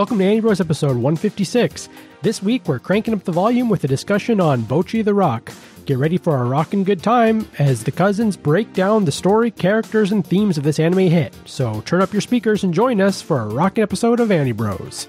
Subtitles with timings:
[0.00, 1.90] Welcome to Anibros episode 156.
[2.22, 5.52] This week we're cranking up the volume with a discussion on Bocchi the Rock.
[5.84, 10.10] Get ready for a rockin' good time as the cousins break down the story, characters,
[10.10, 11.34] and themes of this anime hit.
[11.44, 15.06] So turn up your speakers and join us for a rockin' episode of Anibros.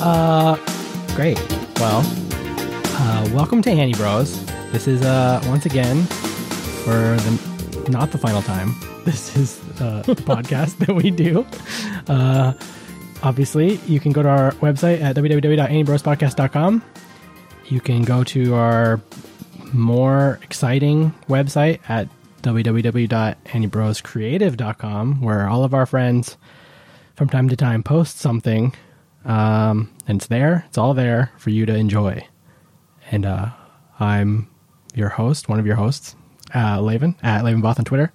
[0.00, 0.56] Uh,
[1.14, 1.38] great.
[1.78, 2.29] Well,
[3.00, 4.44] uh, welcome to Anibros.
[4.72, 6.04] This is uh once again
[6.84, 8.74] for the not the final time.
[9.00, 11.46] This is uh, the podcast that we do.
[12.06, 12.52] Uh,
[13.22, 16.82] obviously, you can go to our website at www.anniebrospodcast.com.
[17.70, 19.00] You can go to our
[19.72, 22.08] more exciting website at
[22.42, 26.36] www.anniebroscreative.com, where all of our friends
[27.16, 28.74] from time to time post something
[29.24, 30.66] um, and it's there.
[30.68, 32.28] It's all there for you to enjoy.
[33.10, 33.50] And uh,
[33.98, 34.48] I'm
[34.94, 36.14] your host, one of your hosts,
[36.54, 38.12] uh, Laven at LavenVoth on Twitter.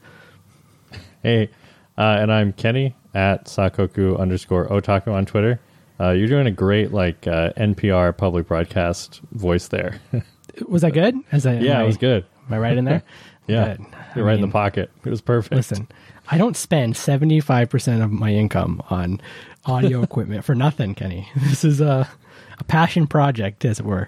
[1.21, 1.49] Hey,
[1.97, 5.59] uh, and I'm Kenny at Sakoku underscore Otaku on Twitter.
[5.99, 9.99] Uh, you're doing a great like uh, NPR public broadcast voice there.
[10.67, 11.15] Was that good?
[11.31, 12.25] As I, yeah, am it was good.
[12.47, 13.03] Am I right in there?
[13.47, 13.85] Yeah, Good.
[14.15, 14.89] you're I right in the pocket.
[15.05, 15.53] It was perfect.
[15.53, 15.87] Listen,
[16.29, 19.21] I don't spend 75% of my income on
[19.65, 21.29] audio equipment for nothing, Kenny.
[21.35, 22.09] This is a,
[22.57, 24.07] a passion project, as it were.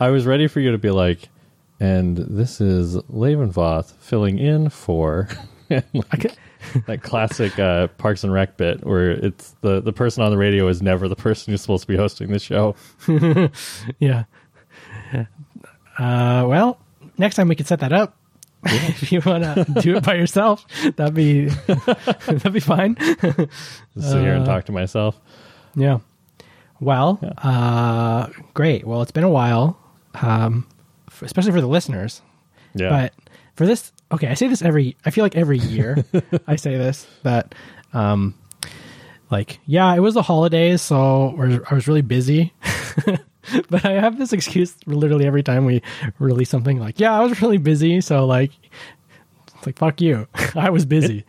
[0.00, 1.28] I was ready for you to be like,
[1.80, 5.28] and this is Lavenvoth filling in for
[5.68, 6.36] could,
[6.86, 10.68] that classic uh, Parks and Rec bit where it's the the person on the radio
[10.68, 12.74] is never the person who's supposed to be hosting the show.
[13.98, 14.24] yeah.
[15.98, 16.78] Uh, well,
[17.18, 18.16] next time we can set that up.
[18.68, 20.66] if you want to do it by yourself,
[20.96, 22.96] that'd be that'd be fine.
[22.96, 23.30] Just
[24.10, 25.20] sit here and Uh, talk to myself.
[25.76, 25.98] Yeah.
[26.80, 28.86] Well, uh, great.
[28.86, 29.78] Well, it's been a while,
[30.22, 30.66] um,
[31.08, 32.22] f- especially for the listeners.
[32.74, 33.14] Yeah, But
[33.54, 34.96] for this, okay, I say this every.
[35.04, 36.04] I feel like every year
[36.46, 37.54] I say this that,
[37.92, 38.34] um,
[39.30, 41.34] like, yeah, it was the holidays, so
[41.70, 42.52] I was really busy.
[43.70, 45.82] but I have this excuse literally every time we
[46.18, 46.78] release something.
[46.78, 48.52] Like, yeah, I was really busy, so like,
[49.54, 50.28] it's like fuck you.
[50.54, 51.24] I was busy.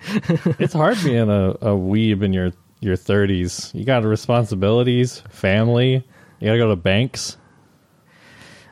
[0.60, 3.74] it's hard being a, a weeb in your your 30s.
[3.74, 6.04] You got responsibilities, family.
[6.40, 7.38] You got to go to banks.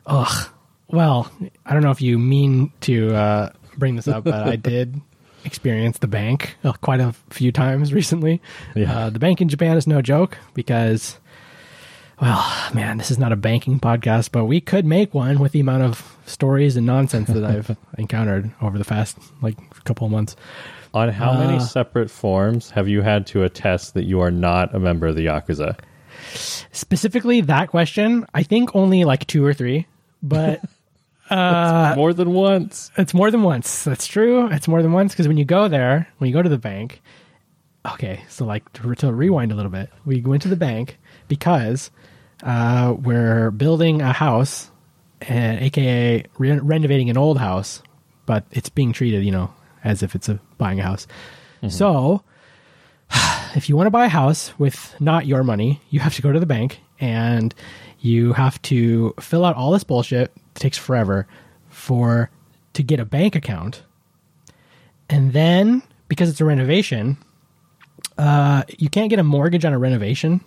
[0.08, 0.50] Ugh.
[0.90, 1.32] Well,
[1.66, 5.02] I don't know if you mean to uh, bring this up, but I did
[5.44, 8.42] experience the bank uh, quite a few times recently.
[8.76, 8.98] Yeah.
[8.98, 11.20] Uh, the bank in Japan is no joke because,
[12.22, 12.44] well,
[12.74, 15.84] man, this is not a banking podcast, but we could make one with the amount
[15.84, 20.36] of stories and nonsense that I've encountered over the past like couple of months.
[20.94, 21.60] On how many Uh.
[21.60, 25.26] separate forms have you had to attest that you are not a member of the
[25.26, 25.78] Yakuza?
[26.72, 29.86] Specifically, that question, I think only like two or three,
[30.22, 30.62] but.
[31.32, 32.92] More than once.
[32.98, 33.84] It's more than once.
[33.84, 34.48] That's true.
[34.52, 37.02] It's more than once because when you go there, when you go to the bank,
[37.94, 41.90] okay, so like to, to rewind a little bit, we went to the bank because
[42.44, 44.70] uh, we're building a house,
[45.22, 47.82] and AKA re- renovating an old house,
[48.26, 51.08] but it's being treated, you know, as if it's a buying a house.
[51.70, 52.22] So,
[53.56, 56.32] if you want to buy a house with not your money, you have to go
[56.32, 57.54] to the bank and
[58.06, 60.32] you have to fill out all this bullshit.
[60.36, 61.28] It takes forever
[61.70, 62.30] for
[62.74, 63.82] to get a bank account.
[65.10, 67.18] And then because it's a renovation,
[68.18, 70.42] uh, you can't get a mortgage on a renovation.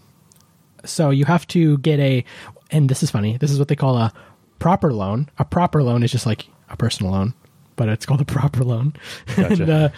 [0.84, 2.24] So you have to get a
[2.70, 3.36] and this is funny.
[3.38, 4.12] This is what they call a
[4.60, 5.28] proper loan.
[5.38, 7.34] A proper loan is just like a personal loan,
[7.74, 8.94] but it's called a proper loan.
[9.36, 9.62] Gotcha.
[9.62, 9.88] and uh,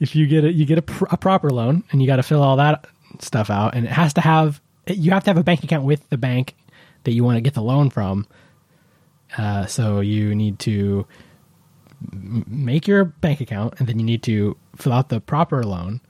[0.00, 2.22] if you get it, you get a, pr- a proper loan, and you got to
[2.22, 2.86] fill all that
[3.20, 6.06] stuff out, and it has to have you have to have a bank account with
[6.10, 6.56] the bank
[7.04, 8.26] that you want to get the loan from.
[9.36, 11.06] Uh, so you need to
[12.12, 16.00] make your bank account, and then you need to fill out the proper loan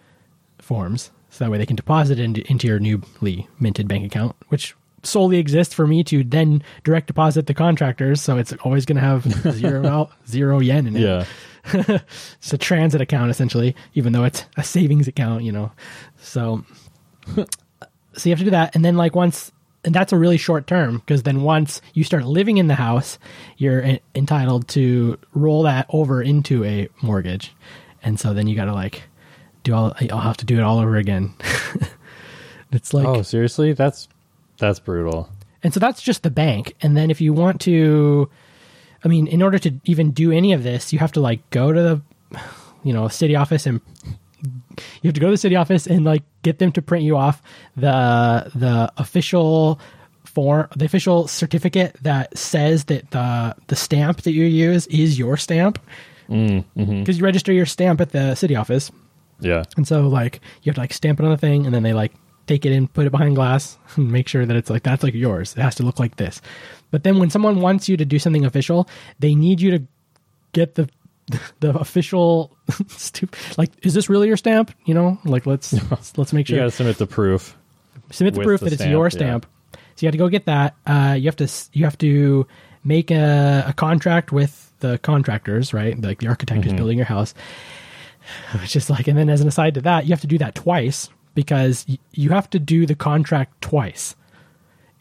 [0.59, 4.37] forms, so that way they can deposit it into, into your newly minted bank account,
[4.49, 8.21] which solely exists for me to then direct deposit the contractors.
[8.21, 11.25] So it's always going to have zero out, zero yen in it Yeah.
[11.73, 15.73] it's a transit account essentially, even though it's a savings account, you know.
[16.21, 16.65] So,
[17.37, 17.45] so
[18.25, 19.53] you have to do that, and then like once,
[19.85, 23.19] and that's a really short term because then once you start living in the house,
[23.56, 27.55] you're en- entitled to roll that over into a mortgage,
[28.03, 29.03] and so then you got to like
[29.65, 29.94] do all.
[30.11, 31.35] I'll have to do it all over again.
[32.73, 33.73] it's like oh, seriously?
[33.73, 34.09] That's
[34.59, 35.31] that's brutal.
[35.62, 36.75] and so that's just the bank.
[36.83, 38.29] And then if you want to,
[39.05, 41.73] I mean, in order to even do any of this, you have to like go
[41.73, 42.03] to the,
[42.85, 43.81] you know, city office and
[45.03, 47.17] you have to go to the city office and like get them to print you
[47.17, 47.43] off
[47.77, 49.81] the the official
[50.25, 55.37] form, the official certificate that says that the the stamp that you use is your
[55.37, 55.79] stamp.
[56.29, 57.19] Mm, Because mhm.
[57.19, 58.93] you register your stamp at the city office,
[59.41, 59.65] Yeah.
[59.77, 61.93] and so like you have to like stamp it on the thing, and then they
[61.93, 62.12] like
[62.47, 65.15] take it in, put it behind glass, and make sure that it's like that's like
[65.15, 65.55] yours.
[65.56, 66.41] It has to look like this.
[66.93, 68.88] But then when someone wants you to do something official,
[69.19, 69.83] they need you to
[70.53, 70.88] get the
[71.61, 74.73] the official stup- like is this really your stamp?
[74.85, 75.73] You know, like let's
[76.19, 77.56] let's make sure You got to submit the proof.
[78.11, 79.09] submit the proof the that it's stamp, your yeah.
[79.11, 79.47] stamp.
[79.75, 80.77] So you have to go get that.
[80.87, 82.47] Uh, you have to you have to
[82.85, 86.00] make a, a contract with the contractors, right?
[86.00, 86.71] Like the architect Mm-hmm.
[86.71, 87.35] who's building your house.
[88.55, 90.55] It's just like, and then as an aside to that, you have to do that
[90.55, 94.15] twice because y- you have to do the contract twice,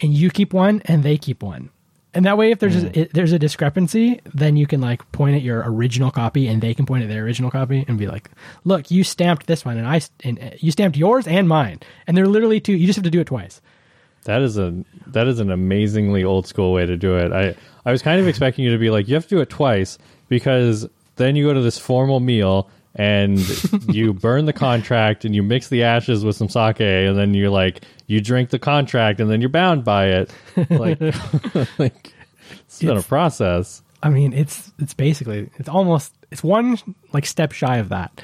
[0.02, 1.70] and you keep one and they keep one.
[2.14, 2.96] And that way, if there's Mm.
[2.96, 6.60] a, if there's a discrepancy, then you can like point at your original copy, and
[6.62, 8.30] they can point at their original copy, and be like,
[8.64, 12.18] "Look, you stamped this one, and I and uh, you stamped yours and mine, and
[12.18, 12.74] they're literally two.
[12.74, 13.62] You just have to do it twice."
[14.26, 14.74] That is a
[15.08, 17.32] that is an amazingly old school way to do it.
[17.32, 19.50] I I was kind of expecting you to be like you have to do it
[19.50, 19.98] twice
[20.30, 23.40] because then you go to this formal meal and
[23.94, 27.50] you burn the contract and you mix the ashes with some sake and then you're
[27.52, 30.32] like you drink the contract and then you're bound by it.
[30.70, 31.00] Like
[31.80, 32.14] like
[32.50, 33.84] it's been a process.
[34.02, 36.78] I mean, it's it's basically it's almost it's one
[37.14, 38.22] like step shy of that.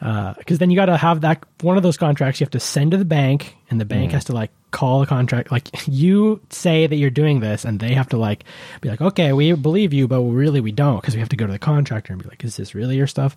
[0.00, 2.90] Because then you got to have that one of those contracts you have to send
[2.90, 5.52] to the bank, and the bank has to like call the contract.
[5.52, 8.44] Like you say that you're doing this, and they have to like
[8.80, 11.46] be like, okay, we believe you, but really we don't, because we have to go
[11.46, 13.36] to the contractor and be like, is this really your stuff?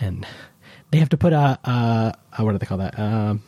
[0.00, 0.26] And
[0.90, 2.98] they have to put a, a, a what do they call that?
[2.98, 3.42] Um,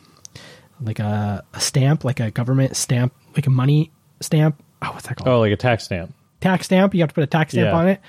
[0.85, 3.91] like a, a stamp, like a government stamp, like a money
[4.21, 4.61] stamp.
[4.81, 5.27] Oh, what's that called?
[5.29, 6.13] Oh, like a tax stamp.
[6.41, 6.93] tax stamp.
[6.93, 7.75] You have to put a tax stamp Yeah.
[7.77, 8.01] on it.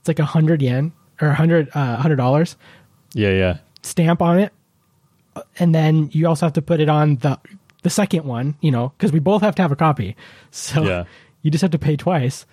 [0.00, 2.56] It's like a hundred yen or a hundred uh, hundred dollars
[3.14, 3.56] Yeah, yeah.
[3.82, 4.52] stamp on it,
[5.58, 7.38] and then you also have to put it on the
[7.82, 8.56] the second one.
[8.60, 10.16] You know, because we both have to have a copy.
[10.50, 11.04] So Yeah.
[11.42, 12.46] you just have to pay twice,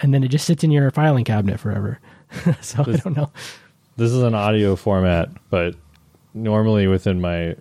[0.00, 1.98] and then it just sits in your filing cabinet forever.
[2.60, 3.30] so I don't know.
[3.96, 5.74] This is an audio format, but
[6.34, 7.56] normally within my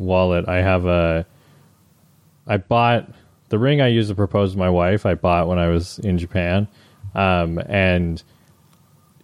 [0.00, 1.26] wallet, I have a.
[2.46, 3.08] I bought
[3.50, 5.06] the ring I used to propose to my wife.
[5.06, 6.66] I bought when I was in Japan,
[7.14, 8.22] um, and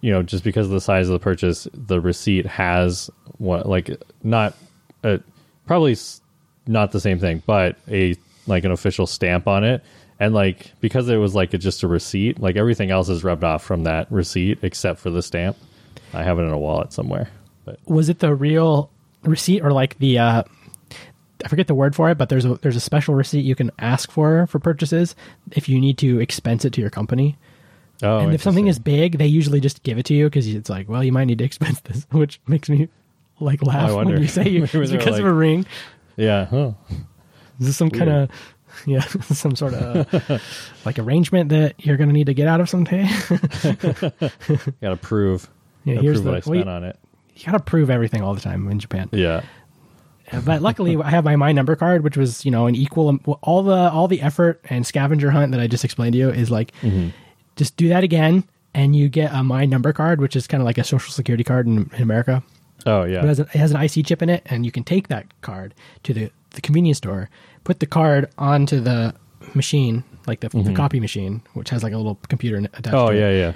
[0.01, 3.09] you know, just because of the size of the purchase, the receipt has
[3.39, 3.89] what like
[4.23, 4.55] not
[5.03, 5.19] a,
[5.65, 5.97] probably
[6.67, 8.15] not the same thing, but a
[8.45, 9.83] like an official stamp on it.
[10.19, 13.43] And like because it was like a, just a receipt, like everything else is rubbed
[13.43, 15.57] off from that receipt except for the stamp.
[16.13, 17.29] I have it in a wallet somewhere.
[17.65, 18.89] But Was it the real
[19.23, 20.19] receipt or like the?
[20.19, 20.43] uh
[21.43, 23.71] I forget the word for it, but there's a there's a special receipt you can
[23.79, 25.15] ask for for purchases
[25.51, 27.37] if you need to expense it to your company.
[28.03, 30.69] oh, and if something is big, they usually just give it to you because it's
[30.69, 32.89] like, well, you might need to expense this, which makes me
[33.39, 35.65] like oh, laugh when you say you, Maybe it's they're because of a ring.
[36.15, 36.71] yeah, huh.
[37.59, 38.29] Is this some kind of
[38.85, 40.41] yeah, some sort of
[40.85, 43.07] like arrangement that you're going to need to get out of someday?
[44.81, 45.49] got to prove.
[45.83, 46.99] yeah, gotta here's prove the what I well, spent you, on it.
[47.35, 49.09] you got to prove everything all the time in Japan.
[49.11, 49.41] Yeah,
[50.45, 53.63] But luckily, I have my my number card, which was you know an equal all
[53.63, 56.71] the all the effort and scavenger hunt that I just explained to you is like
[56.81, 57.09] Mm-hmm.
[57.55, 60.65] just do that again, and you get a my number card, which is kind of
[60.65, 62.43] like a social security card in, in America.
[62.85, 63.25] Oh It yeah.
[63.25, 65.73] has, a, it has an IC chip in it, and you can take that card
[66.03, 67.29] to the, the convenience store,
[67.63, 69.13] put the card onto the
[69.55, 72.95] machine, like the, the copy machine, which has like a little computer attached Mm-hmm.
[72.95, 73.19] Oh to it.
[73.19, 73.53] yeah, yeah.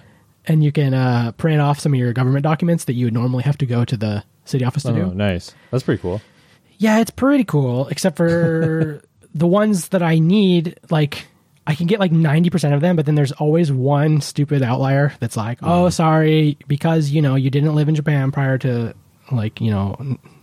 [0.47, 3.43] And you can uh, print off some of your government documents that you would normally
[3.43, 5.13] have to go to the city office to Oh, do.
[5.13, 5.53] nice.
[5.69, 6.19] That's pretty cool.
[6.81, 9.03] Yeah, it's pretty cool, except for
[9.35, 11.27] the ones that I need, like.
[11.67, 15.37] I can get like 90% of them, but then there's always one stupid outlier that's
[15.37, 18.95] like, oh, sorry, because, you know, you didn't live in Japan prior to
[19.31, 19.95] like, you know,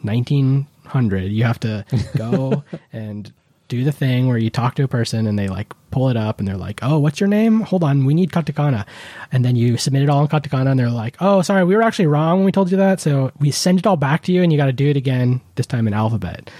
[0.03, 1.25] 1900.
[1.25, 1.85] You have to
[2.17, 3.33] go and
[3.69, 6.39] do the thing where you talk to a person and they like pull it up
[6.39, 7.61] and they're like, oh, what's your name?
[7.61, 8.87] Hold on, we need katakana.
[9.31, 11.83] And then you submit it all in katakana and they're like, oh, sorry, we were
[11.83, 13.01] actually wrong when we told you that.
[13.01, 15.41] So we send it all back to you and you got to do it again,
[15.55, 16.51] this time in alphabet.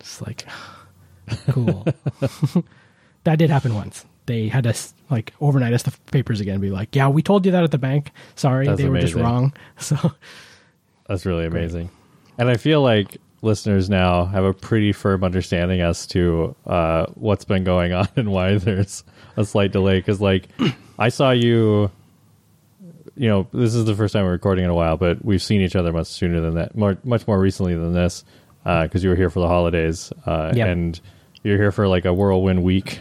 [0.00, 0.44] It's like,
[1.50, 1.86] cool.
[3.24, 4.04] that did happen once.
[4.26, 7.46] They had us like overnight us the papers again and be like, yeah, we told
[7.46, 8.10] you that at the bank.
[8.34, 9.54] Sorry, That's they were just wrong.
[9.78, 9.96] So
[11.06, 11.90] That's really amazing.
[12.36, 17.44] And I feel like listeners now have a pretty firm understanding as to uh, what's
[17.44, 19.04] been going on and why there's
[19.36, 19.98] a slight delay.
[19.98, 20.48] Because, like,
[20.98, 21.90] I saw you,
[23.16, 25.60] you know, this is the first time we're recording in a while, but we've seen
[25.60, 28.24] each other much sooner than that, more, much more recently than this,
[28.64, 30.12] because you were here for the holidays.
[30.26, 30.68] Uh, Yep.
[30.68, 31.00] And
[31.42, 33.00] you're here for like a whirlwind week,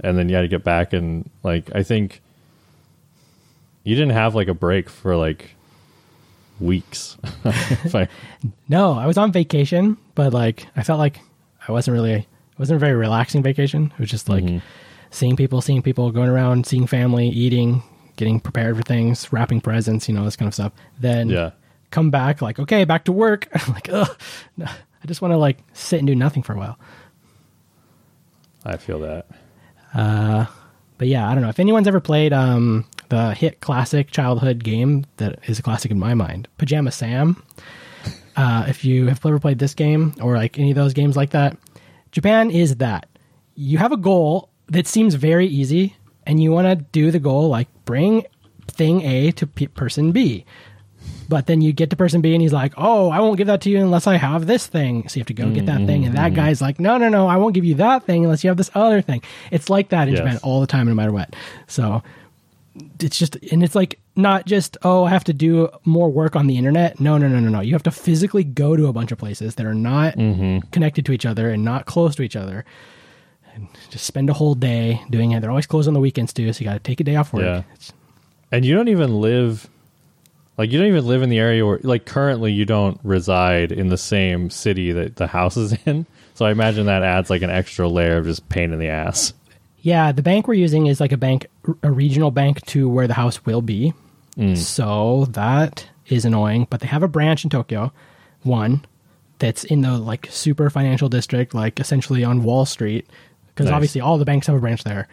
[0.00, 0.92] and then you had to get back.
[0.92, 2.22] And, like, I think
[3.84, 5.54] you didn't have like a break for like
[6.60, 7.16] weeks.
[7.44, 8.08] I-
[8.68, 11.20] no, I was on vacation, but like I felt like
[11.68, 13.92] I wasn't really It wasn't a very relaxing vacation.
[13.94, 14.58] It was just like Mm-hmm.
[15.10, 17.82] seeing people, seeing people, going around, seeing family, eating,
[18.16, 20.72] getting prepared for things, wrapping presents, you know, this kind of stuff.
[21.00, 21.50] Then Yeah.
[21.90, 23.48] come back like, okay, back to work.
[23.54, 24.16] I'm like, ugh,
[24.56, 26.78] no, I just want to like sit and do nothing for a while.
[28.64, 29.26] I feel that.
[30.96, 35.04] But yeah, I don't know if anyone's ever played um, the hit classic childhood game
[35.18, 37.42] that is a classic in my mind, Pajama Sam.
[38.36, 41.30] Uh, if you have ever played this game or like any of those games like
[41.30, 41.56] that,
[42.10, 43.08] Japan is that.
[43.54, 45.94] You have a goal that seems very easy,
[46.26, 48.24] and you want to do the goal like bring
[48.66, 50.44] thing A to p- person B.
[51.28, 53.60] But then you get to person B and he's like, "Oh, I won't give that
[53.62, 56.04] to you unless I have this thing." So you have to go get that thing,
[56.04, 58.48] and that guy's like, "No, no, no, I won't give you that thing unless you
[58.50, 60.24] have this other thing." It's like that in Yes.
[60.24, 61.34] Japan all the time, no matter what.
[61.68, 62.02] So
[63.00, 66.46] it's just, and it's like not just, "Oh, I have to do more work on
[66.46, 67.60] the internet." No, no, no, no, no.
[67.60, 70.68] You have to physically go to a bunch of places that are not mm-hmm.
[70.70, 72.64] connected to each other and not close to each other.
[73.54, 75.40] And just spend a whole day doing it.
[75.40, 77.32] They're always closed on the weekends too, so you got to take a day off
[77.32, 77.44] work.
[77.44, 77.58] Yeah.
[77.58, 77.92] It's-
[78.50, 79.68] And you don't even live
[80.56, 83.88] like you don't even live in the area where like currently you don't reside in
[83.88, 86.06] the same city that the house is in.
[86.34, 89.34] So I imagine that adds like an extra layer of just pain in the ass.
[89.84, 91.46] Yeah, the bank we're using is like a bank,
[91.82, 93.92] a regional bank to where the house will be.
[94.38, 94.56] Mm.
[94.56, 96.66] So that is annoying.
[96.70, 97.92] But they have a branch in Tokyo,
[98.44, 98.82] one
[99.40, 103.06] that's in the like super financial district, like essentially on Wall Street,
[103.48, 103.74] because Nice.
[103.74, 105.06] obviously all the banks have a branch there.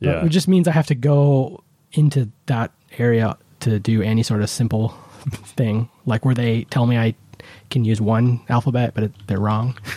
[0.00, 0.24] But Yeah.
[0.24, 1.62] it just means I have to go
[1.92, 4.88] into that area to do any sort of simple
[5.56, 7.14] thing, like where they tell me I
[7.70, 9.78] can use one alphabet, but it, they're wrong.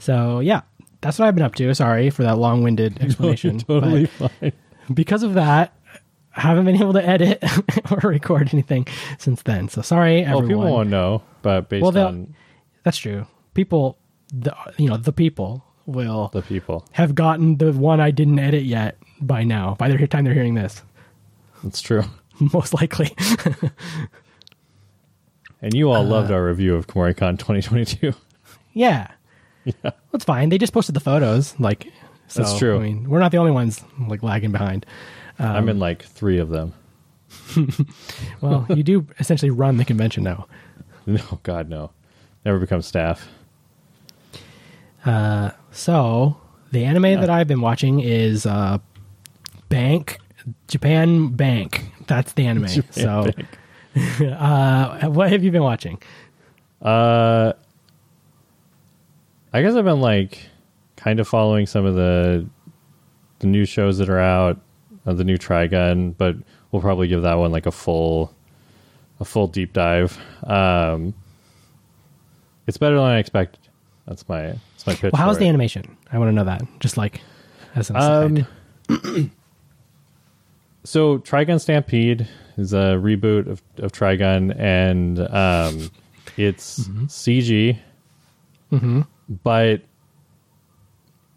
[0.00, 0.62] so yeah,
[1.00, 1.74] that's what I've been up to.
[1.74, 3.58] Sorry for that long-winded explanation.
[3.60, 4.52] totally fine.
[4.92, 5.72] because of that,
[6.36, 7.42] I haven't been able to edit
[7.90, 8.86] or record anything
[9.18, 9.68] since then.
[9.68, 10.48] So sorry, everyone.
[10.48, 12.34] Well, people won't know, but based Well, on
[12.84, 13.26] That's true.
[13.54, 13.98] People,
[14.32, 16.86] the you know the people will the people.
[16.92, 19.74] have gotten the one I didn't edit yet by now.
[19.78, 20.82] By the time they're hearing this,
[21.64, 22.04] that's true.
[22.52, 23.14] most likely.
[25.62, 28.12] And you Uh, all loved our review of KomoriCon 2022.
[28.72, 29.08] yeah.
[29.64, 30.48] Yeah, that's fine.
[30.48, 31.58] They just posted the photos.
[31.58, 31.92] Like,
[32.28, 32.78] so, That's true.
[32.78, 34.86] I mean, we're not the only ones like lagging behind.
[35.38, 36.72] I'm Um, in like three of them.
[38.40, 40.46] Well, you do essentially run the convention now.
[41.06, 41.90] No, God, no.
[42.44, 43.26] Never become staff.
[45.72, 46.36] So
[46.72, 48.78] the anime that I've been watching is uh,
[49.68, 50.18] Bank
[50.68, 51.84] Japan Bank.
[52.06, 52.68] That's the anime.
[52.90, 53.26] so,
[54.24, 56.00] uh, what have you been watching?
[56.82, 57.52] Uh,
[59.52, 60.46] I guess I've been like
[60.96, 62.46] kind of following some of the
[63.40, 64.60] the new shows that are out,
[65.06, 66.36] uh, the new Trigun, but
[66.70, 68.34] we'll probably give that one like a full
[69.18, 70.18] a full deep dive.
[70.44, 71.14] Um,
[72.66, 73.60] it's better than I expected.
[74.06, 75.12] That's my that's my pitch.
[75.12, 75.48] Well, how's the it.
[75.48, 75.96] animation?
[76.12, 76.62] I want to know that.
[76.80, 77.20] Just like
[77.74, 78.46] as an aside.
[78.88, 79.30] Um,
[80.84, 85.90] so Trigun Stampede is a reboot of, of Trigun, and um,
[86.36, 87.78] it's CG,
[89.30, 89.82] but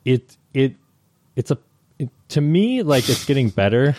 [0.04, 0.76] it it
[1.36, 1.58] it's a
[2.00, 3.96] it, to me like it's getting better.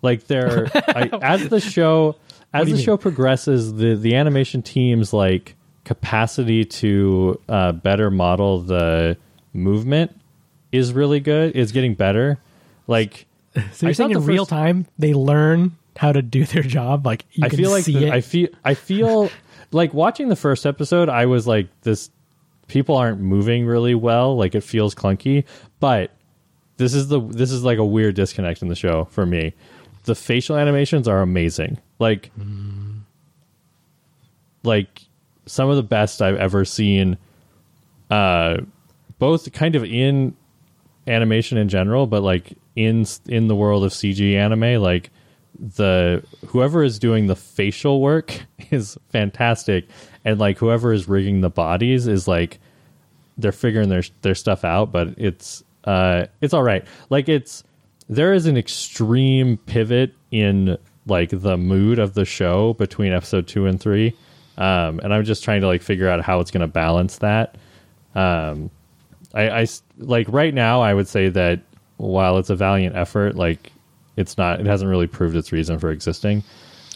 [0.00, 2.16] Like there, I, as the show
[2.52, 8.60] as the you show progresses, the the animation team's like capacity to uh, better model
[8.60, 9.16] the
[9.52, 10.14] movement
[10.70, 11.56] is really good.
[11.56, 12.38] Is getting better.
[12.86, 13.26] Like
[13.72, 16.62] so you're I saying in the real first- time they learn how to do their
[16.62, 17.04] job?
[17.04, 18.12] Like you I can feel like see the.
[18.12, 19.30] I feel I feel
[19.72, 21.08] like watching the first episode.
[21.08, 22.10] I was like, this
[22.68, 24.36] people aren't moving really well.
[24.36, 25.44] Like it feels clunky,
[25.80, 26.12] but
[26.76, 29.54] this is the this is like a weird disconnect in the show for me.
[30.04, 31.78] The facial animations are amazing.
[31.98, 32.30] Like
[34.62, 35.02] like
[35.46, 37.18] some of the best I've ever seen.
[38.10, 38.58] Uh,
[39.18, 40.34] both kind of in
[41.06, 45.10] animation in general, but like in in the world of CG anime, like
[45.58, 49.88] the whoever is doing the facial work is fantastic,
[50.28, 52.60] and like whoever is rigging the bodies is like
[53.38, 56.84] they're figuring their their stuff out, but it's uh it's all right.
[57.08, 57.64] Like it's
[58.10, 63.64] there is an extreme pivot in like the mood of the show between episode two
[63.64, 64.14] and three,
[64.58, 67.56] um, and I'm just trying to like figure out how it's going to balance that.
[68.14, 68.70] Um,
[69.34, 69.66] I
[69.96, 70.82] like right now.
[70.82, 71.60] I would say that
[71.96, 73.72] while it's a valiant effort, like
[74.16, 74.60] it's not.
[74.60, 76.42] It hasn't really proved its reason for existing.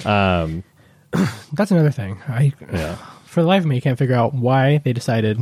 [0.04, 0.64] Um,
[1.52, 2.20] That's another thing.
[2.28, 2.98] I yeah,
[3.32, 5.38] for the life of me I can't figure out why they decided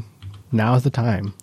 [0.53, 1.35] now's the time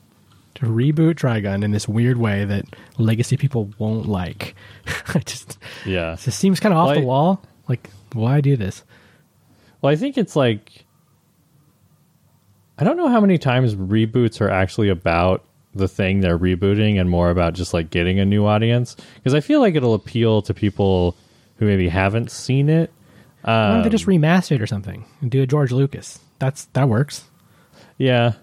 [0.55, 2.65] to reboot Trigun in this weird way that
[2.97, 4.55] legacy people won't like.
[5.13, 6.13] I just yeah.
[6.13, 7.43] it just seems kind of off Well, the I- wall.
[7.67, 8.83] Like why do this?
[9.81, 10.85] Well, I think it's like
[12.79, 15.43] I don't know how many times reboots are actually about
[15.75, 19.41] the thing they're rebooting and more about just like getting a new audience because I
[19.41, 21.15] feel like it'll appeal to people
[21.57, 22.91] who maybe haven't seen it.
[23.41, 26.19] Why don't they um, just remaster it or something and do a George Lucas?
[26.39, 27.23] That's that works.
[27.97, 28.33] Yeah,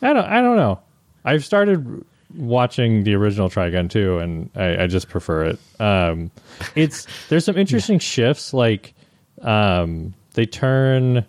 [0.00, 0.24] I don't.
[0.24, 0.80] I don't know.
[1.24, 2.04] I've started
[2.34, 5.58] watching the original Trigun too, and I, I just prefer it.
[5.80, 6.30] Um,
[6.74, 8.54] it's there's some interesting shifts.
[8.54, 8.94] Like
[9.42, 11.24] um, they turn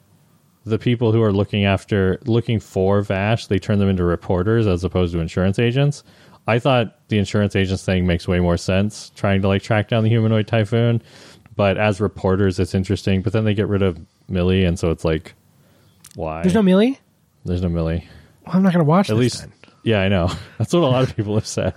[0.65, 4.83] the people who are looking after looking for Vash, they turn them into reporters as
[4.83, 6.03] opposed to insurance agents.
[6.47, 10.03] I thought the insurance agents thing makes way more sense, trying to like track down
[10.03, 11.01] the humanoid typhoon.
[11.55, 13.21] But as reporters, it's interesting.
[13.21, 15.33] But then they get rid of Millie, and so it's like,
[16.15, 16.41] why?
[16.41, 16.99] There's no Millie.
[17.45, 18.07] There's no Millie.
[18.45, 19.53] Well, I'm not going to watch At this least, then.
[19.83, 20.31] yeah, I know.
[20.57, 21.73] That's what a lot of people have said.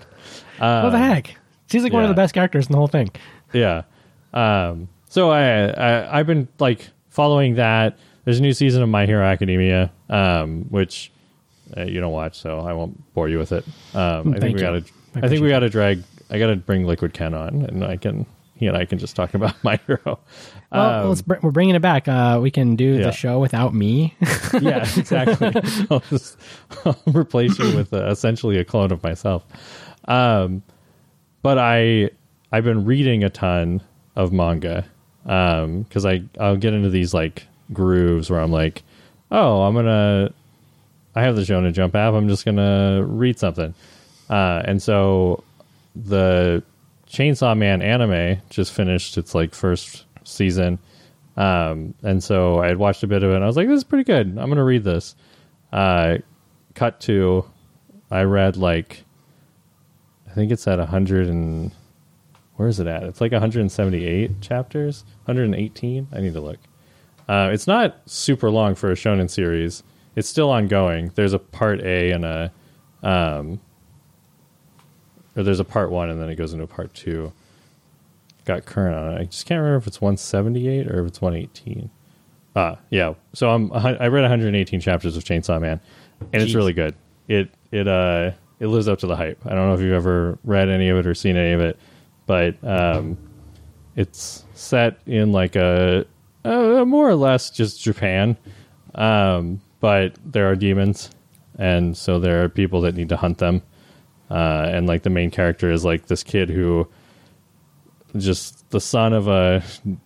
[0.58, 1.36] what the heck?
[1.70, 3.10] She's like one of the best characters in the whole thing.
[3.52, 3.82] Yeah.
[4.32, 7.98] Um, so I, I I've been like following that.
[8.24, 11.10] There's a new season of My Hero Academia, um, which
[11.76, 13.64] uh, you don't watch, so I won't bore you with it.
[13.94, 14.92] Um, I Thank think we got to.
[15.14, 16.02] I I think we got to drag.
[16.30, 18.26] I got to bring Liquid Ken on, and I can.
[18.56, 20.18] He and I can just talk about My Hero.
[20.72, 22.08] Well, Um, let's br- we're bringing it back.
[22.08, 23.04] Uh, we can do yeah.
[23.04, 24.14] the show without me.
[24.60, 25.52] yeah, exactly.
[25.90, 26.36] I'll just
[26.84, 29.44] I'll replace you with uh, essentially a clone of myself.
[30.06, 30.62] Um,
[31.42, 32.10] but I
[32.50, 33.82] I've been reading a ton
[34.16, 34.84] of manga
[35.22, 38.82] because I I'll get into these like grooves where I'm like,
[39.30, 40.32] oh, I'm gonna
[41.14, 42.14] I have the Shonen Jump app.
[42.14, 43.74] I'm just gonna read something,
[44.28, 45.44] uh, and so
[45.94, 46.62] the
[47.08, 50.78] Chainsaw Man anime just finished its like first season.
[51.36, 53.78] Um, and so I had watched a bit of it and I was like, this
[53.78, 54.26] is pretty good.
[54.26, 55.14] I'm going to read this.
[55.72, 56.18] Uh,
[56.74, 57.44] cut to,
[58.10, 59.04] I read like,
[60.30, 61.72] I think it's at 100 and,
[62.56, 63.02] where is it at?
[63.02, 66.08] It's like 178 chapters, 118.
[66.12, 66.58] I need to look.
[67.28, 69.82] Uh, it's not super long for a shonen series.
[70.14, 71.12] It's still ongoing.
[71.14, 72.52] There's a part A and a,
[73.02, 73.60] um,
[75.36, 77.30] or there's a part one and then it goes into part two
[78.46, 79.20] got current on it.
[79.20, 81.90] I just can't remember if it's 178 or if it's 118.
[82.54, 83.12] Ah, yeah.
[83.34, 85.78] So I'm I read 118 chapters of Chainsaw Man,
[86.32, 86.94] and it's really good.
[87.28, 88.30] It it uh
[88.60, 89.44] it lives up to the hype.
[89.44, 91.78] I don't know if you've ever read any of it or seen any of it,
[92.24, 93.18] but um,
[93.96, 96.06] it's set in like a,
[96.44, 98.36] a more or less just Japan,
[98.94, 101.10] um, but there are demons,
[101.58, 103.62] and so there are people that need to hunt them.
[104.30, 106.88] Uh, and like the main character is like this kid who
[108.20, 109.62] just the son of a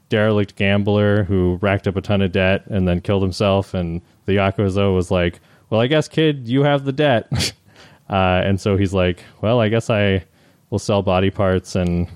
[0.08, 3.74] derelict gambler who racked up a ton of debt and then killed himself.
[3.74, 7.30] And the Yakuza was like, Well, I guess, kid, you have the debt.
[8.10, 10.24] uh, and so he's like, Well, I guess I
[10.70, 12.08] will sell body parts and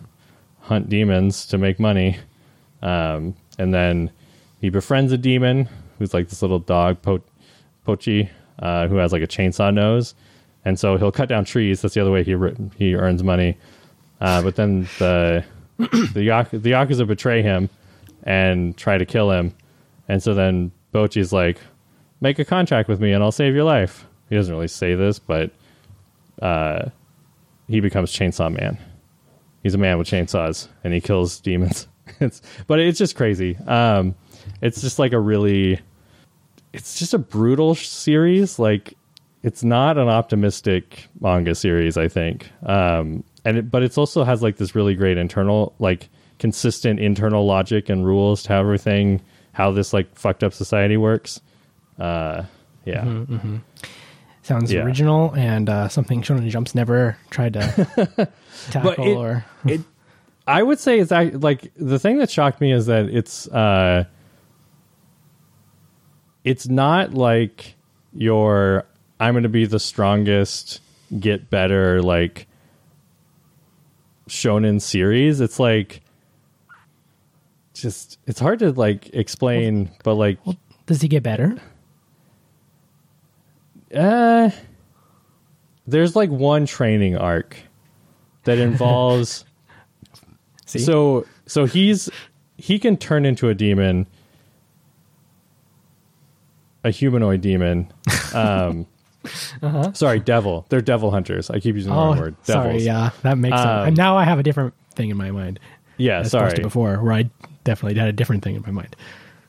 [0.60, 2.18] hunt demons to make money.
[2.82, 4.10] Um, and then
[4.60, 7.22] he befriends a demon who's like this little dog, po-
[7.86, 8.28] Pochi,
[8.58, 10.14] uh, who has like a chainsaw nose.
[10.64, 11.82] And so he'll cut down trees.
[11.82, 13.58] That's the other way he, ri- he earns money.
[14.20, 15.44] Uh, but then the
[15.78, 17.68] the, Yak- the Yakuza betray him
[18.22, 19.54] and try to kill him.
[20.08, 21.58] And so then Bochi's like,
[22.20, 24.06] make a contract with me and I'll save your life.
[24.28, 25.50] He doesn't really say this, but
[26.40, 26.90] uh,
[27.68, 28.78] he becomes Chainsaw Man.
[29.62, 31.88] He's a man with chainsaws and he kills demons.
[32.20, 33.56] it's, but it's just crazy.
[33.66, 34.14] Um,
[34.60, 35.80] it's just like a really,
[36.74, 38.58] it's just a brutal series.
[38.58, 38.94] Like,
[39.42, 42.50] it's not an optimistic manga series, I think.
[42.64, 47.46] Um, and it, but it's also has like this really great internal, like consistent internal
[47.46, 49.20] logic and rules to how everything,
[49.52, 51.40] how this like fucked up society works.
[51.98, 52.44] Uh,
[52.84, 53.24] yeah,
[54.42, 54.82] Sounds Yeah.
[54.82, 58.28] original and uh, something Shonen Jump's never tried to
[58.70, 59.44] tackle it- or.
[59.66, 59.80] it
[60.46, 64.04] i would say it's act- like the thing that shocked me is that it's uh
[66.44, 67.74] it's not like
[68.12, 68.84] your
[69.18, 70.80] i'm gonna be the strongest
[71.18, 72.46] get better like
[74.28, 76.00] shonen series it's like
[77.74, 80.38] just it's hard to like explain but like
[80.86, 81.56] Does he get better?
[83.94, 84.50] uh
[85.86, 87.56] there's like one training arc
[88.44, 89.44] that involves
[90.66, 90.78] See?
[90.78, 92.08] So so he's
[92.56, 94.06] he can turn into a demon,
[96.82, 97.92] a humanoid demon.
[98.34, 98.86] Um,
[99.94, 100.66] Sorry, devil.
[100.68, 101.50] They're devil hunters.
[101.50, 102.36] I keep using the wrong oh, word.
[102.42, 102.78] sorry.
[102.78, 103.66] Yeah, that makes sense.
[103.66, 105.60] Um, And now I have a different thing in my mind.
[105.96, 106.20] Yeah.
[106.20, 106.60] As Sorry.
[106.60, 107.30] before, where I
[107.62, 108.96] definitely had a different thing in my mind.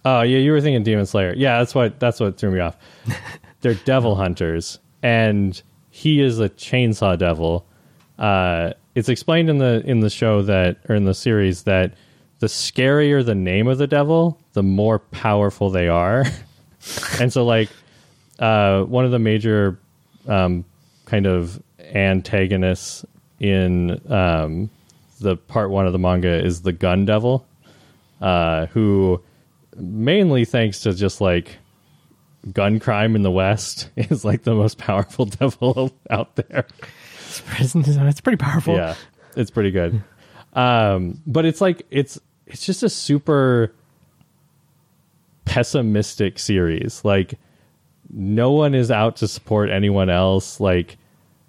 [0.04, 1.34] Oh yeah, you were thinking Demon Slayer.
[1.36, 2.78] Yeah, that's what that's what threw me off.
[3.62, 5.60] They're devil hunters, and
[5.90, 7.66] he is a chainsaw devil.
[8.20, 11.96] Uh, it's explained in the in the show that or in the series that
[12.40, 16.26] the scarier the name of the devil, the more powerful they are.
[17.20, 17.70] and so like
[18.40, 19.80] uh, one of the major
[20.28, 20.66] um,
[21.06, 23.06] kind of antagonists
[23.40, 24.70] in um,
[25.20, 27.46] the part one of the manga is the Gun Devil,
[28.22, 29.22] uh, who
[29.76, 31.58] mainly thanks to just like
[32.54, 36.66] gun crime in the West is like the most powerful devil out there.
[37.60, 38.76] It's, it's pretty powerful.
[38.76, 38.96] Yeah,
[39.36, 40.02] it's pretty good.
[40.54, 43.74] Um, but it's like it's it's just a super
[45.44, 47.04] pessimistic series.
[47.04, 47.36] Like
[48.10, 50.60] no one is out to support anyone else.
[50.60, 50.98] Like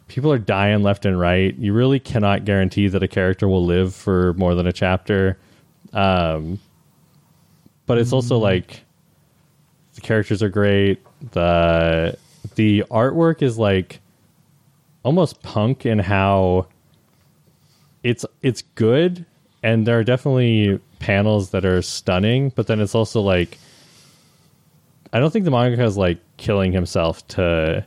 [0.09, 1.55] people are dying left and right.
[1.57, 5.39] You really cannot guarantee that a character will live for more than a chapter.
[5.93, 6.59] Um,
[7.87, 8.85] but it's also like
[9.95, 11.01] the characters are great.
[11.33, 12.17] The
[12.55, 14.01] the artwork is like
[15.03, 16.67] almost punk in how
[18.03, 19.25] it's it's good
[19.63, 23.59] and there are definitely panels that are stunning, but then it's also like
[25.13, 27.85] I don't think the mangaka is like killing himself to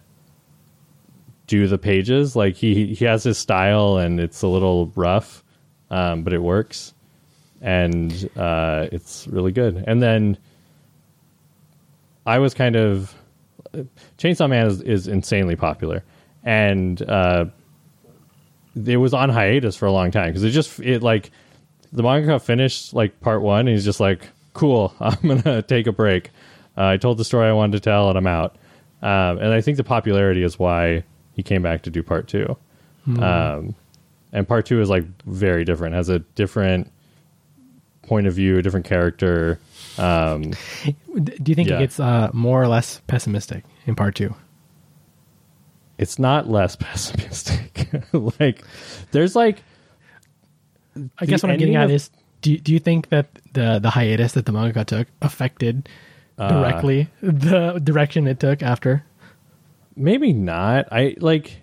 [1.47, 2.36] do the pages.
[2.36, 5.43] Like he he has his style and it's a little rough,
[5.89, 6.93] um, but it works,
[7.62, 9.84] and uh, it's really good.
[9.88, 10.38] And then
[12.25, 13.13] I was kind of
[14.17, 16.03] Chainsaw Man is, is insanely popular,
[16.43, 17.45] and uh,
[18.86, 21.32] it was on hiatus for a long time because it just it like
[21.91, 25.91] the manga finished like part one, and he's just like, "Cool, I'm gonna take a
[25.91, 26.32] break."
[26.80, 28.56] Uh, I told the story I wanted to tell, and I'm out.
[29.02, 32.56] Um, and I think the popularity is why he came back to do part 2
[33.22, 33.74] um,
[34.34, 36.92] and part two is like very different, has a different
[38.04, 39.60] point of view, a different character.
[39.98, 40.52] Um,
[41.15, 41.78] Do you think Yeah.
[41.78, 44.36] it gets uh, more or less pessimistic in part two?
[45.98, 47.89] it's not less pessimistic.
[48.39, 48.63] like,
[49.12, 49.63] there's like
[51.20, 52.10] I guess what I'm getting at of- is
[52.42, 55.89] do, do you think that the the hiatus that the manga took affected
[56.39, 56.47] Uh.
[56.47, 59.04] directly the direction it took after?
[59.95, 61.62] maybe not i like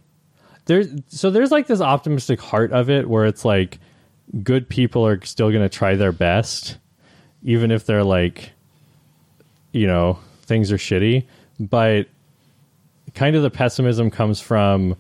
[0.67, 3.79] there's so there's like this optimistic heart of it where it's like
[4.43, 6.77] good people are still going to try their best
[7.43, 8.51] even if they're like
[9.73, 11.25] you know things are shitty
[11.59, 12.07] but
[13.15, 14.95] kind of the pessimism comes from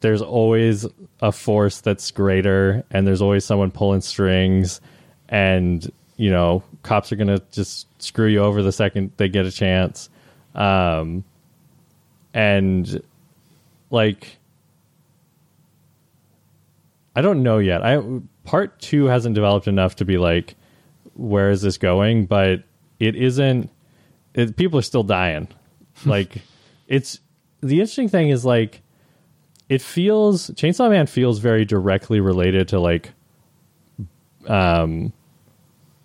[0.00, 0.86] there's always
[1.20, 4.80] a force that's greater and there's always someone pulling strings
[5.28, 9.46] and you know cops are going to just screw you over the second they get
[9.46, 10.10] a chance
[10.54, 11.24] um
[12.34, 13.02] and
[13.90, 14.38] like
[17.18, 17.84] I don't know yet.
[17.84, 18.00] I
[18.44, 20.54] part 2 hasn't developed enough to be like
[21.14, 22.62] where is this going, but
[23.00, 23.70] it isn't
[24.34, 25.48] it, people are still dying.
[26.06, 26.42] like
[26.86, 27.18] it's
[27.60, 28.82] the interesting thing is like
[29.68, 33.10] it feels Chainsaw Man feels very directly related to like
[34.46, 35.12] um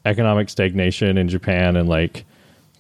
[0.05, 2.25] economic stagnation in Japan and like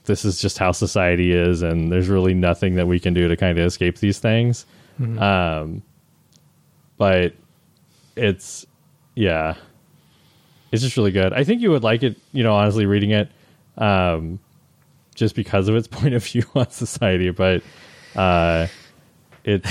[0.05, 3.37] this is just how society is and there's really nothing that we can do to
[3.37, 4.65] kind of escape these things.
[4.99, 5.81] Um
[6.97, 7.33] but
[8.15, 8.65] it's
[9.15, 9.55] yeah.
[10.71, 11.33] It's just really good.
[11.33, 13.29] I think you would like it, you know, honestly reading it
[13.77, 14.39] um
[15.15, 17.63] just because of its point of view on society, but
[18.15, 18.67] uh
[19.43, 19.69] it's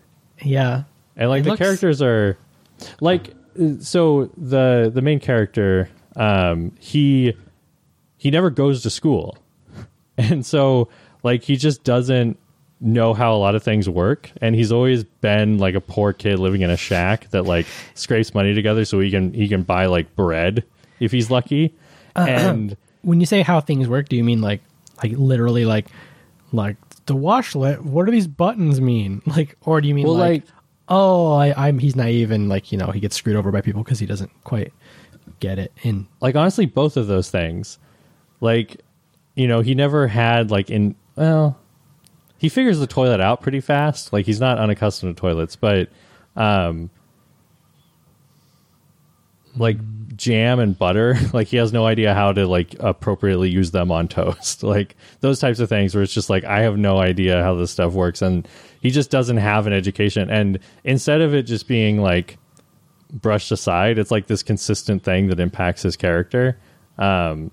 [0.42, 0.84] Yeah,
[1.16, 2.36] and like It the looks- characters are
[3.00, 3.30] like
[3.60, 7.34] uh, so the the main character um he
[8.16, 9.38] he never goes to school
[10.18, 10.88] and so
[11.22, 12.38] like he just doesn't
[12.80, 16.38] know how a lot of things work and he's always been like a poor kid
[16.38, 19.86] living in a shack that like scrapes money together so he can he can buy
[19.86, 20.62] like bread
[21.00, 21.74] if he's lucky
[22.14, 24.60] and when you say how things work, do you mean like
[25.02, 25.86] like literally like
[26.52, 26.76] like
[27.06, 27.80] the washlet?
[27.80, 29.22] What do these buttons mean?
[29.26, 30.54] Like, or do you mean well like, like
[30.88, 33.82] oh, I, I'm he's naive and like you know he gets screwed over by people
[33.82, 34.72] because he doesn't quite
[35.40, 35.72] get it.
[35.82, 37.78] In like honestly both of those things
[38.40, 38.80] like
[39.34, 41.58] you know he never had like in well
[42.38, 44.12] he figures the toilet out pretty fast.
[44.12, 45.88] Like he's not unaccustomed to toilets but
[46.36, 46.90] um
[49.56, 49.78] like
[50.16, 54.08] jam and butter like he has no idea how to like appropriately use them on
[54.08, 54.62] toast.
[54.68, 57.70] Like those types of things where it's just like i have no idea how this
[57.70, 58.22] stuff works.
[58.22, 58.46] And
[58.80, 60.30] he just doesn't have an education.
[60.30, 62.38] And instead of it just being like
[63.12, 63.98] brushed aside.
[63.98, 66.58] It's like this consistent thing that impacts his character.
[66.98, 67.50] Um,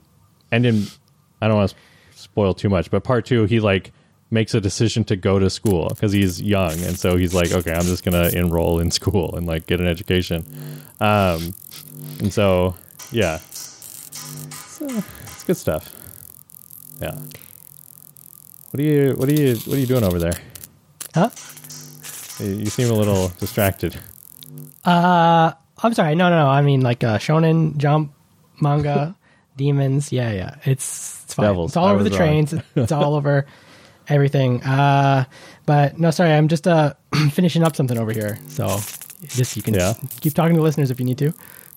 [0.52, 0.88] and in,
[1.41, 1.78] I don't want to
[2.15, 3.91] spoil too much, but part two, he like
[4.32, 7.74] makes a decision to go to school because he's young, and so he's like, okay,
[7.74, 10.46] I'm just gonna enroll in school and like get an education.
[11.00, 11.54] Um,
[12.20, 12.76] and so,
[13.12, 15.94] yeah, so, it's good stuff.
[17.02, 17.15] Yeah.
[18.72, 19.13] What are you?
[19.15, 19.56] What are you?
[19.56, 20.34] What are you doing over there?
[21.13, 21.30] huh?
[22.39, 23.98] You you seem a little distracted.
[24.84, 25.52] Uh,
[25.84, 26.15] I'm sorry.
[26.15, 26.48] No, no, no.
[26.48, 28.13] I mean like uh, shonen jump
[28.62, 29.15] manga,
[29.58, 30.12] demons.
[30.12, 30.56] Yeah, yeah.
[30.65, 31.48] It's it's fine.
[31.48, 31.72] Devils.
[31.72, 32.18] It's all I over the wrong.
[32.18, 32.54] trains.
[32.76, 33.46] It's all over.
[34.08, 34.62] everything.
[34.63, 35.26] Uh,
[35.65, 36.94] but no, sorry, I'm just uh
[37.32, 38.38] finishing up something over here.
[38.48, 38.68] So
[39.28, 39.94] just you can Yeah.
[40.22, 41.34] keep talking to listeners if you need to.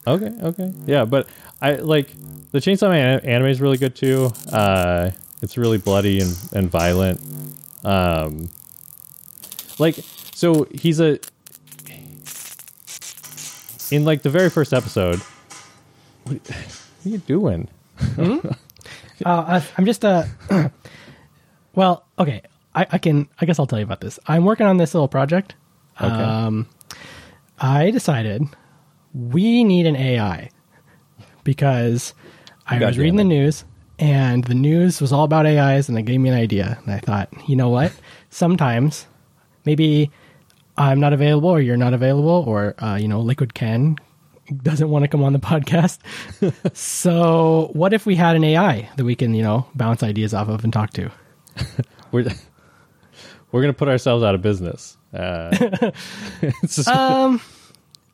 [0.07, 1.27] Okay, okay, yeah, but
[1.61, 2.09] I like
[2.53, 4.31] the Chainsaw Man anime is really good too.
[4.53, 5.11] Uh,
[5.43, 7.21] it's really bloody and, and violent.
[7.85, 8.49] Um,
[9.79, 9.97] like
[10.35, 11.19] so he's a
[13.91, 15.21] in like the very first episode.
[16.25, 17.69] What, what are you doing?
[19.27, 20.23] Uh, I, I'm just uh,
[21.75, 22.43] well, okay.
[22.73, 23.29] I, I can.
[23.41, 24.21] I guess I'll tell you about this.
[24.29, 25.57] I'm working on this little project.
[26.01, 26.07] Okay.
[26.07, 26.69] Um,
[27.59, 28.45] I decided
[29.13, 30.51] we need an AI
[31.43, 32.15] because
[32.67, 33.65] I was Goddamn reading the news
[33.99, 36.99] and the news was all about AIs and they gave me an idea and I
[36.99, 37.93] thought, you know what?
[38.31, 39.07] Sometimes
[39.65, 40.11] maybe
[40.79, 43.97] I'm not available or you're not available or uh, you know Liquid Ken
[44.63, 45.99] doesn't want to come on the podcast.
[46.75, 50.49] so what if we had an AI that we can you know bounce ideas off
[50.49, 51.11] of and talk to?
[52.13, 52.27] We're
[53.53, 54.97] we're gonna put ourselves out of business.
[55.13, 55.91] Uh,
[56.87, 57.41] Um,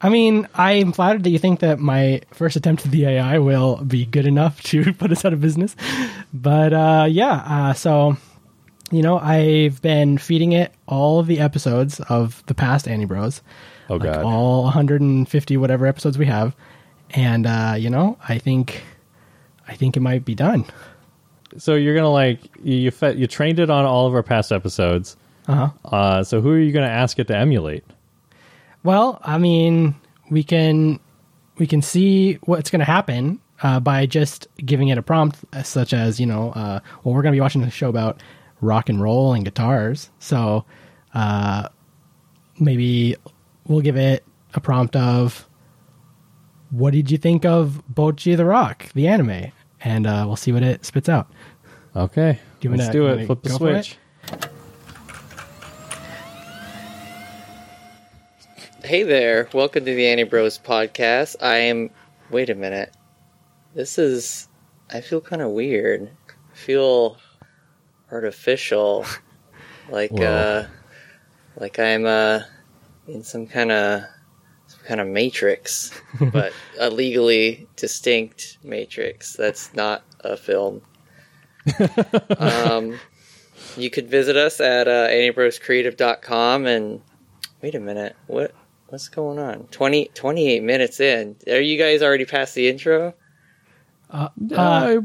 [0.01, 3.77] I mean, I'm flattered that you think that my first attempt at the AI will
[3.77, 5.75] be good enough to put us out of business.
[6.33, 8.17] But uh, yeah, uh, so
[8.97, 13.41] you know, I've been feeding it all of the episodes of the past Anibros.
[13.91, 16.55] oh like god, all 150 whatever episodes we have,
[17.11, 18.83] and uh, you know, I think,
[19.69, 20.65] I think it might be done.
[21.57, 24.53] so you're gonna like you you, fe- you trained it on all of our past
[24.53, 25.17] episodes.
[25.47, 25.97] Uh huh.
[25.97, 27.85] Uh, so who are you gonna ask it to emulate?
[28.83, 29.95] Well, I mean,
[30.31, 31.01] we can
[31.57, 35.63] we can see what's going to happen uh, by just giving it a prompt, uh,
[35.63, 38.23] such as you know, uh, well, we're going to be watching a show about
[38.65, 40.65] rock and roll and guitars, so
[41.15, 41.69] uh,
[42.59, 43.17] maybe
[43.67, 44.25] we'll give it
[44.55, 45.49] a prompt of
[46.71, 50.63] what did you think of Bocchi the Rock, the anime, and uh, we'll see what
[50.63, 51.29] it spits out.
[51.95, 53.27] Okay, Do you wanna- let's do it.
[53.27, 53.85] Flip the go for it?
[53.85, 53.99] switch.
[58.83, 61.37] Hey there, welcome to the Anibros podcast.
[61.41, 61.91] I am.
[62.31, 62.93] Wait a minute.
[63.75, 64.49] This is.
[64.93, 66.11] I feel kind of weird.
[66.29, 67.17] I feel
[68.15, 69.05] artificial.
[69.91, 70.25] Like, Whoa.
[70.25, 70.67] uh.
[71.61, 72.41] Like I'm, uh.
[73.07, 74.05] In some kind of.
[74.67, 75.91] Some kind of matrix.
[76.33, 79.35] but a legally distinct matrix.
[79.35, 80.81] That's not a film.
[82.39, 82.99] um.
[83.77, 87.03] You could visit us at uh, anniebroscreative.com and
[87.61, 88.17] wait a minute.
[88.27, 88.55] What
[88.89, 89.65] what's going on?
[89.71, 91.37] 20, 28 minutes in.
[91.49, 93.15] Are you guys already past the intro?
[94.11, 94.99] Uh, I,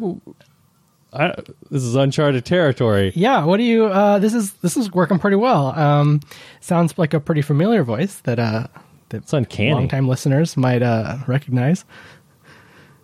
[1.11, 1.33] I,
[1.71, 3.11] this is uncharted territory.
[3.15, 5.67] Yeah, what do you uh this is this is working pretty well.
[5.77, 6.19] Um
[6.59, 8.67] sounds like a pretty familiar voice that uh
[9.09, 9.73] that It's uncanny.
[9.73, 11.83] longtime listeners might uh recognize.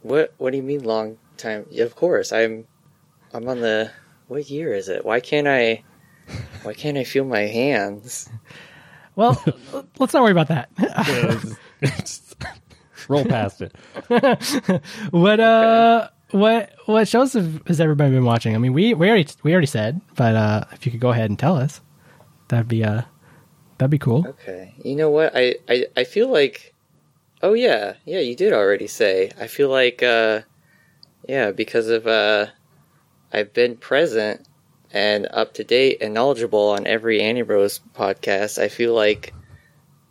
[0.03, 1.65] What what do you mean long time?
[1.71, 2.31] Yeah, of course.
[2.31, 2.65] I'm
[3.33, 3.91] I'm on the
[4.27, 5.03] what year is it?
[5.03, 5.83] Why can't I
[6.63, 8.29] why can't I feel my hands?
[9.15, 9.41] Well,
[9.99, 10.69] let's not worry about that.
[11.83, 12.35] Just
[13.07, 13.75] roll past it.
[15.11, 18.55] what uh what what shows have, has everybody been watching?
[18.55, 21.29] I mean, we we already we already said, but uh if you could go ahead
[21.29, 21.81] and tell us,
[22.49, 23.03] that'd be uh
[23.77, 24.25] that'd be cool.
[24.27, 24.73] Okay.
[24.83, 25.31] You know what?
[25.35, 26.73] I, I, I feel like
[27.41, 29.31] Oh yeah, yeah, you did already say.
[29.39, 30.41] I feel like uh
[31.27, 32.47] yeah, because of uh
[33.31, 34.47] I've been present
[34.91, 39.33] and up to date and knowledgeable on every Anibros podcast, I feel like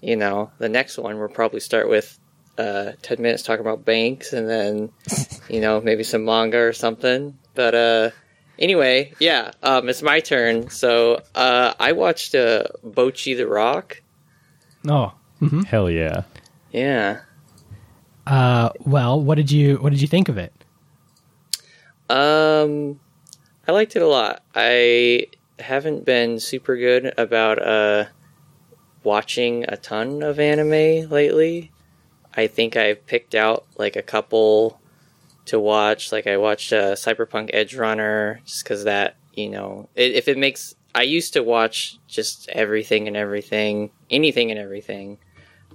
[0.00, 2.18] you know, the next one we'll probably start with
[2.58, 4.90] uh 10 minutes talking about banks and then
[5.48, 7.36] you know, maybe some manga or something.
[7.54, 8.10] But uh
[8.58, 10.70] anyway, yeah, um it's my turn.
[10.70, 14.00] So uh I watched uh Bocchi the Rock.
[14.88, 15.12] Oh.
[15.40, 16.22] hmm Hell yeah.
[16.72, 17.20] Yeah.
[18.26, 20.52] Uh well, what did you what did you think of it?
[22.10, 23.00] Um,
[23.66, 24.42] I liked it a lot.
[24.54, 28.06] I haven't been super good about uh
[29.02, 31.70] watching a ton of anime lately.
[32.36, 34.80] I think I've picked out like a couple
[35.46, 36.12] to watch.
[36.12, 40.74] Like I watched uh, Cyberpunk Edgerunner just because that you know it, if it makes.
[40.96, 45.18] I used to watch just everything and everything, anything and everything,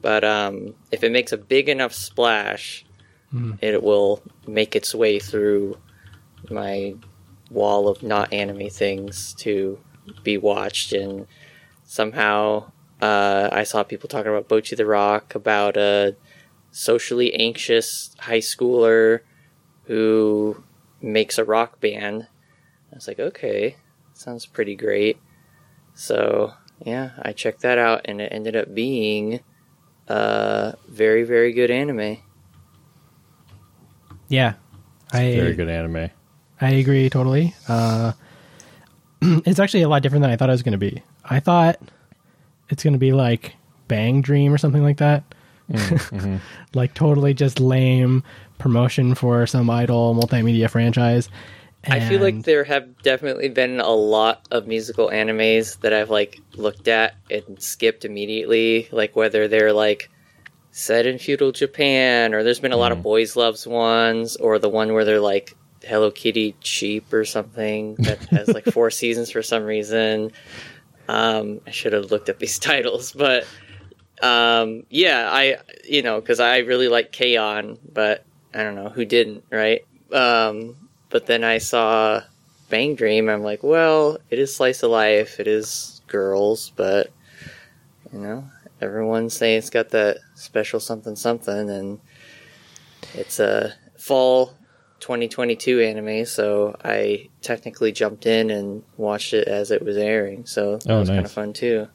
[0.01, 2.85] but um, if it makes a big enough splash,
[3.61, 5.77] it will make its way through
[6.49, 6.95] my
[7.51, 9.77] wall of not anime things to
[10.23, 11.27] be watched and
[11.83, 16.15] somehow uh, I saw people talking about Bocchi the Rock about a
[16.71, 19.21] socially anxious high schooler
[19.85, 20.63] who
[21.01, 22.27] makes a rock band.
[22.91, 23.75] I was like, okay,
[24.13, 25.17] sounds pretty great.
[25.93, 26.53] So
[26.85, 29.41] yeah, I checked that out and it ended up being
[30.07, 32.17] a very very good anime.
[34.27, 34.53] Yeah.
[35.11, 36.09] I Very good anime.
[36.61, 37.55] I agree totally.
[37.67, 38.13] Uh,
[39.21, 41.01] it's actually a lot different than I thought it was going to be.
[41.25, 41.79] I thought
[42.69, 43.55] it's going to be like
[43.87, 45.23] Bang Dream or something like that.
[46.73, 48.23] like totally just lame
[48.57, 51.29] promotion for some idol multimedia franchise.
[51.87, 56.41] I feel like there have definitely been a lot of musical animes that I've like
[56.55, 60.09] looked at and skipped immediately, like whether they're like
[60.71, 64.69] set in feudal Japan or there's been a lot of boys loves ones or the
[64.69, 69.41] one where they're like Hello Kitty cheap or something that has like four seasons for
[69.41, 70.31] some reason.
[71.07, 73.47] Um, I should have looked up these titles, but
[74.21, 79.05] um, yeah, I you know because I really like K-On, but I don't know who
[79.05, 79.85] didn't, right?
[80.11, 80.75] Um,
[81.09, 82.21] but then I saw
[82.69, 83.29] BanG Dream.
[83.29, 85.39] I'm like, well, it is slice of life.
[85.39, 87.11] It is girls, but
[88.13, 88.45] you know,
[88.81, 91.99] everyone's saying it's got that special something something, and
[93.13, 94.53] it's a fall
[94.99, 96.25] 2022 anime.
[96.25, 100.45] So I technically jumped in and watched it as it was airing.
[100.45, 101.87] So that Oh, was kind of fun too.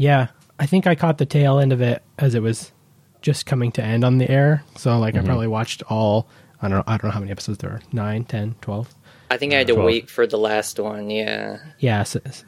[0.00, 2.72] Yeah, I think I caught the tail end of it as it was
[3.20, 4.64] just coming to end on the air.
[4.76, 6.26] So like I probably watched all
[6.62, 7.80] I don't know I don't know how many episodes there are.
[7.92, 8.94] 9, 10, 12.
[9.30, 9.86] I think I had to 12.
[9.86, 11.10] wait for the last one.
[11.10, 11.58] Yeah.
[11.80, 12.00] Yeah.
[12.00, 12.44] s- s-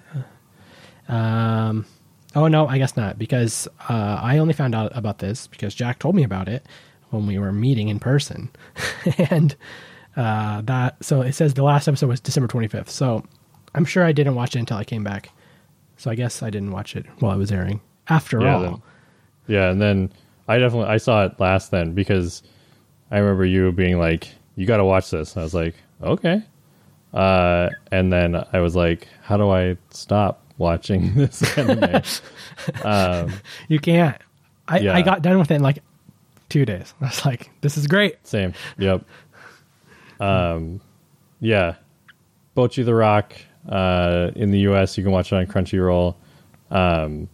[1.09, 1.85] um
[2.35, 5.99] oh no, I guess not because uh, I only found out about this because Jack
[5.99, 6.65] told me about it
[7.11, 8.49] when we were meeting in person.
[9.29, 9.55] and
[10.17, 12.89] uh, that so it says the last episode was December 25th.
[12.89, 13.25] So
[13.75, 15.29] I'm sure I didn't watch it until I came back.
[16.03, 17.81] So I guess I didn't watch it while it was airing.
[18.09, 18.61] After Yeah, all.
[18.63, 18.83] then-
[19.47, 20.11] Yeah, and then
[20.49, 22.43] I definitely I saw it last then because
[23.13, 26.43] I remember you being like, "You got to watch this." I was like, "Okay,"
[27.15, 32.03] uh, and then I was like, "How do I stop watching this anime?"
[32.85, 33.33] um,
[33.69, 34.17] You can't.
[34.67, 34.95] I, Yeah.
[34.97, 35.79] I got done with it in like
[36.49, 36.95] two days.
[37.01, 38.27] I was like, this is great.
[38.27, 38.55] same.
[38.79, 39.05] Yep.
[40.19, 40.81] Um,
[41.39, 41.77] yeah,
[42.57, 43.35] Bocchi the Rock.
[43.69, 46.17] Uh, in the U.S., you can watch it on Crunchyroll.
[46.71, 47.29] Um,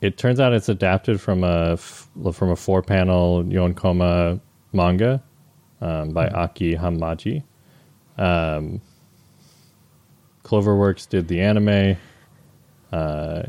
[0.00, 4.40] it turns out it's adapted from a f- from a four panel Yonkoma
[4.72, 5.22] manga
[5.80, 7.42] um, by Aki Hamaji.
[8.18, 8.80] Um,
[10.44, 11.96] Cloverworks did the anime.
[12.92, 13.44] Uh,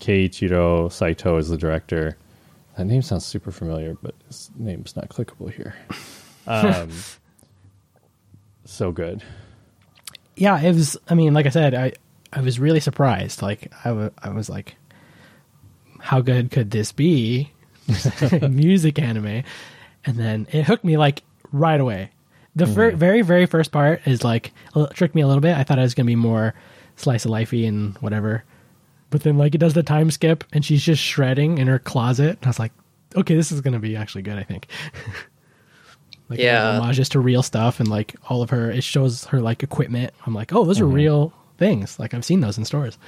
[0.00, 2.16] Keiichiro Saito is the director.
[2.76, 5.74] That name sounds super familiar, but his name's not clickable here.
[6.44, 6.90] Um,
[8.64, 9.22] so good.
[10.36, 10.96] Yeah, it was.
[11.08, 11.92] I mean, like I said, I
[12.32, 13.42] I was really surprised.
[13.42, 14.76] Like I was like,
[16.00, 17.52] how good could this be?
[18.48, 19.42] Music anime,
[20.04, 22.10] and then it hooked me like right away.
[22.54, 22.98] The fir- mm-hmm.
[22.98, 24.52] very very first part is like
[24.94, 25.56] tricked me a little bit.
[25.56, 26.54] I thought it was gonna be more
[26.96, 28.44] slice of lifey and whatever,
[29.10, 32.38] but then like it does the time skip and she's just shredding in her closet.
[32.38, 32.72] And I was like,
[33.16, 34.38] okay, this is gonna be actually good.
[34.38, 34.68] I think.
[36.32, 36.80] like a lot of Yeah.
[36.80, 38.70] homages to real stuff and like all of her.
[38.70, 40.12] It shows her like equipment.
[40.26, 40.94] I'm like, oh, those are mm-hmm.
[40.94, 41.98] real things.
[41.98, 42.98] Like I've seen those in stores.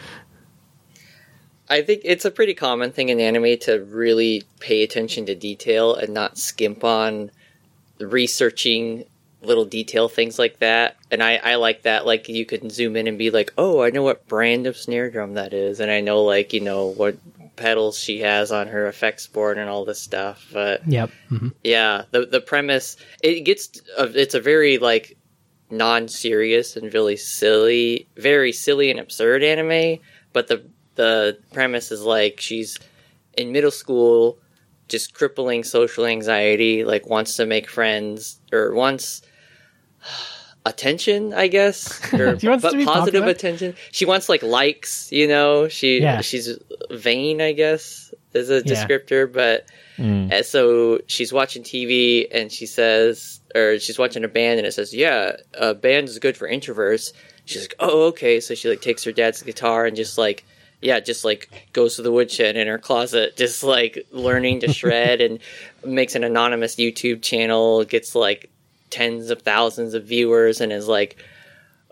[1.68, 5.94] I think it's a pretty common thing in anime to really pay attention to detail
[5.94, 7.30] and not skimp on
[7.98, 9.04] researching
[9.40, 10.96] little detail things like that.
[11.10, 12.06] And I, I like that.
[12.06, 15.10] Like you can zoom in and be like, oh, I know what brand of snare
[15.10, 17.16] drum that is, and I know like you know what
[17.56, 20.46] pedals she has on her effects board and all this stuff.
[20.52, 21.10] But Yep.
[21.28, 25.16] hmm yeah, the the premise it gets uh, it's a very like
[25.70, 29.98] non-serious and really silly, very silly and absurd anime,
[30.32, 32.78] but the the premise is like she's
[33.36, 34.38] in middle school
[34.88, 39.22] just crippling social anxiety, like wants to make friends or wants
[40.66, 43.30] attention, I guess, or She wants but to be positive popular?
[43.30, 43.74] attention.
[43.92, 45.68] She wants like likes, you know.
[45.68, 46.20] She Yeah.
[46.22, 46.58] she's
[46.90, 48.60] vain, I guess, is a Yeah.
[48.62, 49.66] descriptor, but
[49.98, 50.32] Mm.
[50.32, 54.72] and so she's watching TV and she says, or she's watching a band and it
[54.72, 57.12] says, yeah, a band is good for introverts.
[57.44, 58.40] She's like, oh, okay.
[58.40, 60.44] So she like takes her dad's guitar and just like,
[60.80, 65.20] yeah, just like goes to the woodshed in her closet, just like learning to shred
[65.26, 65.38] and
[65.84, 68.50] makes an anonymous YouTube channel, gets like
[68.94, 71.16] tens of thousands of viewers and is like,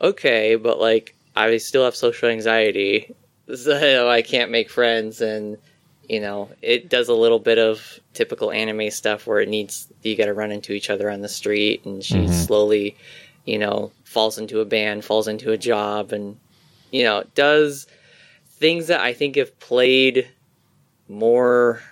[0.00, 3.12] okay, but like I still have social anxiety,
[3.55, 5.20] so I can't make friends.
[5.20, 5.59] And
[6.09, 10.16] you know, it does a little bit of typical anime stuff where it needs you
[10.16, 12.32] got to run into each other on the street, and she mm-hmm.
[12.32, 12.96] slowly,
[13.44, 16.38] you know, falls into a band, falls into a job, and
[16.92, 17.88] you know, does
[18.46, 20.28] things that I think have played
[21.09, 21.82] more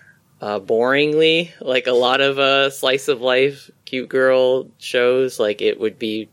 [0.40, 5.38] uh, boringly, like a lot of uh, slice of life cute girl shows.
[5.38, 6.28] Like it would be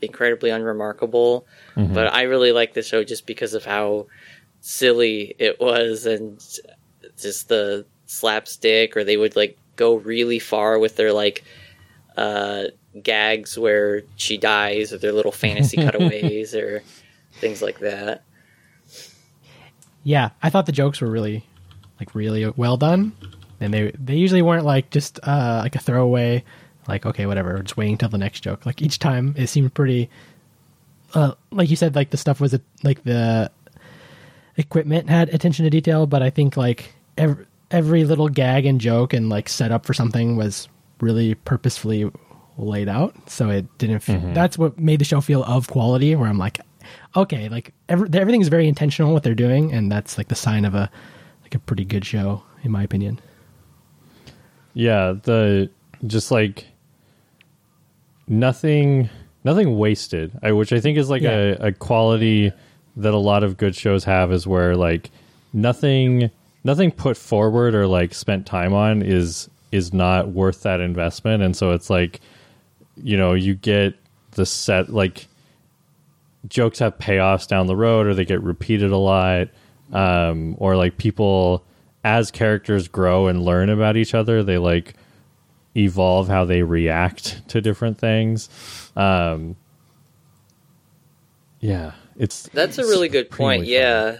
[0.00, 1.46] incredibly unremarkable,
[1.94, 4.06] but I really like the show just because of how
[4.60, 6.38] silly it was and
[7.20, 11.42] just the slapstick or they would like go really far with their like
[12.16, 12.64] uh
[13.02, 16.82] gags where she dies or their little fantasy cutaways or
[17.34, 18.22] things like that.
[20.04, 21.44] Yeah, I thought the jokes were really,
[22.00, 23.12] like, really well done,
[23.62, 26.44] and they they usually weren't like just uh, like a throwaway,
[26.88, 28.66] like okay, whatever, just waiting till the next joke.
[28.66, 30.10] Like each time, it seemed pretty.
[31.14, 33.50] Uh, like you said, like the stuff was like the
[34.56, 39.12] equipment had attention to detail, but I think like every every little gag and joke
[39.12, 40.68] and like setup for something was
[41.00, 42.10] really purposefully
[42.58, 43.14] laid out.
[43.30, 44.00] So it didn't.
[44.00, 46.14] Feel, That's what made the show feel of quality.
[46.16, 46.60] Where I'm like,
[47.16, 50.64] okay, like every, everything is very intentional what they're doing, and that's like the sign
[50.64, 50.90] of a
[51.42, 53.20] like a pretty good show, in my opinion.
[54.74, 55.70] Yeah, the
[56.06, 56.66] just like
[58.28, 59.08] nothing
[59.44, 60.32] nothing wasted.
[60.42, 61.56] I, which I think is like Yeah.
[61.60, 62.52] a, a quality
[62.96, 65.10] that a lot of good shows have is where like
[65.52, 66.30] nothing
[66.64, 71.56] nothing put forward or like spent time on is is not worth that investment and
[71.56, 72.20] so it's like
[72.96, 73.94] you know you get
[74.32, 75.26] the set like
[76.48, 79.48] jokes have payoffs down the road or they get repeated a lot
[79.92, 81.64] um, or like people
[82.04, 84.94] as characters grow and learn about each other they like
[85.76, 88.48] evolve how they react to different things
[88.96, 89.56] um,
[91.60, 93.66] yeah it's That's a really good point.
[93.66, 94.18] Yeah.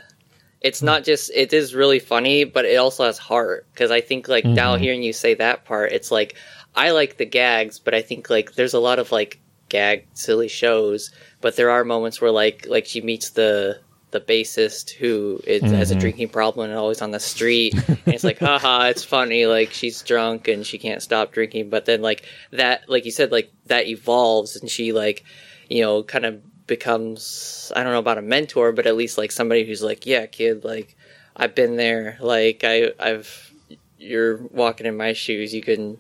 [0.61, 4.29] It's not just it is really funny, but it also has heart because I think
[4.29, 6.37] like now hearing you say that part, it's like
[6.77, 10.47] I like the gags, but I think like there's a lot of like gag silly
[10.47, 11.11] shows,
[11.41, 13.81] but there are moments where like like she meets the
[14.13, 16.01] the bassist who is, has a mm-hmm.
[16.01, 20.01] drinking problem and always on the street and it's like haha it's funny like she's
[20.03, 23.87] drunk and she can't stop drinking but then like that like you said like that
[23.87, 25.25] evolves and she like
[25.69, 29.33] you know kind of becomes I don't know about a mentor, but at least like
[29.33, 30.97] somebody who's like, yeah, kid, like
[31.37, 32.17] I've been there.
[32.21, 33.53] Like I I've
[33.99, 35.55] you're walking in my shoes.
[35.55, 35.99] You can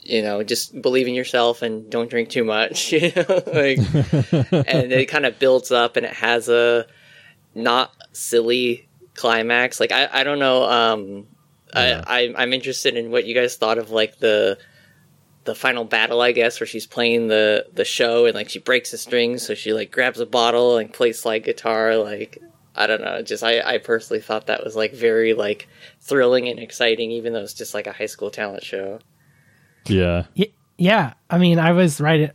[0.00, 2.92] you know just believe in yourself and don't drink too much.
[2.92, 3.78] You know, like
[4.68, 6.86] and it kind of builds up and it has a
[7.54, 9.80] not silly climax.
[9.80, 10.64] Like I I don't know.
[10.64, 11.26] Um,
[11.74, 12.02] Yeah.
[12.06, 14.58] I, I I'm interested in what you guys thought of like the
[15.44, 18.90] the final battle, I guess, where she's playing the the show and like she breaks
[18.92, 21.96] the strings, so she like grabs a bottle and plays slide guitar.
[21.96, 22.38] Like
[22.74, 25.68] I don't know, just I I personally thought that was like very like
[26.00, 29.00] thrilling and exciting, even though it's just like a high school talent show.
[29.86, 32.32] yeah Y- yeah, I mean, I was right.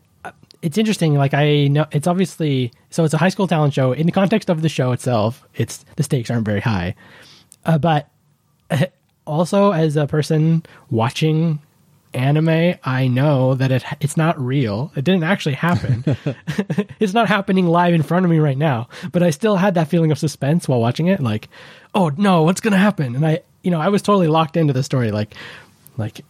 [0.62, 1.16] It's interesting.
[1.16, 3.04] Like I know, it's obviously so.
[3.04, 3.94] It's a high school talent show.
[3.94, 6.96] In the context of the show itself, it's the stakes aren't very high.
[7.66, 8.10] Uh, but
[9.26, 11.62] also, as a person watching
[12.14, 14.92] anime, I know that it it's not real.
[14.96, 16.04] It didn't actually happen.
[17.00, 18.90] it's not happening live in front of me right now.
[19.12, 21.22] But I still had that feeling of suspense while watching it.
[21.22, 21.50] Like,
[21.96, 23.16] oh no, what's gonna happen?
[23.16, 25.12] And I, you know, I was totally locked into the story.
[25.12, 25.36] Like,
[25.98, 26.22] like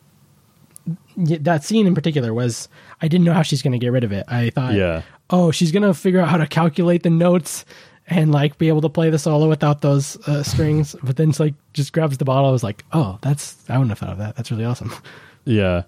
[1.18, 2.70] that scene in particular was
[3.02, 4.26] I didn't know how she's going to get rid of it.
[4.28, 5.02] I thought, Yeah.
[5.30, 7.66] oh, she's going to figure out how to calculate the notes
[8.08, 10.96] and like be able to play the solo without those uh, strings.
[11.04, 12.48] But then it's like just grabs the bottle.
[12.50, 14.36] I was like, oh, that's I wouldn't have thought of that.
[14.36, 14.92] That's really awesome.
[15.46, 15.84] Yeah.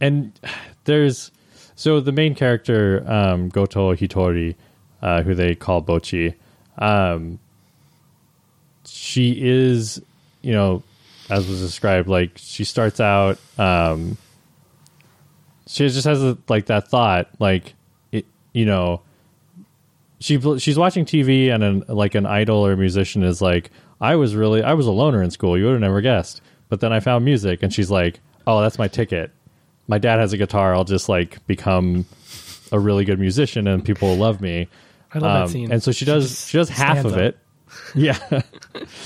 [0.00, 0.32] And
[0.84, 1.30] there's
[1.76, 4.56] so the main character, um, Goto Hitori,
[5.02, 6.34] uh, who they call Bocchi,
[6.78, 7.38] um,
[8.84, 10.00] she is,
[10.42, 10.82] you know,
[11.30, 14.16] as was described, like she starts out, um,
[15.66, 17.74] she just has a, like that thought, like,
[18.12, 19.00] it, you know,
[20.20, 23.70] she she's watching TV and an, like an idol or musician is like,
[24.00, 25.56] I was really I was a loner in school.
[25.58, 26.40] You would have never guessed.
[26.68, 29.30] But then I found music, and she's like, Oh, that's my ticket.
[29.86, 30.74] My dad has a guitar.
[30.74, 32.04] I'll just like become
[32.72, 34.68] a really good musician, and people will love me.
[35.12, 35.72] I love Um, that scene.
[35.72, 36.28] And so she does.
[36.28, 37.18] just She does half of up.
[37.18, 37.38] it.
[37.94, 38.18] Yeah,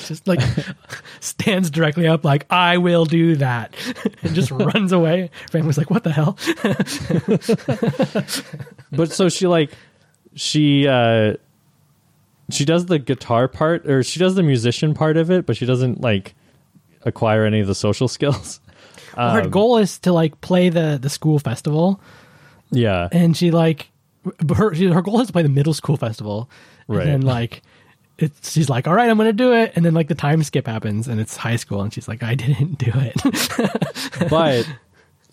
[0.06, 0.40] Just like
[1.20, 3.74] stands directly up, like I will do that,
[4.22, 5.30] and just runs away.
[5.50, 6.36] Family's like, what the hell?
[8.92, 9.72] but so she like
[10.34, 11.34] she uh
[12.50, 15.66] she does the guitar part or she does the musician part of it, but she
[15.66, 16.34] doesn't like
[17.04, 18.60] acquire any of the social skills.
[19.16, 22.00] her Um, goal is to like play the the school festival.
[22.70, 23.90] Yeah, and she like
[24.56, 26.48] her she, her goal is to play the middle school festival,
[26.86, 27.02] Right.
[27.06, 27.62] And then like
[28.18, 30.66] it's she's like, all right, I'm gonna do it, and then like the time skip
[30.66, 34.28] happens, and it's high school, and she's like, I didn't do it.
[34.30, 34.68] but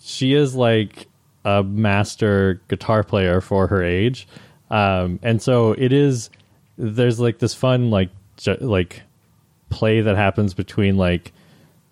[0.00, 1.06] she is like
[1.44, 4.26] a master guitar player for her age.
[4.70, 6.30] Um and so it is
[6.76, 9.02] there's like this fun like ju- like
[9.70, 11.32] play that happens between like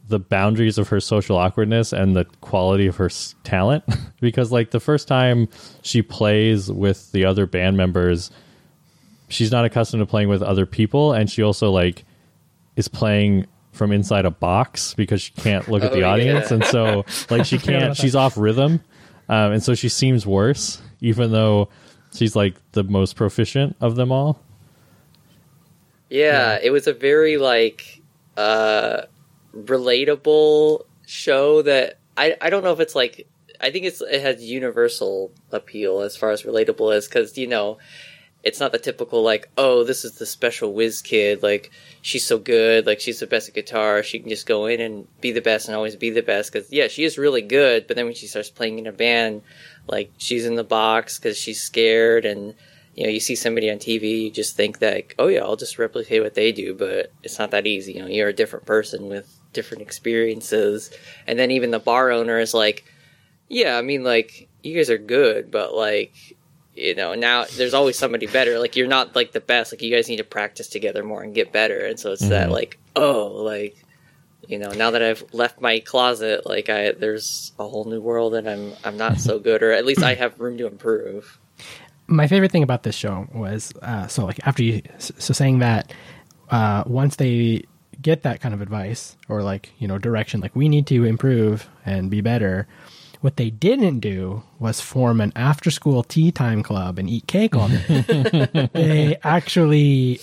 [0.09, 3.85] the boundaries of her social awkwardness and the quality of her s- talent.
[4.21, 5.49] Because like the first time
[5.83, 8.31] she plays with the other band members
[9.35, 12.05] she's not accustomed to playing with other people and she also like
[12.77, 16.55] is playing from inside a box because she can't look at Oh, the audience yeah.
[16.55, 18.81] and so like she can't she's off rhythm
[19.29, 21.71] um, and so she seems worse, even though
[22.15, 24.39] she's like the most proficient of them all.
[26.11, 28.03] Yeah, it was a very like
[28.37, 29.03] uh
[29.57, 33.27] relatable show that I I don't know if it's like
[33.61, 37.79] I think it's it has universal appeal as far as relatable is because you know
[38.45, 41.71] it's not the typical like oh this is the special whiz kid like
[42.03, 45.09] she's so good like she's the best at guitar she can just go in and
[45.21, 47.97] be the best and always be the best because yeah she is really good but
[47.97, 49.43] then when she starts playing in a band
[49.89, 52.55] like she's in the box because she's scared and
[52.95, 55.57] you know you see somebody on tv you just think that like, oh yeah i'll
[55.57, 58.67] just replicate what they do but it's not that easy you know you're a different
[58.67, 60.91] person with different experiences.
[61.27, 62.85] And then even the bar owner is like
[63.49, 66.34] yeah i mean like you guys are good but like
[66.75, 68.59] you know now there's always somebody better.
[68.59, 69.73] Like you're not like the best.
[69.73, 71.87] Like you guys need to practice together more and get better.
[71.87, 73.77] And so it's that like oh like
[74.49, 78.35] you know now that i've left my closet like i there's a whole new world
[78.35, 81.39] and i'm i'm not so good or at least i have room to improve.
[82.07, 85.91] My favorite thing about this show was uh, so like after you so saying that
[86.51, 87.65] uh, once they
[88.03, 91.67] get that kind of advice or like you know direction like we need to improve
[91.87, 92.69] and be better
[93.25, 97.57] what they didn't do was form an after school tea time club and eat cake
[97.57, 98.69] all day.
[98.75, 100.21] They actually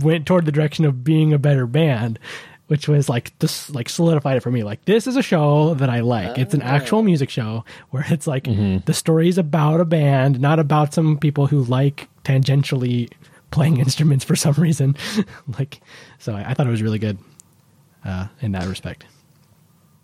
[0.00, 2.18] went toward the direction of being a better band
[2.66, 4.64] which was like this like solidified it for me.
[4.64, 6.36] Like this is a show that i like.
[6.36, 10.58] It's an actual music show where it's like the story is about a band not
[10.58, 13.10] about some people who like tangentially
[13.52, 14.96] playing instruments for some reason.
[15.58, 15.80] Like
[16.18, 17.16] so i, I thought it was really good
[18.04, 19.06] uh, in that respect.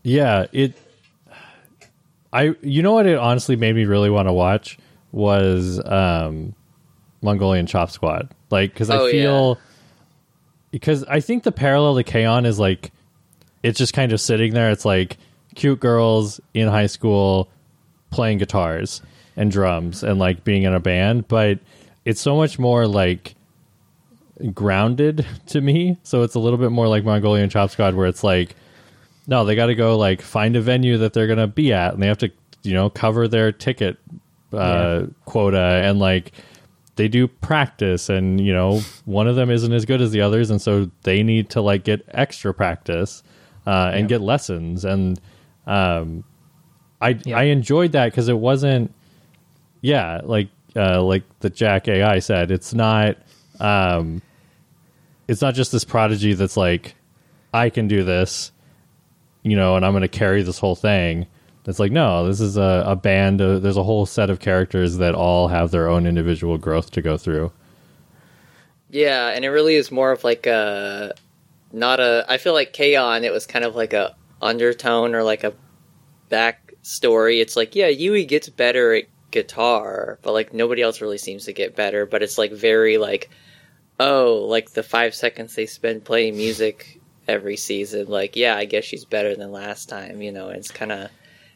[0.05, 0.79] Yeah, it.
[2.35, 4.77] I you know what it honestly made me really want to watch
[5.13, 6.55] was um,
[7.23, 8.29] Mongolian Chop Squad.
[8.51, 9.59] Like because I Oh, feel
[10.71, 12.45] because I think the parallel to K-On!
[12.45, 12.91] is like
[13.63, 14.71] it's just kind of sitting there.
[14.71, 15.17] It's like
[15.55, 17.49] cute girls in high school
[18.11, 19.01] playing guitars
[19.37, 21.61] and drums and like being in a band, but
[22.05, 23.35] it's so much more like
[24.53, 25.97] grounded to me.
[26.03, 28.57] So it's a little bit more like Mongolian Chop Squad, where it's like,
[29.27, 32.03] no, they got to go like find a venue that they're gonna be at, and
[32.03, 32.31] they have to,
[32.63, 33.97] you know, cover their ticket
[34.53, 35.07] uh, Yeah.
[35.25, 36.33] quota, and like
[36.97, 40.51] they do practice, and you know, one of them isn't as good as the others,
[40.51, 43.23] and so they need to like get extra practice
[43.67, 44.19] uh, and Yeah.
[44.19, 45.21] get lessons, and
[45.67, 46.23] um,
[47.01, 47.39] I Yeah.
[47.39, 48.93] I enjoyed that because it wasn't
[49.81, 53.17] yeah like uh like the jack ai said it's not
[53.61, 54.23] um
[55.29, 56.95] it's not just this prodigy that's like
[57.53, 58.51] i can do this
[59.45, 61.27] you know and i'm going to carry this whole thing
[61.67, 64.97] it's like no this is a, a band uh, there's a whole set of characters
[64.97, 67.53] that all have their own individual growth to go through
[68.95, 71.15] Yeah, and it really is more of like a
[71.73, 72.25] not a.
[72.29, 73.25] I feel like K-On!
[73.25, 75.53] It was kind of like a undertone or like a
[76.31, 77.41] backstory.
[77.41, 81.53] It's like yeah, Yui gets better at guitar, but like nobody else really seems to
[81.53, 82.07] get better.
[82.07, 83.31] But it's like very like
[83.99, 88.07] oh, like the five seconds they spend playing music every season.
[88.09, 90.23] Like yeah, I guess she's better than last time.
[90.23, 91.11] You know, it's kind of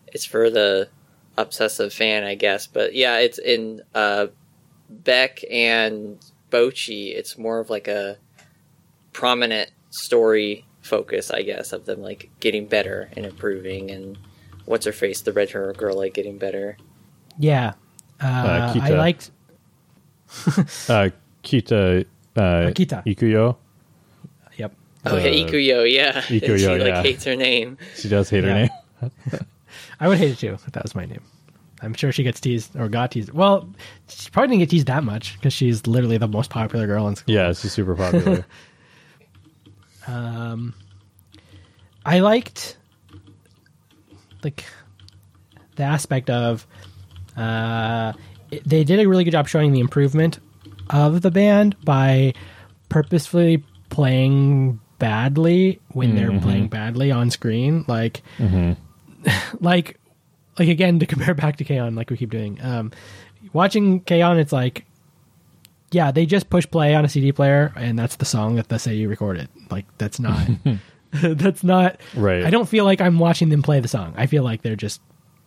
[0.08, 0.88] it's for the
[1.36, 2.66] obsessive fan, I guess.
[2.66, 4.26] But yeah, it's in uh,
[4.90, 6.18] Beck and
[6.50, 7.14] Bocchi.
[7.14, 8.16] It's more of like a
[9.12, 14.18] prominent story focus, I guess, of them like getting better and improving, and
[14.64, 16.76] what's her face, the red hair girl, like getting better.
[17.38, 17.74] yeah
[18.20, 19.30] uh, i liked
[20.90, 21.08] uh
[21.46, 22.02] kita
[22.34, 23.06] uh Kita.
[23.06, 23.67] ikuyo yep
[25.06, 26.20] Oh yeah, Ikuyo, yeah.
[26.22, 27.02] Ikuyo, she like yeah.
[27.02, 27.78] hates her name.
[27.96, 28.68] she does hate her name
[30.00, 31.22] I would hate it too if that was my name.
[31.80, 33.32] I'm sure she gets teased or got teased.
[33.32, 33.68] Well,
[34.08, 37.14] she probably didn't get teased that much because she's literally the most popular girl in
[37.16, 37.34] school.
[37.34, 38.44] yeah she's super popular
[40.06, 40.74] Um,
[42.06, 42.78] I liked
[44.42, 44.64] like
[45.76, 46.66] the aspect of
[47.36, 48.12] uh,
[48.50, 50.38] it- they did a really good job showing the improvement
[50.90, 52.32] of the band by
[52.88, 57.84] purposefully playing badly when they're playing badly on screen.
[57.88, 58.22] Like,
[59.60, 59.98] like,
[60.58, 61.94] like again to compare back to K-On!
[61.94, 62.58] like we keep doing.
[62.62, 62.92] Um,
[63.52, 64.38] watching K-On!
[64.38, 64.84] it's like
[65.90, 68.76] yeah, they just push play on a CD player, and that's the song that they
[68.78, 69.48] say you recorded.
[69.70, 70.46] Like that's not
[71.12, 72.44] that's not Right.
[72.44, 74.14] I don't feel like I'm watching them play the song.
[74.16, 75.00] I feel like they're just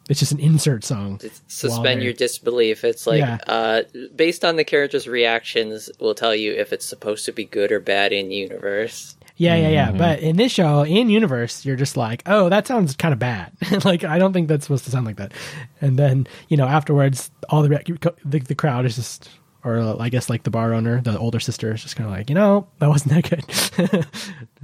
[0.10, 1.20] it's just an insert song.
[1.22, 2.84] while Suspend your disbelief.
[2.84, 3.38] It's like Yeah.
[3.48, 3.84] uh,
[4.16, 7.80] based on the character's reactions, will tell you if it's supposed to be good or
[7.80, 9.16] bad in universe.
[9.38, 9.96] Yeah, yeah, Mm-hmm.
[9.96, 9.98] yeah.
[9.98, 13.52] But in this show, in universe, you're just like, oh, that sounds kind of bad.
[13.86, 15.32] like I don't think that's supposed to sound like that.
[15.80, 19.30] And then you know afterwards, all the the, the crowd is just.
[19.64, 22.30] Or I guess like the bar owner, the older sister is just kind of like,
[22.30, 23.46] you know, that wasn't that good.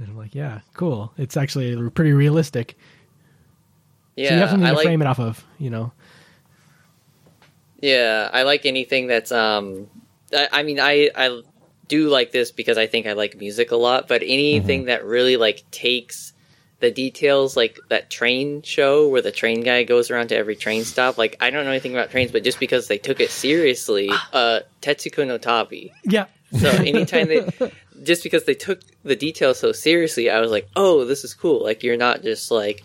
[0.00, 1.12] and I'm like, yeah, cool.
[1.16, 2.76] It's actually pretty realistic.
[4.16, 5.92] Yeah, so you have something I to like frame it off of, you know.
[7.80, 9.86] Yeah, I like anything that's um.
[10.36, 11.42] I, I mean, I I
[11.88, 14.08] do like this because I think I like music a lot.
[14.08, 16.32] But anything that really like takes
[16.80, 20.84] the details, like that train show where the train guy goes around to every train
[20.84, 21.18] stop.
[21.18, 24.60] Like I don't know anything about trains, but just because they took it seriously, uh,
[24.80, 25.92] Tetsuko no Tabi.
[26.04, 26.26] Yeah.
[26.58, 27.48] So anytime they,
[28.02, 31.62] just because they took the details so seriously, I was like, oh, this is cool.
[31.62, 32.82] Like you're not just like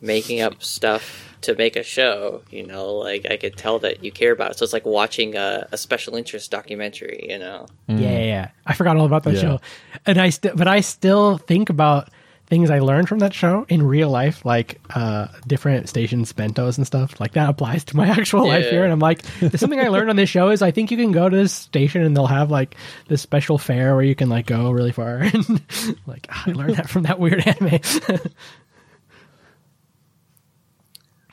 [0.00, 2.42] making up stuff to make a show.
[2.50, 4.58] You know, like I could tell that you care about it.
[4.58, 7.26] So it's like watching a, a special interest documentary.
[7.30, 8.48] You know, Yeah, yeah, yeah.
[8.66, 9.40] I forgot all about that Yeah.
[9.40, 9.60] show,
[10.06, 12.08] and I still, but I still think about
[12.46, 16.86] things I learned from that show in real life, like uh, different stations, bentos and
[16.86, 17.18] stuff.
[17.18, 20.10] Like that applies to my actual life here, and I'm like, there's something I learned
[20.10, 22.50] on this show is I think you can go to this station and they'll have
[22.50, 22.76] like
[23.08, 25.62] this special fair where you can like go really far, and
[26.06, 27.80] like ah, I learned that from that weird anime.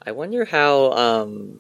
[0.06, 1.60] I wonder how um,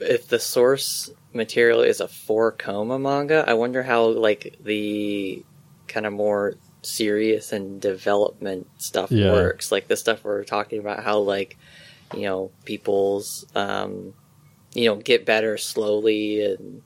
[0.00, 3.44] if the source material is a four koma manga.
[3.46, 5.44] I wonder how like the
[5.88, 9.30] kind of more serious and development stuff Yeah.
[9.30, 9.70] works.
[9.72, 11.56] Like the stuff we're talking about, how like
[12.14, 14.14] you know people's um,
[14.74, 16.82] you know get better slowly and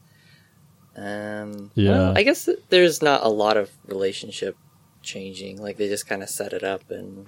[0.96, 1.90] um, Yeah.
[1.90, 4.56] well, I guess there's not a lot of relationship
[5.02, 5.60] changing.
[5.60, 7.26] Like they just kind of set it up and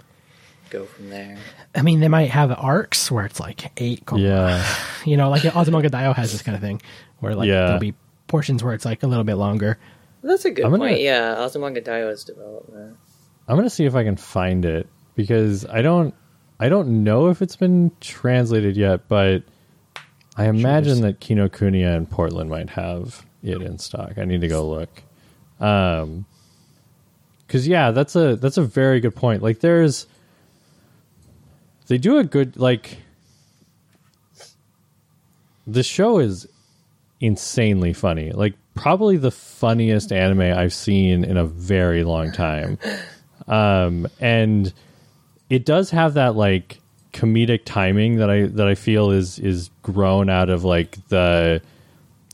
[0.71, 1.37] go from there.
[1.75, 4.23] I mean, they might have arcs where it's like eight, coma.
[4.23, 4.75] Yeah.
[5.05, 6.81] you know, like Azumanga Daioh has this kind of thing
[7.21, 7.64] where like Yeah.
[7.66, 7.95] there'll be
[8.27, 9.79] portions where it's like a little bit longer.
[10.23, 11.01] That's a good I'm gonna- point.
[11.01, 12.97] Yeah, Azumanga Daioh's development.
[13.47, 16.14] I'm gonna see if I can find it because I don't
[16.61, 19.43] I don't know if it's been translated yet, but
[20.37, 24.19] I imagine that Kinokuniya and Portland might have it in stock.
[24.19, 25.03] I need to go look.
[25.61, 26.27] Um
[27.49, 29.43] cuz yeah, that's a that's a very good point.
[29.43, 30.07] Like there's
[31.89, 32.99] they do a good like
[35.66, 36.47] the show is
[37.20, 38.30] insanely funny.
[38.30, 42.78] Like probably the funniest anime I've seen in a very long time.
[43.47, 44.72] Um and
[45.51, 46.80] it does have that like
[47.12, 51.62] comedic timing that I that I feel is is grown out of like the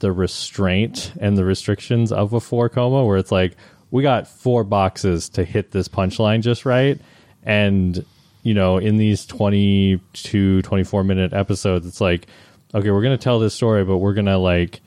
[0.01, 3.57] the restraint and the restrictions of a four koma where it's like
[3.91, 7.01] we got four boxes to hit this punchline just right
[7.45, 8.05] and
[8.45, 12.27] you know in these 22 24 minute episodes it's like
[12.75, 14.81] okay we're going to tell this story but we're going to like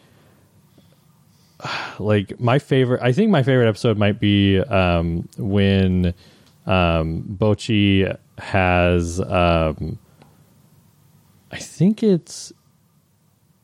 [1.99, 6.13] like my favorite i think my favorite episode might be um when
[6.65, 9.97] um bocchi has um
[11.51, 12.53] i think it's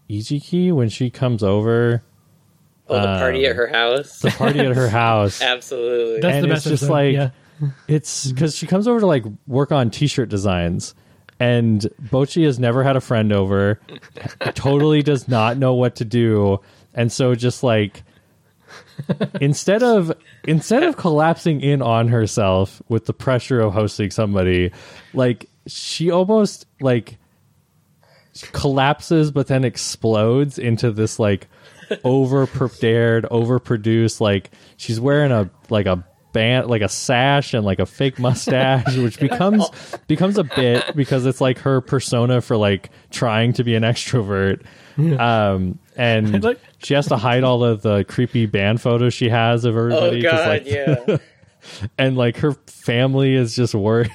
[0.09, 2.03] Ijichi when she comes over
[2.89, 4.19] Oh, the party Um, at her house.
[4.19, 6.19] the party at her house Absolutely.
[6.19, 7.29] That's And the it's best just episode, like- yeah.
[7.87, 10.95] It's because she comes over to like work on t-shirt designs,
[11.39, 13.79] and Bocchi has never had a friend over,
[14.55, 16.59] totally does not know what to do,
[16.93, 18.03] and so just like
[19.41, 20.11] instead of
[20.43, 24.71] instead of collapsing in on herself with the pressure of hosting somebody,
[25.13, 27.17] like she almost like
[28.51, 31.47] collapses but then explodes into this like
[32.03, 36.03] over prepared overproduced like she's wearing a like a
[36.33, 39.69] band like a sash and like a fake mustache which becomes
[40.07, 44.65] becomes a bit because it's like her persona for like trying to be an extrovert
[45.19, 49.63] um and Like- she has to hide all of the creepy band photos she has
[49.63, 51.17] of everybody oh god, like, yeah.
[51.97, 54.11] and like her family is just worried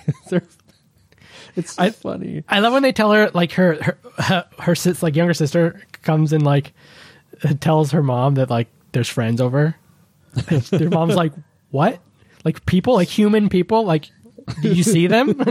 [1.56, 4.74] it's so I- funny I love when they tell her like her her her, her
[4.74, 6.72] sis like younger sister comes and like
[7.60, 9.76] tells her mom that like there's friends over.
[10.70, 11.32] Their mom's like,
[11.70, 12.00] "What?
[12.48, 12.94] Like people?
[12.94, 13.84] Like human people?
[13.84, 14.10] Like
[14.62, 15.38] do you see them?"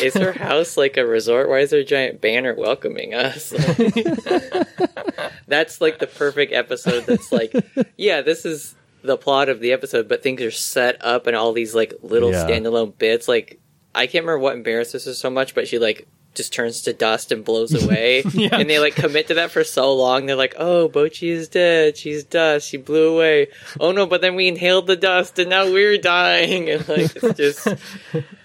[0.00, 1.48] Is her house like a resort?
[1.48, 3.50] Why is there a giant banner welcoming us?
[5.48, 7.06] that's like the perfect episode.
[7.06, 7.52] That's like,
[7.96, 11.52] yeah, this is the plot of the episode, but things are set up and all
[11.52, 12.46] these like little Yeah.
[12.46, 13.26] standalone bits.
[13.28, 13.58] Like,
[13.94, 17.32] I can't remember what embarrasses her so much, but she like just turns to dust
[17.32, 18.22] and blows away.
[18.32, 18.56] Yeah.
[18.56, 20.26] And they like commit to that for so long.
[20.26, 21.96] They're like, oh, Bocchi is dead.
[21.96, 22.68] She's dust.
[22.68, 23.48] She blew away.
[23.78, 26.70] Oh no, but then we inhaled the dust and now we're dying.
[26.70, 27.68] And like, it's just.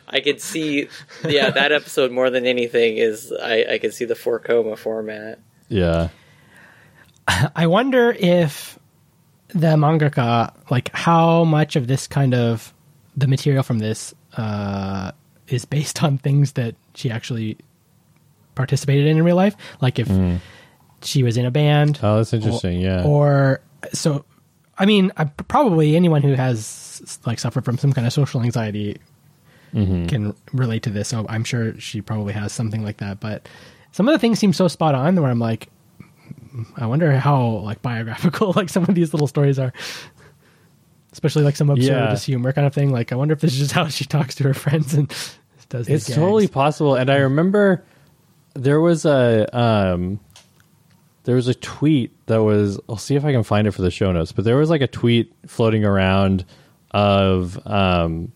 [0.07, 0.87] I could see,
[1.27, 5.39] yeah, that episode more than anything is I, I could see the four koma format.
[5.67, 6.09] yeah
[7.55, 8.77] I wonder if
[9.49, 12.73] the mangaka, like how much of this kind of
[13.17, 15.11] the material from this uh,
[15.47, 17.57] is based on things that she actually
[18.55, 19.55] participated in in real life.
[19.81, 20.39] Like if mm.
[21.01, 23.61] she was in a band, oh that's interesting yeah or
[23.93, 24.25] so.
[24.77, 28.97] I mean, I, probably anyone who has like suffered from some kind of social anxiety
[29.73, 30.07] mm-hmm.
[30.07, 31.09] can relate to this.
[31.09, 33.21] So I'm sure she probably has something like that.
[33.21, 33.47] But
[33.93, 35.69] some of the things seem so spot on where I'm like,
[36.51, 39.71] hmm, I wonder how like biographical like some of these little stories are.
[41.13, 42.91] Especially like some absurdist humor kind of thing.
[42.91, 45.09] Like I wonder if this is just how she talks to her friends and
[45.69, 45.89] does.
[45.89, 46.15] It's gags.
[46.15, 46.95] totally possible.
[46.95, 47.83] And I remember
[48.55, 50.19] there was a um,
[51.23, 52.79] there was a tweet that was.
[52.89, 54.31] I'll see if I can find it for the show notes.
[54.31, 56.45] But there was like a tweet floating around
[56.91, 58.31] of um,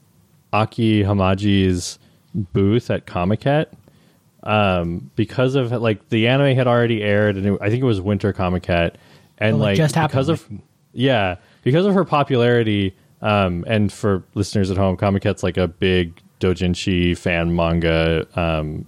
[0.53, 1.97] Aki Hamaji's
[2.35, 3.67] booth at Comiket
[4.43, 8.01] um, because of like the anime had already aired, and it, I think it was
[8.01, 8.95] Winter Comic Comiket,
[9.37, 10.61] and Oh, like, just happened, because of like-
[10.93, 15.67] yeah, because of her popularity, um, and for listeners at home, Comic Comiket's like a
[15.67, 18.85] big doujinshi fan manga um,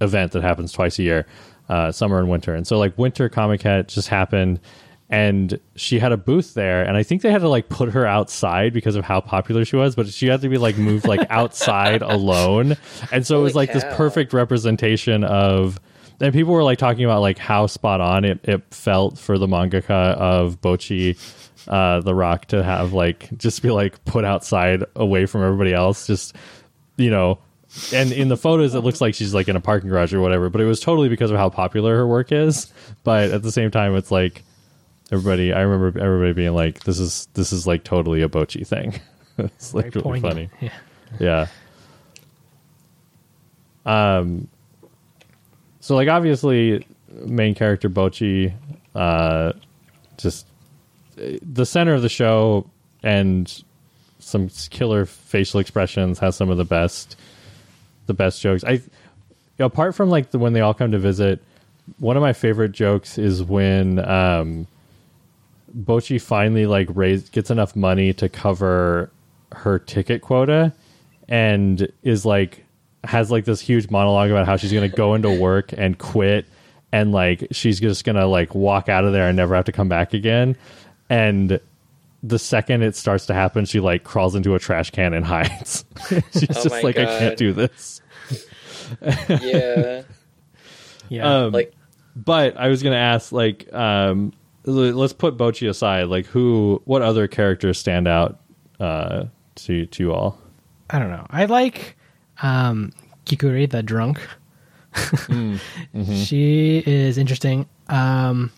[0.00, 1.26] event that happens twice a year,
[1.68, 2.54] uh, summer and winter.
[2.54, 4.60] And so like Winter Comiket just happened,
[5.08, 8.06] and she had a booth there, and I think they had to like put her
[8.06, 11.26] outside because of how popular she was, but she had to be like moved like
[11.30, 12.76] outside alone,
[13.12, 15.80] and so it was Holy like this perfect representation of.
[16.18, 19.46] And people were like talking about like how spot on it, it felt for the
[19.46, 21.14] mangaka of Bocchi,
[21.68, 26.06] uh, the Rock to have like just be like put outside away from everybody else,
[26.06, 26.34] just
[26.96, 27.38] you know.
[27.92, 30.48] And in the photos, it looks like she's like in a parking garage or whatever,
[30.50, 32.72] but it was totally because of how popular her work is.
[33.04, 34.42] But at the same time, it's like
[35.12, 35.52] everybody.
[35.52, 39.00] I remember everybody being like, "This is this is like totally a Bocchi thing."
[39.38, 40.50] it's like Very really poignant.
[40.52, 40.72] funny.
[41.20, 41.46] Yeah.
[43.86, 44.16] Yeah.
[44.18, 44.48] Um.
[45.80, 48.52] So like obviously, main character Bocchi,
[48.94, 49.52] uh,
[50.18, 50.46] just
[51.16, 52.68] the center of the show
[53.02, 53.62] and
[54.18, 57.16] some killer facial expressions has some of the best
[58.06, 58.64] the best jokes.
[58.64, 58.80] I
[59.58, 61.40] apart from like the when they all come to visit,
[61.98, 64.66] one of my favorite jokes is when um
[65.74, 69.10] Bocchi finally like raise gets enough money to cover
[69.52, 70.72] her ticket quota
[71.28, 72.64] and is like
[73.04, 76.46] has like this huge monologue about how she's to go into work and quit
[76.92, 79.88] and like she's just to like walk out of there and never have to come
[79.88, 80.56] back again
[81.08, 81.60] and
[82.28, 85.84] the second it starts to happen she like crawls into a trash can and hides
[86.32, 88.00] she's Oh just my like i can't do this
[89.40, 90.02] Yeah.
[91.08, 91.44] Yeah.
[91.44, 91.72] um, like
[92.16, 94.32] but I was gonna ask, like, um,
[94.66, 96.04] l- let's put Bocchi aside.
[96.04, 98.40] Like, who, what other characters stand out
[98.80, 100.38] uh, to to you all?
[100.88, 101.26] I don't know.
[101.28, 101.96] I like
[102.42, 102.92] um,
[103.26, 104.20] Kikuri, the drunk.
[106.14, 107.66] She is interesting.
[107.88, 108.50] Um,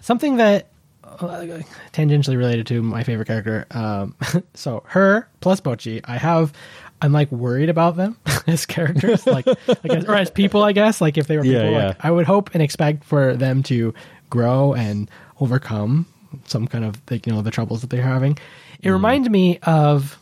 [0.00, 0.68] something that
[1.18, 3.66] tangentially related to my favorite character.
[3.70, 4.14] Um,
[4.54, 6.52] so her plus Bocchi, I have.
[7.00, 10.64] I'm like worried about them as characters, like I guess, or as people.
[10.64, 11.88] I guess like if they were people, yeah.
[11.88, 13.94] like I would hope and expect for them to
[14.30, 15.08] grow and
[15.40, 16.06] overcome
[16.44, 18.38] some kind of like, you know the troubles that they're having.
[18.82, 20.18] It reminds me of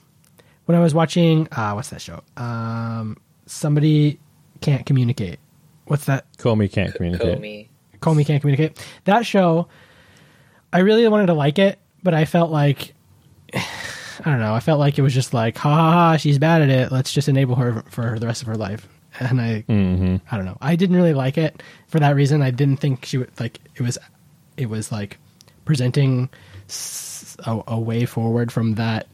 [0.66, 2.22] when I was watching uh what's that show?
[2.36, 3.16] Um
[3.46, 4.18] somebody
[4.60, 5.38] can't communicate.
[5.86, 6.26] What's that?
[6.38, 7.38] Komi can't communicate.
[7.38, 7.68] Komi.
[8.00, 8.84] Komi can't communicate.
[9.04, 9.68] That show
[10.72, 12.94] I really wanted to like it, but I felt like
[13.54, 16.62] I don't know, I felt like it was just like ha ha ha, she's bad
[16.62, 16.90] at it.
[16.92, 18.88] Let's just enable her for the rest of her life.
[19.20, 20.58] And I hmm I don't know.
[20.60, 22.42] I didn't really like it for that reason.
[22.42, 23.96] I didn't think she would like it was
[24.56, 25.18] it was like
[25.64, 26.28] presenting
[27.46, 29.06] a way forward from that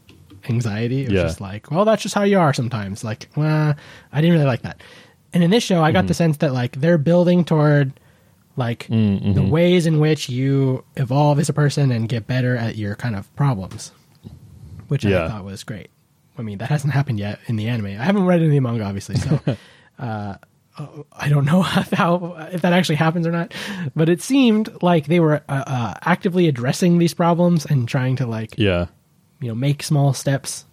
[0.49, 1.01] anxiety.
[1.03, 1.23] It was Yeah.
[1.23, 3.03] just like, well, that's just how you are sometimes.
[3.03, 3.75] Like, well,
[4.11, 4.81] I didn't really like that.
[5.33, 7.91] And in this show, I got the sense that like they're building toward
[8.55, 9.33] like Mm-hmm.
[9.33, 13.15] the ways in which you evolve as a person and get better at your kind
[13.15, 13.91] of problems,
[14.87, 15.89] which I thought was great.
[16.37, 17.87] I mean, that hasn't happened yet in the anime.
[17.87, 19.39] I haven't read any manga, obviously, so
[19.99, 20.35] uh,
[21.13, 21.61] I don't know
[21.93, 23.53] how if that actually happens or not.
[23.95, 28.25] But it seemed like they were uh, uh, actively addressing these problems and trying to
[28.25, 28.87] like Yeah.
[29.41, 30.65] you know make small steps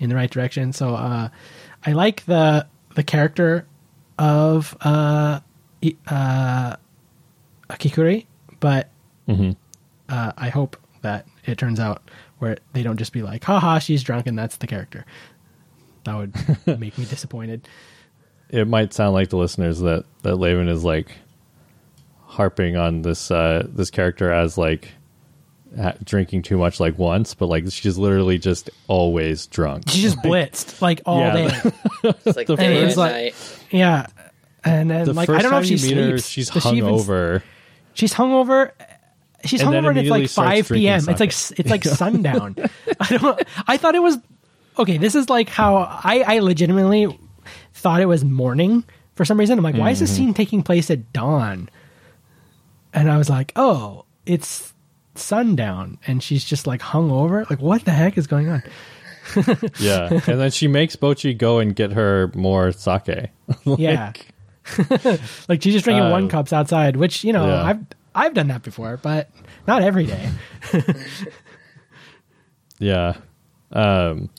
[0.00, 0.72] in the right direction.
[0.72, 1.28] So uh,
[1.86, 2.66] I like the
[2.96, 3.66] the character
[4.18, 5.40] of uh,
[6.08, 6.76] uh,
[7.78, 8.26] Kikuri,
[8.60, 8.90] but
[9.26, 9.52] hmm
[10.08, 14.02] uh, I hope that it turns out where they don't just be like, haha, she's
[14.02, 15.06] drunk and that's the character.
[16.04, 16.34] That would
[16.78, 17.66] make me disappointed.
[18.50, 21.12] It might sound like the listeners that that Laven is like
[22.26, 24.90] harping on this uh, this character as like
[26.04, 29.88] drinking too much like once, but like she's literally just always drunk.
[29.88, 31.34] She just blitzed like all Yeah.
[31.62, 31.72] day.
[32.26, 33.34] It's like The day first- and night.
[33.70, 34.06] Yeah.
[34.64, 36.50] And then The like first I don't know time if she you meet her, she's
[36.50, 37.42] Does she even- hungover.
[37.94, 38.72] She's hungover.
[39.44, 41.00] She's And hungover and it's like five p.m.
[41.08, 42.56] It's like it's like sundown.
[43.00, 43.42] I don't.
[43.66, 44.18] I thought it was
[44.78, 44.98] okay.
[44.98, 47.18] This is like how I I legitimately
[47.74, 48.84] thought it was morning
[49.14, 49.58] for some reason.
[49.58, 50.16] I'm like, why is this Mm-hmm.
[50.16, 51.68] scene taking place at dawn?
[52.92, 54.72] And I was like, oh, it's
[55.14, 57.48] sundown, and she's just like hungover.
[57.50, 58.62] Like, what the heck is going on?
[59.78, 63.30] Yeah, and then she makes Bocchi go and get her more sake.
[63.64, 64.12] Like, Yeah.
[65.48, 67.62] like she's just drinking Uh, one cups outside, which you know yeah.
[67.64, 67.80] I've
[68.14, 69.28] I've done that before, but
[69.66, 70.30] not every day.
[72.78, 73.14] Yeah.
[73.72, 74.30] Um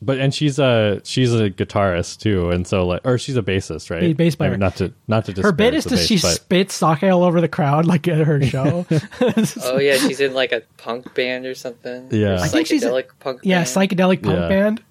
[0.00, 3.90] but and she's a she's a guitarist too, and so like or she's a bassist,
[3.90, 4.16] right?
[4.16, 4.50] Bass player.
[4.50, 6.74] I mean, not to not to Her bit is the that bass, she but- spits
[6.74, 8.86] sake all over the crowd, like at her show.
[9.64, 12.08] Oh yeah, she's in like a punk band or something.
[12.12, 12.36] Yeah.
[12.36, 13.40] Or I think she's a- psychedelic punk.
[13.42, 13.68] yeah, band.
[13.68, 14.48] psychedelic punk Yeah.
[14.48, 14.82] band.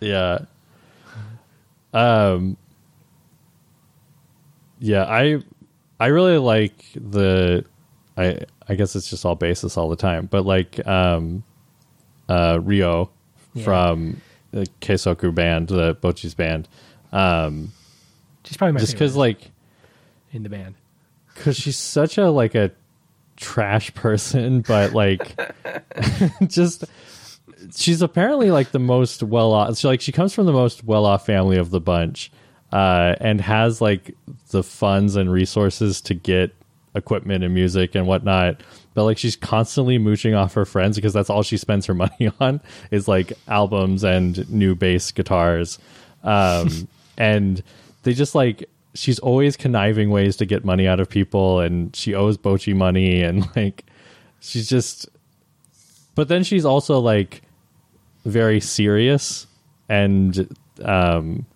[0.00, 0.38] Yeah.
[1.92, 2.56] Um
[4.80, 5.42] Yeah, I
[6.00, 7.64] I really like the
[8.16, 11.42] I I guess it's just all basis all the time, but like um
[12.28, 13.10] uh Ryo
[13.54, 13.64] Yeah.
[13.64, 14.20] from
[14.52, 16.68] the Kessoku band, the Bocchi's band.
[17.12, 17.72] Um
[18.44, 19.50] She's probably my just cuz like
[20.32, 20.74] in the band.
[21.34, 22.70] cuz she's such a like a
[23.36, 25.38] trash person, but like
[26.46, 26.84] just
[27.74, 29.76] she's apparently like the most well off.
[29.76, 32.30] She like she comes from the most well off family of the bunch,
[32.72, 34.14] uh, and has like
[34.50, 36.54] the funds and resources to get
[36.94, 38.62] equipment and music and whatnot.
[38.94, 42.30] But like she's constantly mooching off her friends because that's all she spends her money
[42.40, 42.60] on
[42.90, 45.78] is like albums and new bass guitars,
[46.24, 46.88] um,
[47.18, 47.62] and
[48.02, 52.14] they just like she's always conniving ways to get money out of people, and she
[52.14, 53.84] owes Bocchi money, and like
[54.40, 55.08] she's just
[56.14, 57.42] but then she's also like
[58.24, 59.46] very serious
[59.88, 60.48] and
[60.82, 61.46] um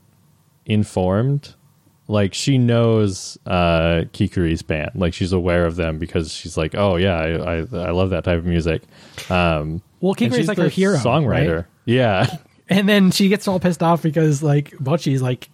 [0.66, 1.54] informed
[2.08, 6.96] like she knows uh kikuri's band like she's aware of them because she's like oh
[6.96, 8.82] yeah i i, I love that type of music
[9.30, 11.66] um Well, Kikuri's like her hero, songwriter right?
[11.84, 12.26] yeah
[12.68, 15.50] And then she gets all pissed off because like Bocchi's like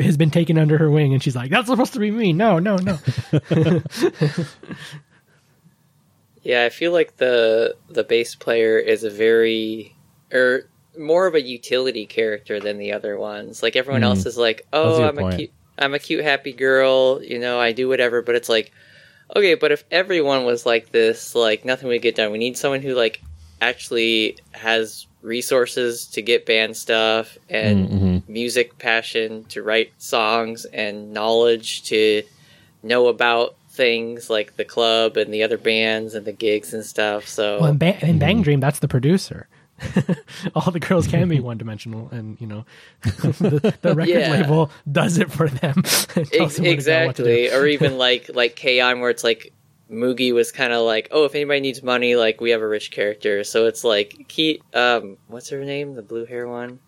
[0.00, 2.58] has been taken under her wing, and she's like, "That's supposed to be me." No,
[2.58, 2.98] no, no.
[6.42, 9.96] Yeah, I feel like the the bass player is a very
[10.32, 10.68] or
[10.98, 13.62] more of a utility character than the other ones.
[13.62, 14.06] Like everyone Mm.
[14.06, 17.72] else is like, "Oh, I'm a cute, I'm a cute happy girl, you know, I
[17.72, 18.72] do whatever." But it's like,
[19.34, 22.32] okay, but if everyone was like this, like nothing would get done.
[22.32, 23.20] We need someone who like
[23.60, 28.22] actually has resources to get band stuff and Mhm.
[28.28, 32.22] music passion to write songs and knowledge to
[32.82, 37.26] know about things like the club and the other bands and the gigs and stuff.
[37.26, 38.38] So Well, in, ba- in Mm-hmm.
[38.40, 39.48] BanG Dream, that's the producer.
[40.54, 42.64] all the girls can be one dimensional, and you know,
[43.02, 44.30] the, the record Yeah.
[44.30, 45.74] label does it for them.
[45.84, 46.70] Ex- them where to go, what to do.
[46.70, 49.00] exactly, or even like like K-On!
[49.00, 49.52] where it's like
[49.90, 52.90] Mugi was kind of like, oh, if anybody needs money, like we have a rich
[52.90, 53.44] character.
[53.44, 56.80] So it's like Key, um, what's her name, the blue hair one,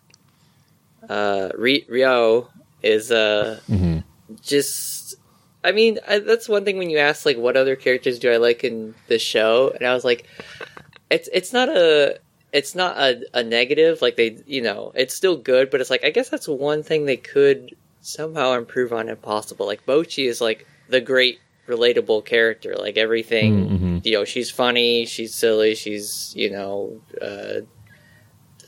[1.07, 2.49] uh, Ri- Ryo
[2.81, 4.03] is uh Mhm.
[4.41, 5.15] just.
[5.61, 8.37] I mean, I, that's one thing when you ask like, what other characters do I
[8.37, 10.25] like in the show, and I was like,
[11.11, 12.17] it's it's not a
[12.51, 16.03] it's not a, a negative like they you know it's still good but it's like
[16.03, 20.41] i guess that's one thing they could somehow improve on if possible like bocchi is
[20.41, 24.05] like the great relatable character like everything Mhm.
[24.05, 27.61] you know she's funny she's silly she's you know uh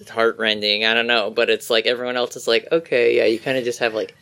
[0.09, 3.57] heartrending i don't know but it's like everyone else is like okay yeah you kind
[3.57, 4.15] of just have like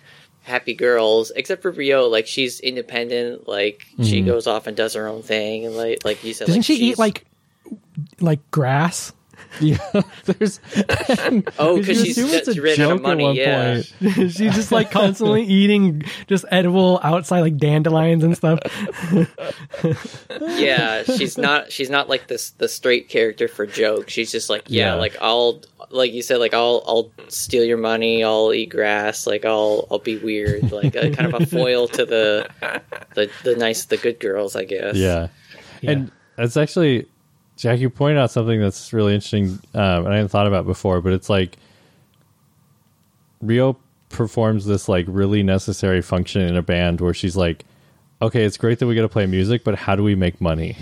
[0.43, 4.25] happy girls except for ryo like she's independent like she Mhm.
[4.25, 6.75] goes off and does her own thing and like like you said Doesn't like, she
[6.75, 7.25] eat like
[8.19, 9.11] like grass?
[9.61, 9.77] yeah
[10.25, 10.59] there's
[11.59, 13.73] Oh, you 'cause she's- assume it's a she ran out of at money, one yeah.
[13.99, 14.11] point.
[14.31, 18.59] She's just like constantly eating just edible outside like dandelions and stuff.
[20.41, 24.63] yeah she's not she's not like this the straight character for joke she's just like
[24.67, 24.93] yeah, Yeah.
[24.95, 29.45] like i'll like you said like i'll i'll steal your money i'll eat grass like
[29.45, 32.49] i'll i'll be weird like a, kind of a foil to the
[33.15, 35.27] the the nice the good girls i guess Yeah.
[35.81, 35.91] Yeah.
[35.91, 37.07] And that's actually,
[37.59, 41.01] Jack, you pointed out something that's really interesting, um, and I hadn't thought about before,
[41.01, 41.57] but it's like
[43.41, 47.65] Ryo performs this like really necessary function in a band where she's like,
[48.21, 50.77] okay, it's great that we get to play music, but how do we make money?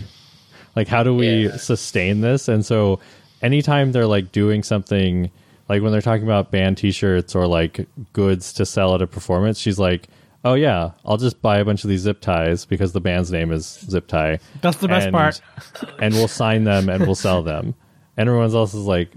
[0.75, 1.57] Like, how do we Yeah.
[1.57, 2.47] sustain this?
[2.47, 2.99] And so,
[3.41, 5.31] anytime they're like doing something,
[5.69, 9.07] like when they're talking about band t shirts or like goods to sell at a
[9.07, 10.07] performance, she's like,
[10.45, 13.51] oh, yeah, I'll just buy a bunch of these zip ties because the band's name
[13.51, 14.39] is Zip Tie.
[14.61, 15.41] That's the best and- part.
[15.99, 17.75] And we'll sign them and we'll sell them.
[18.15, 19.11] And everyone else is like,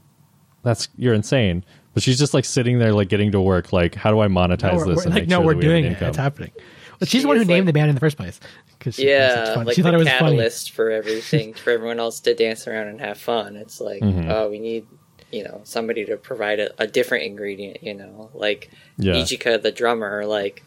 [0.63, 1.65] that's, you're insane.
[1.95, 3.73] But she's just like sitting there, like getting to work.
[3.73, 4.97] Like, how do I monetize No, we're, this?
[4.97, 6.03] we're- and like make no, sure we're that doing an it.
[6.03, 6.51] It's happening.
[6.99, 8.39] But she's She the one who is, named like- the band in the first place.
[8.79, 10.37] Because she, yeah like she thought it was funny.
[10.37, 14.31] catalyst for everything for everyone else to dance around and have fun it's like Mhm.
[14.31, 14.87] oh we need
[15.31, 19.13] you know somebody to provide a, a different ingredient you know like Yeah.
[19.17, 20.65] Ichika, the drummer, like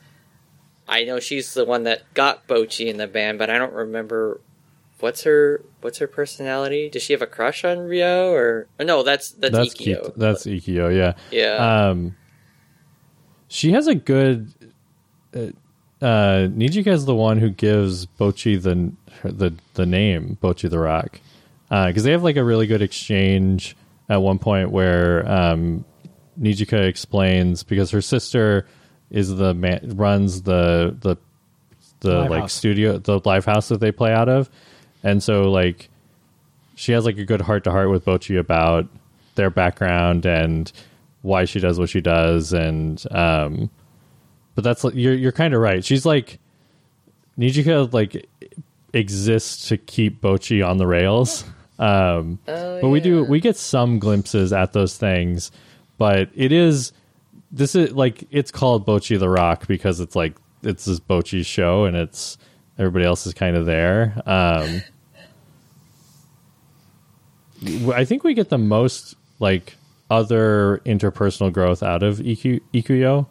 [0.88, 4.40] I know she's the one that got Bocchi in the band, but I don't remember
[5.00, 6.90] what's her what's her personality.
[6.90, 9.04] Does she have a crush on Ryo or, or no?
[9.04, 10.14] That's that's, That's Ikuyo.
[10.16, 11.14] That's Ikuyo, yeah.
[11.32, 11.90] yeah.
[11.90, 12.16] Um,
[13.48, 14.52] she has a good,
[15.36, 15.52] uh,
[16.02, 18.92] uh, Nijika is the one who gives Bocchi the
[19.24, 21.20] the the name Bochi the Rock
[21.70, 23.76] because they have like a really good exchange
[24.10, 25.86] at one point where um,
[26.40, 28.68] Nijika explains because her sister
[29.14, 31.16] is the man runs the the
[32.02, 32.54] the Live like house.
[32.54, 34.50] studio the live house that they play out of,
[35.04, 35.90] and so like
[36.76, 38.88] she has like a good heart to heart with Bocchi about
[39.36, 40.70] their background and
[41.22, 43.70] why she does what she does and um
[44.56, 45.84] but that's like you're you're kind of right.
[45.86, 46.40] She's like
[47.40, 48.28] Nijika like
[48.94, 51.46] exists to keep Bocchi on the rails.
[51.80, 55.52] Um Oh, but we do we get some glimpses at those things,
[55.98, 56.94] but it is
[57.54, 61.86] this is like it's called Bocchi the Rock because it's like it's this Bocchi show
[61.86, 62.38] and it's
[62.78, 64.22] everybody else is kind of there.
[64.26, 64.82] Um
[67.94, 69.78] I think we get the most like
[70.10, 73.28] other interpersonal growth out of Iku, Ikuyo,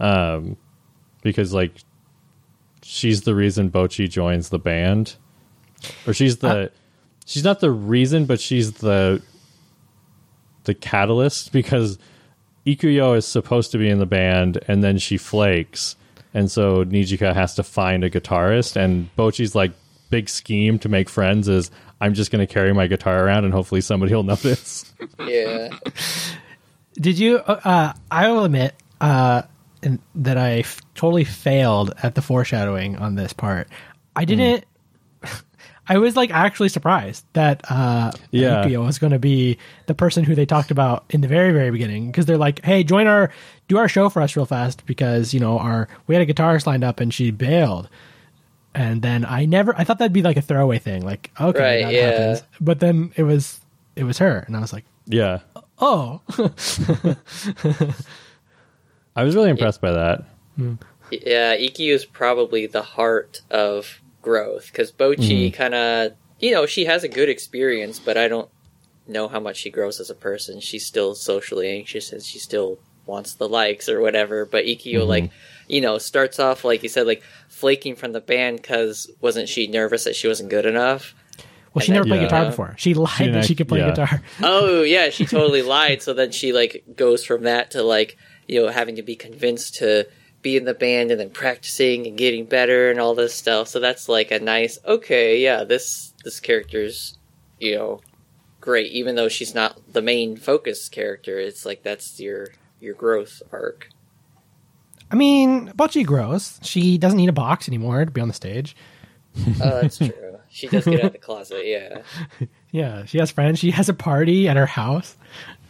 [0.00, 0.56] um,
[1.22, 1.72] because like
[2.82, 5.16] she's the reason Bocchi joins the band,
[6.06, 6.72] or she's the
[7.24, 9.22] she's not the reason, but she's the
[10.64, 11.98] the catalyst because
[12.68, 15.96] Ikuyo is supposed to be in the band and then she flakes,
[16.34, 19.72] and so Nijika has to find a guitarist, and Bocchi's like
[20.10, 23.52] big scheme to make friends is I'm just going to carry my guitar around and
[23.52, 24.92] hopefully somebody will notice.
[25.18, 25.70] Yeah.
[26.94, 27.38] Did you?
[27.38, 29.42] Uh, I will admit uh,
[30.14, 33.68] that I f- totally failed at the foreshadowing on this part.
[34.16, 34.64] I didn't.
[35.88, 38.64] I was like actually surprised that uh, Yeah.
[38.64, 41.70] Yukio was going to be the person who they talked about in the very very
[41.70, 43.30] beginning because they're like, "Hey, join our
[43.68, 46.66] do our show for us real fast because you know our we had a guitarist
[46.66, 47.88] lined up and she bailed."
[48.74, 51.82] And then I never I thought that'd be like a throwaway thing, like okay, Right,
[51.84, 52.10] that yeah.
[52.10, 52.42] happens.
[52.60, 53.60] But then it was
[53.96, 55.40] it was her, and I was like, yeah,
[55.80, 56.20] oh,
[59.16, 60.24] I was really impressed by that.
[61.10, 65.56] Yeah, Iki is probably the heart of growth because Bocchi mm-hmm.
[65.56, 68.50] kind of, you know, she has a good experience, but I don't
[69.06, 70.60] know how much she grows as a person.
[70.60, 74.44] She's still socially anxious and she still wants the likes or whatever.
[74.44, 75.08] But Ikio, mm-hmm.
[75.08, 75.30] like,
[75.66, 79.66] you know, starts off, like you said, like flaking from the band because wasn't she
[79.66, 81.14] nervous that she wasn't good enough?
[81.72, 82.28] Well, she And never played Yeah.
[82.28, 82.74] guitar before.
[82.76, 83.88] She lied didn't that she could play yeah.
[83.88, 84.22] guitar.
[84.42, 86.02] oh yeah, she totally lied.
[86.02, 89.76] So then she like goes from that to like you know having to be convinced
[89.76, 90.06] to
[90.42, 93.68] be in the band and then practicing and getting better and all this stuff.
[93.68, 97.18] So that's like a nice okay, yeah, this this character's
[97.58, 98.00] you know
[98.60, 101.38] great even though she's not the main focus character.
[101.38, 102.48] It's like that's your
[102.80, 103.88] your growth arc.
[105.10, 106.60] I mean, Bocchi grows.
[106.62, 108.76] She doesn't need a box anymore to be on the stage.
[109.62, 110.38] Oh, that's true.
[110.50, 112.02] She does get out of the closet, yeah.
[112.70, 113.58] Yeah, she has friends.
[113.58, 115.16] She has a party at her house.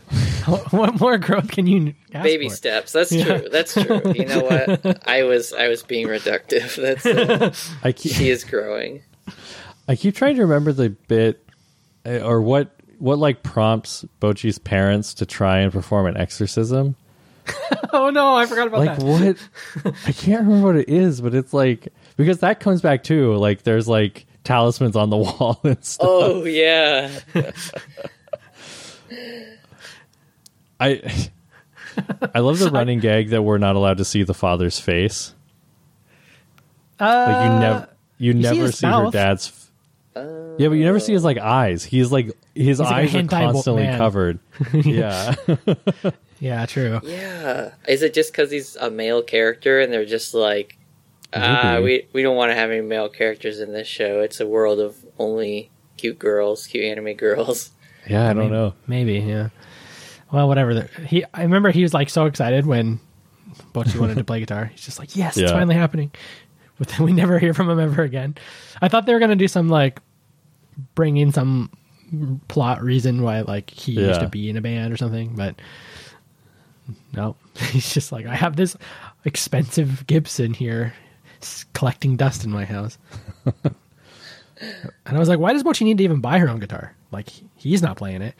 [0.70, 2.54] what more growth can you ask Baby for?
[2.54, 2.92] steps.
[2.92, 3.48] That's true.
[3.50, 4.02] That's true.
[4.14, 5.06] You know what?
[5.08, 6.76] I was I was being reductive.
[7.02, 7.52] That's uh,
[7.84, 9.02] I keep, she is growing.
[9.86, 11.44] I keep trying to remember the bit
[12.06, 16.96] uh, or what what like prompts Bocchi's parents to try and perform an exorcism.
[17.92, 19.04] Oh no, I forgot about like that.
[19.84, 23.34] what I can't remember what it is, but it's like because that comes back too.
[23.36, 26.06] Like there's like talismans on the wall and stuff.
[26.08, 27.10] Oh yeah.
[30.80, 31.30] I
[32.34, 35.34] I love the running gag that we're not allowed to see the father's face.
[37.00, 39.48] Like you never you, see never his see her dad's.
[39.48, 39.64] f-
[40.58, 41.84] yeah, but you never see his like eyes.
[41.84, 44.40] He's like his like a eyes are hentai bo- constantly covered.
[44.72, 45.36] yeah,
[46.40, 47.00] Yeah, true.
[47.04, 47.72] Yeah.
[47.88, 50.76] Is it just because he's a male character and they're just like,
[51.32, 54.20] ah, we we don't want to have any male characters in this show.
[54.20, 57.70] It's a world of only cute girls, cute anime girls.
[58.08, 58.28] yeah.
[58.28, 58.74] I don't know.
[58.88, 59.48] Maybe, yeah.
[60.32, 60.74] Well, whatever.
[60.74, 63.00] The- He, I remember he was like so excited when
[63.72, 64.66] Bocchi wanted to play guitar.
[64.66, 66.10] He's just like, "Yes, it's finally happening."
[66.78, 68.36] But then we never hear from him ever again.
[68.80, 70.00] I thought they were gonna do some like
[70.94, 71.70] bring in some
[72.48, 75.56] plot reason why like he used to be in a band or something, but
[77.12, 77.36] no,
[77.70, 78.76] he's just like, "I have this
[79.24, 80.94] expensive Gibson here,
[81.72, 82.96] collecting dust in my house."
[83.64, 83.74] and
[85.06, 86.94] I was like, "Why does Bocchi need to even buy her own guitar?
[87.10, 88.34] Like he's not playing it."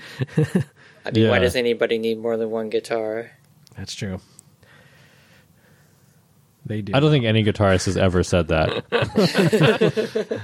[1.09, 3.31] I mean, why does anybody need more than one guitar?
[3.77, 4.21] That's true.
[6.67, 6.93] They do.
[6.95, 8.85] I don't think any guitarist has ever said that.
[8.93, 10.39] I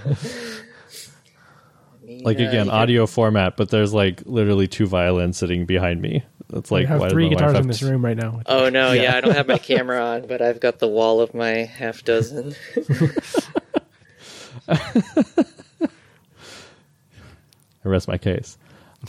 [2.06, 6.00] mean, Like uh, again, you audio format, but there's like literally two violins sitting behind
[6.00, 6.22] me.
[6.48, 8.40] That's We like have why three guitars in this to- room right now.
[8.46, 9.16] Oh no, yeah.
[9.16, 12.54] I don't have my camera on, but I've got the wall of my half dozen.
[14.68, 14.78] I
[17.84, 18.56] rest my case.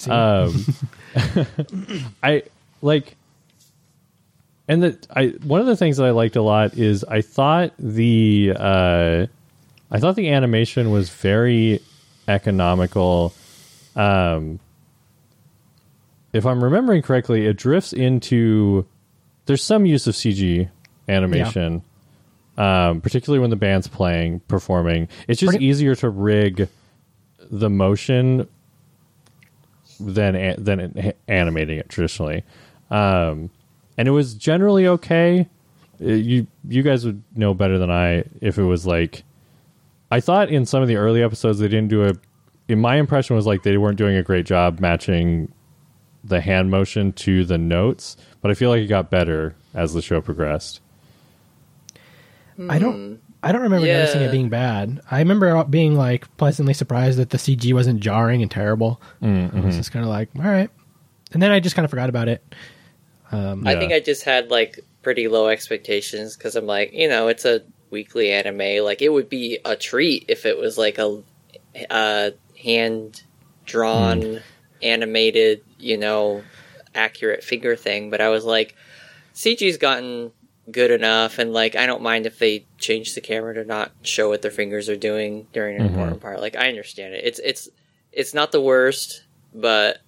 [0.10, 0.66] Um,
[2.24, 2.44] I
[2.82, 3.16] like.
[4.68, 7.74] and the I one of the things that I liked a lot is I thought
[7.80, 9.26] the uh,
[9.92, 11.82] I thought the animation was very
[12.28, 13.34] economical.
[13.96, 14.60] Um,
[16.34, 18.86] if I'm remembering correctly, it drifts into
[19.46, 20.70] there's some use of CG
[21.08, 21.82] animation,
[22.58, 25.08] um, particularly when the band's playing, performing.
[25.28, 26.68] It's just Pretty- easier to rig
[27.52, 28.48] the motion
[30.00, 32.44] than than animating it traditionally.
[32.90, 33.50] Um,
[33.98, 35.48] and it was generally okay.
[36.02, 39.24] Uh, You you guys would know better than I if it was like.
[40.12, 42.14] I thought in some of the early episodes they didn't do a.
[42.68, 45.52] In my impression was like they weren't doing a great job matching
[46.24, 50.02] the hand motion to the notes, but I feel like it got better as the
[50.02, 50.82] show progressed.
[52.70, 53.20] I don't.
[53.46, 55.02] I don't remember noticing it being bad.
[55.12, 59.00] I remember being like pleasantly surprised that the CG wasn't jarring and terrible.
[59.22, 59.58] Mm-hmm.
[59.58, 60.70] I was just kind of like, all right,
[61.32, 62.44] and then I just kind of forgot about it.
[63.32, 63.80] I Yeah.
[63.80, 67.62] think I just had like pretty low expectations because I'm like, you know, it's a
[67.92, 68.84] weekly anime.
[68.84, 71.22] Like it would be a treat if it was like a,
[71.92, 72.32] a
[72.64, 73.22] hand
[73.66, 74.38] drawn, Hmm.
[74.82, 76.44] animated, you know,
[76.94, 78.10] accurate figure thing.
[78.10, 78.76] But I was like,
[79.34, 80.32] CG's gotten
[80.72, 84.30] good enough, and like I don't mind if they change the camera to not show
[84.30, 85.94] what their fingers are doing during an Mm-hmm.
[85.94, 86.40] important part.
[86.42, 87.24] Like I understand it.
[87.24, 87.70] It's it's
[88.12, 90.00] it's not the worst, but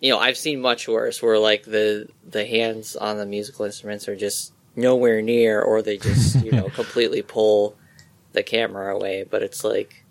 [0.00, 4.08] you know I've seen much worse where like the the hands on the musical instruments
[4.08, 7.76] are just nowhere near, or they just you know completely pull
[8.32, 9.24] the camera away.
[9.28, 10.04] But it's like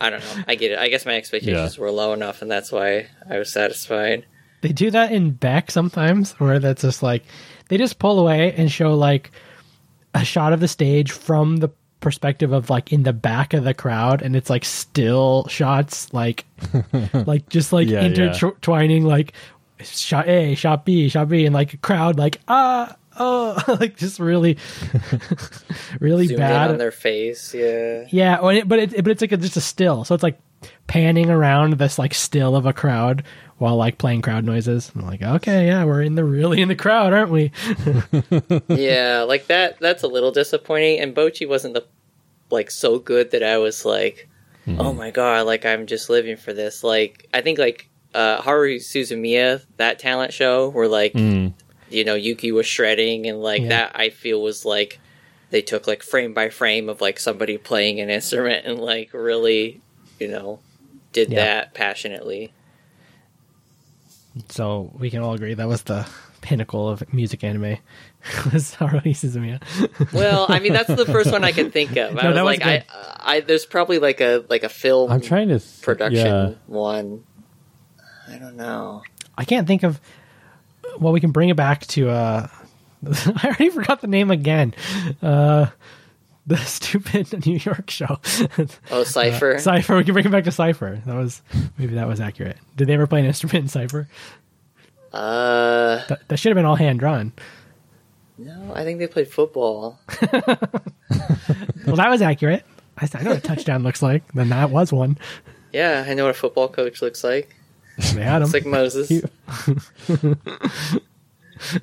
[0.00, 0.44] I don't know.
[0.48, 0.78] I get it.
[0.78, 4.26] I guess my expectations were low enough, and that's why I was satisfied.
[4.60, 7.24] They do that in BECK sometimes, where that's just like
[7.68, 9.30] they just pull away and show like
[10.14, 13.74] a shot of the stage from the perspective of like in the back of the
[13.74, 16.44] crowd, and it's like still shots, like
[17.12, 18.26] like just like Yeah, yeah.
[18.26, 19.32] intertwining, like
[19.80, 22.96] shot A, shot B, shot B, and like a crowd like ah.
[23.20, 24.56] Oh, like just really,
[26.00, 26.66] really Zoomed bad.
[26.66, 27.54] in on their face.
[27.54, 28.06] Yeah.
[28.10, 30.38] Yeah, but it, but it's like a, just a still, so it's like
[30.86, 33.22] panning around this like still of a crowd
[33.62, 34.90] while like playing crowd noises.
[34.94, 37.52] I'm like, okay, yeah, we're in the really in the crowd, aren't we?
[38.68, 39.78] yeah, like that.
[39.80, 41.00] That's a little disappointing.
[41.00, 41.84] And Bocchi wasn't the
[42.50, 44.28] like so good that I was like,
[44.68, 46.84] oh my god, like I'm just living for this.
[46.84, 51.54] Like I think like uh, Haruhi Suzumiya, that talent show, where like Mm.
[51.90, 53.68] you know Yuki was shredding, and like Yeah.
[53.68, 54.98] that I feel was like
[55.50, 59.80] they took like frame by frame of like somebody playing an instrument and like really,
[60.18, 60.58] you know,
[61.12, 61.44] did Yeah.
[61.44, 62.52] that passionately.
[64.48, 66.06] So we can all agree that was the
[66.40, 67.62] pinnacle of music anime.
[68.52, 69.60] was Haruhi Suzumiya.
[70.12, 72.16] Well, I mean that's the first one I can think of.
[72.18, 72.84] I No, was that was like, I, good.
[73.20, 75.10] I there's probably like a like a film.
[75.12, 76.54] I'm trying to th- production Yeah.
[76.66, 77.24] one.
[78.28, 79.02] I don't know.
[79.36, 80.00] I can't think of.
[80.98, 82.08] Well, we can bring it back to.
[82.10, 82.46] uh
[83.06, 84.74] I already forgot the name again.
[85.20, 85.66] Uh
[86.46, 88.18] The stupid New York show.
[88.90, 89.58] Oh, Cipher.
[89.58, 89.96] Cipher.
[89.96, 91.00] We can bring it back to Cipher.
[91.06, 91.40] That was
[91.78, 92.56] maybe that was accurate.
[92.76, 94.08] Did they ever play an instrument in Cipher?
[95.12, 97.32] uh, That, that should have been all hand drawn.
[98.38, 100.00] no, I think they played football.
[101.86, 102.64] Well, that was accurate.
[102.96, 104.22] I, I know what a touchdown looks like.
[104.34, 105.18] Then that was one.
[105.72, 107.54] Yeah, I know what a football coach looks like.
[108.14, 108.42] They had him.
[108.44, 109.10] It's like Moses.
[111.70, 111.78] He-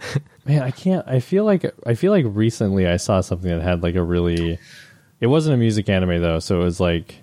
[0.45, 1.07] Man, I can't.
[1.07, 4.57] I feel like I feel like recently I saw something that had like a really.
[5.22, 7.22] It wasn't a music anime though, so it was like,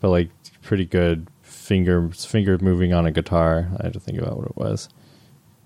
[0.00, 0.30] but like
[0.62, 3.68] pretty good finger finger moving on a guitar.
[3.78, 4.88] I had to think about what it was.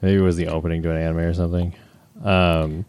[0.03, 1.75] Maybe it was the opening to an anime or something.
[2.23, 2.85] Um,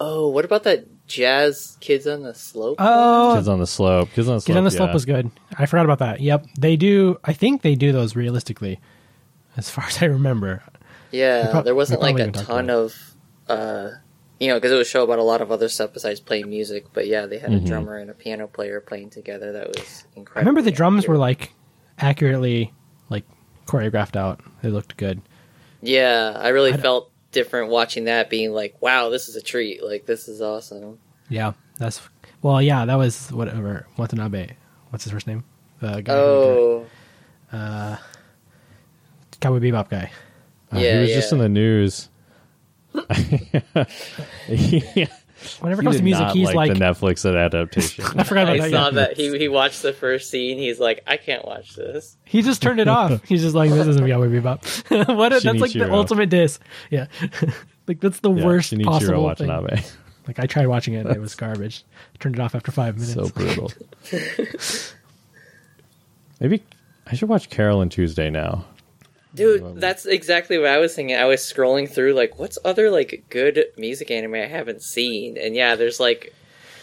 [0.00, 2.76] Oh, what about that jazz kids on the slope?
[2.80, 4.10] oh, Kids on the slope.
[4.12, 4.54] Kids on the slope.
[4.54, 4.94] Get on the slope yeah.
[4.94, 5.30] was good.
[5.58, 6.20] I forgot about that.
[6.20, 7.18] Yep, they do.
[7.22, 8.80] I think they do those realistically,
[9.56, 10.62] as far as I remember.
[11.12, 13.14] Yeah, prob- there wasn't like a ton of,
[13.48, 13.90] uh,
[14.40, 16.48] you know, because it was a show about a lot of other stuff besides playing
[16.48, 16.86] music.
[16.92, 19.52] But yeah, they had a drummer and a piano player playing together.
[19.52, 20.38] That was incredible.
[20.38, 21.52] I remember the drums were like
[21.98, 22.72] accurately
[23.08, 23.24] like
[23.66, 24.40] choreographed out.
[24.62, 25.22] They looked good.
[25.80, 29.82] Yeah, I really I felt different watching that, being like, "Wow, this is a treat!
[29.82, 30.98] Like, this is awesome."
[31.28, 32.00] Yeah, that's
[32.42, 32.60] well.
[32.62, 34.50] Yeah, that was whatever Watanabe.
[34.90, 35.44] What's his first name?
[35.80, 36.12] The guy.
[36.14, 36.86] Oh,
[37.50, 37.96] did, uh,
[39.40, 40.10] Cowboy Bebop guy.
[40.72, 42.08] Uh, Yeah, he was just in the news.
[44.46, 45.06] he,
[45.60, 46.72] Whenever it comes to music, not he's like, like.
[46.74, 48.04] the Netflix adaptation.
[48.16, 48.70] I forgot about I that.
[48.70, 48.90] saw yeah.
[48.92, 50.56] that he he watched the first scene.
[50.56, 53.20] He's like, "I can't watch this." He just turned it off.
[53.26, 55.16] He's just like, this isn't Cowboy Bebop.
[55.16, 55.32] what?
[55.32, 56.60] a- That's like the ultimate diss.
[56.90, 57.06] Yeah,
[57.88, 59.48] like that's the Yeah, worst Shinichiro possible thing.
[59.48, 59.82] Watanabe.
[60.28, 61.82] Like I tried watching it, and it was garbage.
[62.20, 63.14] Turned it off after five minutes.
[63.14, 63.72] so brutal.
[66.40, 66.62] Maybe
[67.08, 68.64] I should watch Carol and Tuesday now.
[69.34, 71.16] Dude, that's exactly what I was thinking.
[71.16, 75.38] I was scrolling through like, what's other like good music anime I haven't seen?
[75.38, 76.34] And yeah, there's like,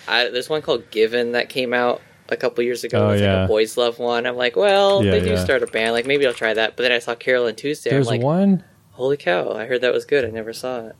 [0.07, 3.07] I, there's one called Given that came out a couple years ago.
[3.07, 3.45] Oh, it's like yeah.
[3.45, 4.26] a boys love one.
[4.26, 5.43] I'm like, well, Yeah, they do yeah.
[5.43, 5.91] start a band.
[5.93, 6.76] Like maybe I'll try that.
[6.76, 7.91] But then I saw Carol and Tuesday.
[7.91, 9.51] There's I'm like, one, holy cow!
[9.53, 10.26] I heard that was good.
[10.26, 10.95] I never saw it.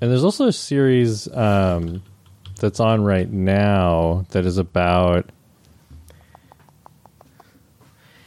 [0.00, 2.02] and there's also a series um,
[2.60, 5.28] that's on right now that is about.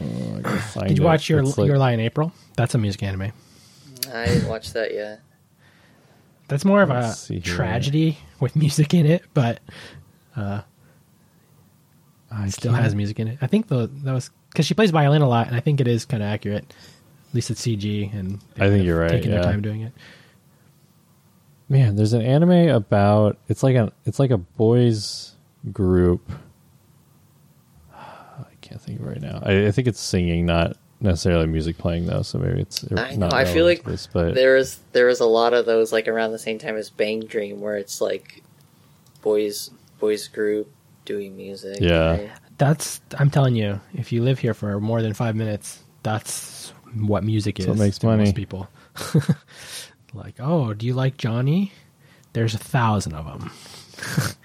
[0.02, 1.06] Oh, I Did you it.
[1.06, 2.32] watch your It's like- Your Lie in April?
[2.56, 3.32] That's a music anime.
[4.14, 5.22] I didn't watch that yet.
[6.48, 9.60] That's more of Let's a tragedy with music in it, but
[10.36, 10.62] uh,
[12.32, 13.38] I still can't- has music in it.
[13.42, 15.88] I think the that was because she plays violin a lot, and I think it
[15.88, 16.66] is kind of accurate.
[17.30, 19.42] At least it's CG, and I think you're right, Taking yeah.
[19.42, 19.94] their time doing it.
[21.70, 25.34] Man, there's an anime about it's like a it's like a boys
[25.72, 26.30] group.
[28.72, 29.42] I can't think of right now.
[29.44, 32.22] I, I think it's singing, not necessarily music playing though.
[32.22, 33.30] So maybe it's I know.
[33.32, 36.08] I feel like to this, but there was there was a lot of those like
[36.08, 38.44] around the same time as BanG Dream, where it's like
[39.22, 40.72] boys boys group
[41.06, 41.80] doing music.
[41.82, 42.12] Yeah.
[42.12, 42.32] right?
[42.58, 47.24] That's I'm telling you, if you live here for more than five minutes, that's what
[47.24, 47.66] music is.
[47.66, 48.24] That's what makes to money.
[48.26, 48.70] Most people.
[50.14, 51.74] like, oh, do you like Johnny?
[52.34, 53.52] There's a thousand of them.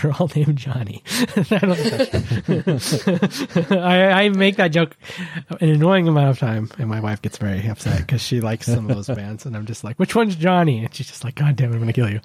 [0.00, 1.02] They're all named Johnny.
[1.50, 3.70] I, don't think.
[3.72, 4.96] I, I make that joke
[5.60, 8.88] an annoying amount of time, and my wife gets very upset because she likes some
[8.88, 11.56] of those bands, and I'm just like, "Which one's Johnny?" And she's just like, "God
[11.56, 12.20] damn it, I'm gonna kill you."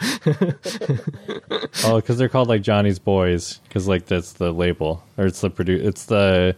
[1.85, 5.49] oh, because they're called like Johnny's Boys, because like that's the label or it's the
[5.49, 6.56] produ It's the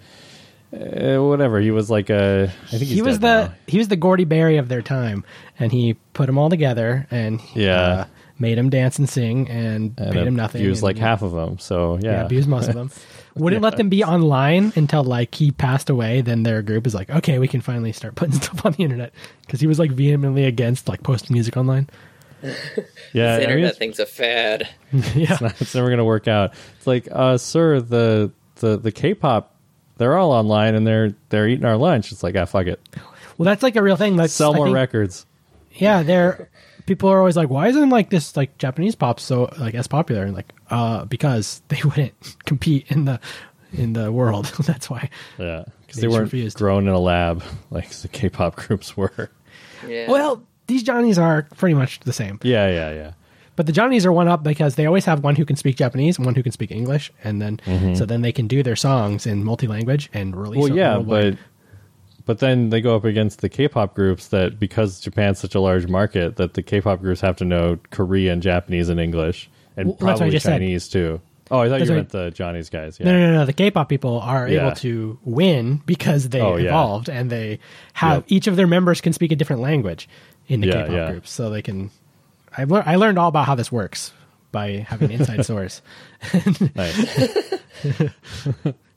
[0.73, 1.59] uh, whatever.
[1.59, 2.51] He was like a.
[2.67, 3.53] I think he's he was the now.
[3.67, 5.23] he was the Gordy Berry of their time,
[5.57, 7.81] and he put them all together and Yeah.
[7.81, 8.05] uh,
[8.39, 10.61] made him dance and sing and, and paid him nothing.
[10.61, 11.59] He was and, like half of them.
[11.59, 12.91] So yeah, yeah, abused most of them.
[13.35, 16.21] Wouldn't let them be online until like he passed away.
[16.21, 19.13] Then their group is like, okay, we can finally start putting stuff on the internet
[19.41, 21.89] because he was like vehemently against like posting music online.
[22.43, 22.51] yeah.
[23.13, 24.67] This I mean, internet thing's a fad.
[24.91, 26.53] yeah, it's, not, it's never going to work out.
[26.77, 29.55] It's like, uh, sir, the the the K-pop,
[29.97, 32.11] they're all online and they're they're eating our lunch.
[32.11, 32.79] It's like, ah, fuck it,
[33.37, 34.17] well, that's like a real thing.
[34.17, 35.25] That's, sell more think- records.
[35.71, 36.49] Yeah, they're
[36.89, 40.23] people are always like, why isn't like this like Japanese pop so like as popular?
[40.23, 42.13] And like, uh, because they wouldn't
[42.45, 43.19] compete in the
[43.71, 44.45] in the world.
[44.59, 45.09] That's why.
[45.37, 46.57] Yeah, because They they weren't refused.
[46.57, 49.29] grown in a lab like the K-pop groups were.
[49.87, 50.09] Yeah.
[50.11, 53.11] Well, these Johnnies are pretty much the same, Yeah, yeah, yeah.
[53.55, 56.17] but the Johnnies are one up because they always have one who can speak Japanese
[56.17, 57.59] and one who can speak English, and then
[57.95, 60.65] so then they can do their songs in multi-language and release.
[60.65, 60.75] Mm-hmm.
[60.75, 61.37] Well, yeah, worldwide.
[62.29, 65.87] But then they go up against the K-pop groups that because Japan's such a large
[65.87, 70.03] market that the K-pop groups have to know Korean, Japanese, and English, and Well, that's
[70.03, 70.51] what I probably just said.
[70.59, 71.21] Chinese too.
[71.49, 72.99] Oh, I thought That's you meant the Johnny's guys.
[72.99, 73.07] Yeah.
[73.07, 73.45] No, no, no, no.
[73.47, 74.67] The K-pop people are Yeah.
[74.67, 76.67] able to win because they Oh, yeah.
[76.67, 77.57] evolved and they
[77.93, 78.23] have Yep.
[78.27, 80.07] each of their members can speak a different language
[80.47, 81.11] in the Yeah, K-pop yeah.
[81.11, 81.89] groups, so they can.
[82.55, 84.13] I lear- I learned all about how this works
[84.51, 85.81] by having an inside source.
[86.75, 87.53] Nice.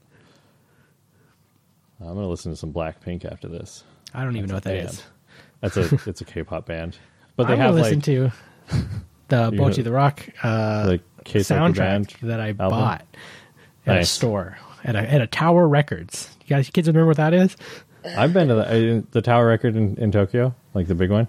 [2.07, 3.85] I'm gonna listen to some Blackpink after this.
[4.15, 5.03] I don't even know what that is.
[5.61, 6.99] That's a it's a K-pop band,
[7.37, 8.33] but they I'm have listen like to
[9.29, 12.69] the You Bocchi the Rock uh, the soundtrack band that I album?
[12.71, 13.05] bought
[13.87, 16.29] at a store at a at a Tower Records.
[16.43, 17.57] You guys, kids, remember what that is?
[18.05, 21.29] I've been to the, uh, the Tower Record in, in Tokyo, like the big one.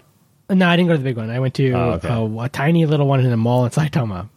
[0.50, 1.30] No, I didn't go to the big one.
[1.30, 2.08] I went to Oh, okay.
[2.08, 4.28] a, a tiny little one in a mall in Saitama,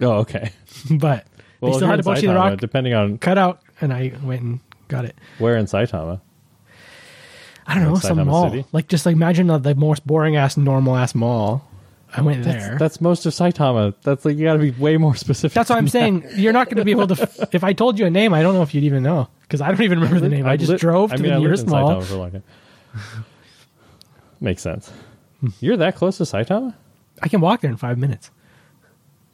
[0.00, 0.50] Oh, okay.
[0.92, 1.26] but
[1.60, 4.42] Well, they still had a Bocchi the Rock depending on cut out, and I went
[4.42, 5.16] and got it.
[5.38, 6.20] where in Saitama.
[7.66, 8.50] I don't know Like some Saitama mall.
[8.50, 8.64] City?
[8.72, 11.68] Like just like imagine the, the most boring ass normal ass mall.
[12.16, 12.78] I went That's, there.
[12.78, 13.92] that's most of Saitama.
[14.02, 15.54] That's like you got to be way more specific.
[15.54, 15.90] That's what I'm than
[16.22, 16.24] saying.
[16.36, 17.22] You're not going to be able to.
[17.22, 19.60] f- If I told you a name, I don't know if you'd even know because
[19.60, 20.46] I don't even remember the name.
[20.46, 22.00] I just lit- drove I to mean, the I nearest mall.
[22.00, 22.42] For a long time.
[24.40, 24.90] Makes sense.
[25.40, 25.48] Hmm.
[25.60, 26.74] You're that close to Saitama?
[27.22, 28.30] I can walk there in five minutes.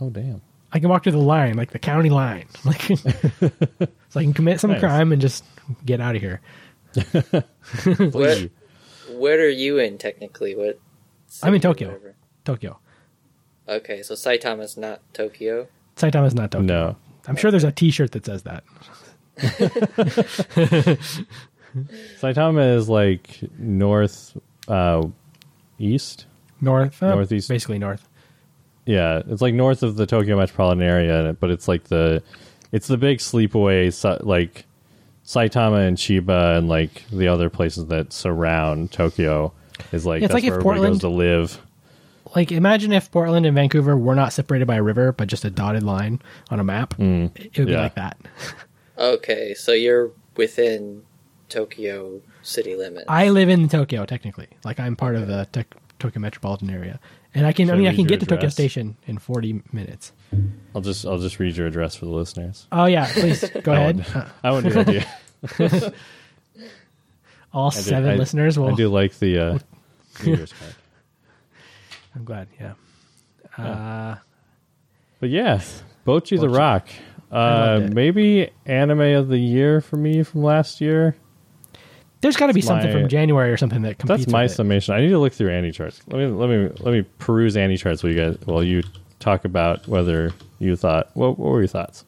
[0.01, 0.41] Oh, damn.
[0.73, 3.51] I can walk to the line, like the county line, like so
[4.17, 4.81] I can commit some Nice.
[4.81, 5.45] crime and just
[5.85, 6.41] get out of here.
[8.13, 8.51] What,
[9.09, 10.55] what are you in technically?
[10.57, 10.79] What?
[11.43, 11.89] I'm in Tokyo.
[11.89, 12.15] whatever?
[12.45, 12.79] Tokyo.
[13.69, 15.69] Okay, so Saitama's not Tokyo.
[15.97, 16.67] Saitama is not Tokyo.
[16.67, 16.97] No.
[17.27, 18.65] I'm sure there's a T-shirt that says that.
[22.21, 24.37] Saitama is like north
[24.69, 25.07] uh,
[25.79, 26.27] east.
[26.61, 27.49] North, uh, Northeast.
[27.49, 28.09] basically north.
[28.85, 32.23] Yeah, it's like north of the Tokyo metropolitan area, but it's like the
[32.73, 34.65] it's the big sleepaway Sa- like
[35.25, 39.53] Saitama and Chiba and like the other places that surround Tokyo
[39.93, 41.61] is like Yeah, it's that's like if where everybody Portland- goes to live.
[42.35, 45.51] Like imagine if Portland and Vancouver were not separated by a river, but just a
[45.51, 46.95] dotted line on a map.
[46.97, 48.17] Mm, it would be like that.
[48.99, 51.03] Okay, so you're within
[51.51, 53.05] Tokyo city limits.
[53.09, 54.49] I live in Tokyo technically.
[54.65, 56.99] Like I'm part of the tech, Tokyo metropolitan area,
[57.35, 57.67] and I can.
[57.69, 58.55] Should I mean, I can get to Tokyo address?
[58.55, 60.13] Station in 40 minutes.
[60.75, 62.67] I'll just I'll just read your address for the listeners.
[62.73, 64.05] Oh yeah, please go ahead.
[64.43, 65.95] I wouldn't do that
[67.53, 68.69] all I do- seven I- listeners will.
[68.71, 69.59] I do like the uh,
[70.25, 70.75] reader's card.
[72.15, 72.49] I'm glad.
[72.61, 72.73] Yeah.
[73.57, 74.17] Uh,
[75.21, 75.61] But yeah,
[76.07, 76.89] Bocchi the Rock.
[77.31, 81.17] Uh, maybe anime of the year for me from last year.
[82.23, 84.23] There's got to be That's something my- from January or something that competes.
[84.23, 84.95] That's my summation.
[84.95, 86.03] I need to look through AniCharts.
[86.07, 88.83] Let me let me let me peruse AniCharts while you guys while you
[89.19, 92.05] talk about whether you thought what, what were your thoughts?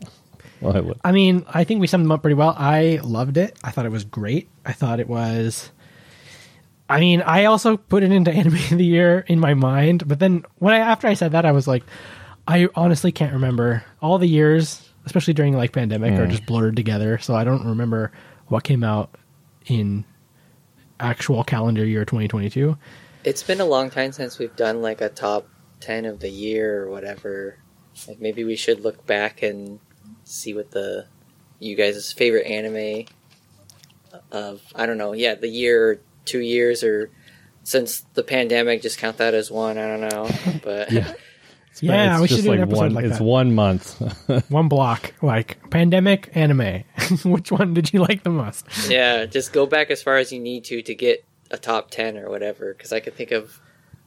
[0.60, 0.98] Well, I look.
[1.04, 2.54] I mean, I think we summed them up pretty well.
[2.56, 3.58] I loved it.
[3.64, 4.48] I thought it was great.
[4.64, 5.70] I thought it was.
[6.88, 10.20] I mean, I also put it into anime of the year in my mind, but
[10.20, 11.82] then when I after I said that, I was like,
[12.46, 16.30] I honestly can't remember all the years, especially during like pandemic, are hmm.
[16.30, 17.18] just blurred together.
[17.18, 18.12] So I don't remember
[18.46, 19.10] what came out
[19.66, 20.04] in
[21.00, 22.76] actual calendar year 2022.
[23.24, 25.48] It's been a long time since we've done like a top
[25.80, 27.58] ten of the year or whatever.
[28.06, 29.80] Like maybe we should look back and
[30.24, 31.06] see what the
[31.58, 33.06] you guys' favorite anime
[34.30, 37.10] of I don't know, yeah, the year or two years or
[37.62, 39.78] since the pandemic, just count that as one.
[39.78, 40.30] I don't know,
[40.62, 41.14] but Yeah.
[41.82, 42.94] Yeah, It's we should just do an episode one.
[42.94, 43.24] like it's that.
[43.24, 44.00] one month.
[44.50, 46.84] One block, like pandemic anime.
[47.24, 48.66] Which one did you like the most?
[48.88, 52.16] yeah, just go back as far as you need to to get a top ten
[52.16, 52.72] or whatever.
[52.74, 53.60] Because I could think of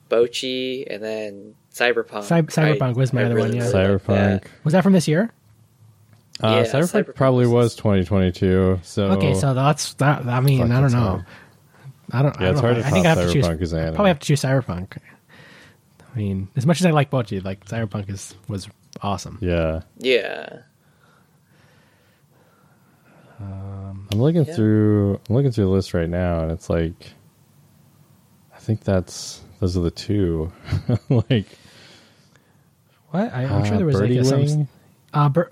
[0.09, 2.23] Bocchi and then Cyberpunk.
[2.23, 3.63] Cy- Cyberpunk was my other one, yeah.
[3.63, 4.01] like that.
[4.03, 4.43] Cyberpunk.
[4.63, 5.31] Was that from this year?
[6.41, 8.79] Uh, Yeah, Cyberpunk Cyberpunk probably was- was 2022.
[8.83, 10.25] So Okay, so that's that.
[10.25, 10.99] I mean, I don't know.
[10.99, 11.25] hard.
[12.11, 12.37] I don't.
[12.37, 12.61] I Yeah, don't it's know.
[12.61, 13.47] hard to I think I top have to choose.
[13.47, 13.95] As anime.
[13.95, 14.97] Probably have to choose Cyberpunk.
[16.17, 18.67] I mean, as much as I like Bocchi, like Cyberpunk is was
[19.03, 19.37] awesome.
[19.39, 19.81] yeah.
[19.99, 20.61] Yeah.
[23.39, 24.55] I'm looking Yeah.
[24.55, 25.19] through.
[25.29, 27.11] I'm looking through the list right now, and it's like,
[28.55, 30.51] I think that's those are the two.
[31.09, 31.45] like,
[33.11, 33.31] What?
[33.31, 34.39] I, I'm sure uh, there was Birdie like a, some.
[34.39, 34.67] Wing.
[35.13, 35.51] Uh, Bir-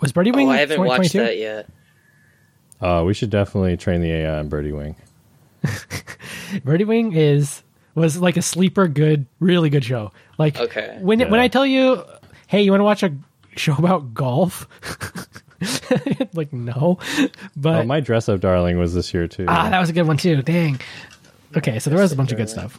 [0.00, 0.48] was Birdie Wing?
[0.48, 1.68] Oh, I haven't watched that yet.
[2.80, 4.94] Uh, we should definitely train the AI on Birdie Wing.
[6.64, 7.62] Birdie Wing is
[7.94, 10.12] was like a sleeper, good, really good show.
[10.38, 10.98] Like Okay.
[11.00, 12.02] when when I tell you,
[12.46, 13.12] hey, you want to watch a
[13.56, 14.66] show about golf?
[16.34, 16.98] like no,
[17.56, 19.44] but oh, my dress up darling was this year too.
[19.48, 20.42] ah, that was a good one too.
[20.42, 20.80] Dang.
[21.56, 22.78] Okay, so there was a bunch of good stuff.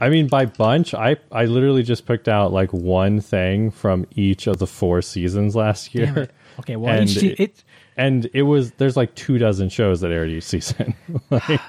[0.00, 4.46] I mean, by bunch, I I literally just picked out like one thing from each
[4.46, 6.28] of the four seasons last year.
[6.60, 7.64] Okay, well, And each, it, it-
[7.96, 10.94] and it was there's like two dozen shows that aired each season.
[11.30, 11.60] like,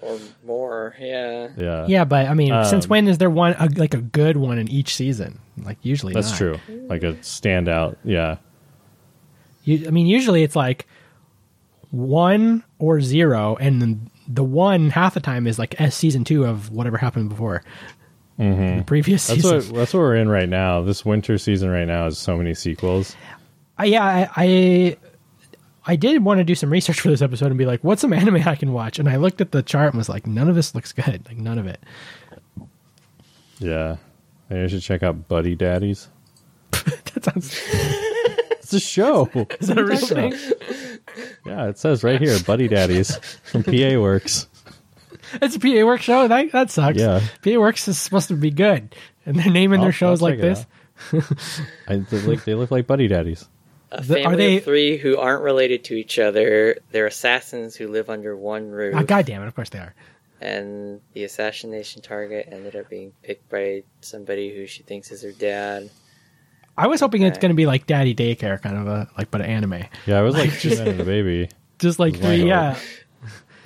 [0.00, 0.16] Or
[0.46, 1.48] more, yeah.
[1.56, 4.36] yeah, yeah, but I mean, since Um, when is there one a, like a good
[4.36, 5.40] one in each season?
[5.60, 6.38] Like usually, that's not.
[6.38, 6.60] true.
[6.88, 7.96] Like a standout.
[8.04, 8.36] Yeah,
[9.64, 10.86] You, I mean, usually it's like
[11.90, 16.44] one or zero, and then the one half the time is like S season two
[16.44, 17.62] of whatever happened before
[18.36, 19.56] the previous that's season.
[19.56, 20.80] what that's what we're in right now.
[20.82, 23.16] This winter season right now is so many sequels.
[23.78, 24.96] I, yeah, I, I
[25.88, 28.12] I did want to do some research for this episode and be like, what's some
[28.12, 28.98] anime I can watch?
[28.98, 31.22] And I looked at the chart and was like, none of this looks good.
[31.26, 31.82] Like none of it.
[33.58, 33.96] Yeah,
[34.48, 36.08] maybe I should check out Buddy Daddies.
[36.70, 37.58] that sounds.
[38.68, 39.30] It's a show.
[39.60, 40.34] Is that a real thing?
[41.46, 44.46] yeah, it says right here, Buddy Daddies from PA Works.
[45.40, 46.28] It's a PA Works show.
[46.28, 46.98] That that sucks.
[46.98, 47.22] Yeah.
[47.42, 48.94] PA Works is supposed to be good,
[49.24, 50.66] and they're naming I'll- their shows I'll like this.
[51.88, 53.48] I, they, look, they look like Buddy Daddies.
[53.90, 56.76] A The- family are they- of three who aren't related to each other.
[56.92, 58.94] They're assassins who live under one roof.
[58.96, 59.46] Ah, oh, God damn it!
[59.46, 59.94] Of course they are.
[60.40, 65.32] and the assassination target ended up being picked by somebody who she thinks is her
[65.32, 65.90] dad.
[66.76, 69.40] I was hoping it's going to be like Daddy Daycare, kind of a like, but
[69.40, 69.82] an anime.
[70.06, 71.48] Yeah, I was like, Like, just a baby,
[71.80, 72.78] Just like three, yeah.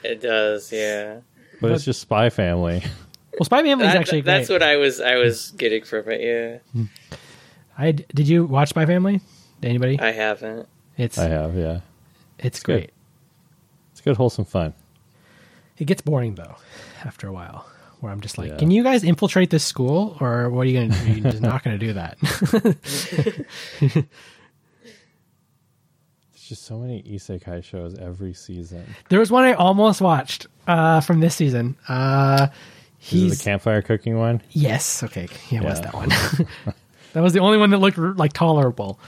[0.03, 1.19] It does, yeah.
[1.61, 2.83] but it's just Spy Family.
[3.39, 4.55] Well, Spy Family is That- actually that's great.
[4.57, 6.21] what I was I was getting from it.
[6.21, 6.85] Yeah, hmm.
[7.79, 9.21] I did you watch Spy Family?
[9.63, 9.99] Anybody?
[10.01, 10.69] I haven't.
[10.99, 11.81] it's I have, yeah.
[12.39, 12.73] it's good.
[12.81, 12.91] great.
[13.93, 14.75] It's good, wholesome fun.
[15.79, 16.57] It gets boring though
[17.05, 17.67] after a while.
[18.01, 18.57] Where I'm just like, Yeah.
[18.57, 20.99] can you guys infiltrate this school, or what are you going to?
[21.05, 21.13] do?
[21.21, 22.19] You're just not going to do that.
[26.33, 28.85] There's just so many isekai shows every season.
[29.09, 31.77] there was one I almost watched uh, from this season.
[31.89, 32.57] Uh, This
[32.99, 34.43] he's is the campfire cooking one.
[34.51, 36.09] yes, okay, yeah, it was that one.
[37.13, 38.99] that was the only one that looked like tolerable.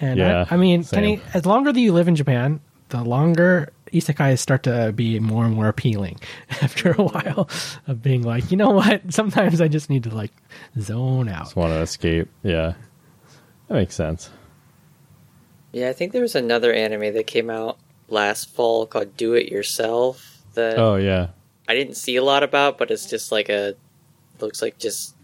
[0.00, 0.84] And Yeah, I, I mean.
[0.84, 2.60] Kenny, as longer that you live in Japan,
[2.90, 6.20] the longer isekais start to be more and more appealing
[6.62, 7.48] after a while
[7.86, 9.02] of being like, you know what?
[9.12, 10.32] Sometimes I just need to like
[10.80, 11.44] zone out.
[11.44, 12.28] Just want to escape.
[12.42, 12.74] Yeah,
[13.68, 14.30] that makes sense.
[15.72, 19.50] Yeah, I think there was another anime that came out last fall called Do It
[19.50, 21.28] Yourself that Oh yeah.
[21.68, 23.74] I didn't see a lot about, but it's just like a
[24.40, 25.14] looks like just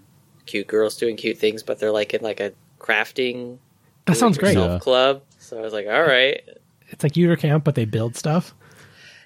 [0.47, 3.59] cute girls doing cute things, but they're like in like a crafting
[4.07, 4.55] That sounds great.
[4.55, 4.83] do-it-yourself Yeah.
[4.85, 5.23] club.
[5.39, 6.41] So I was like, all right.
[6.89, 8.55] It's like Yuru Camp, but they build stuff.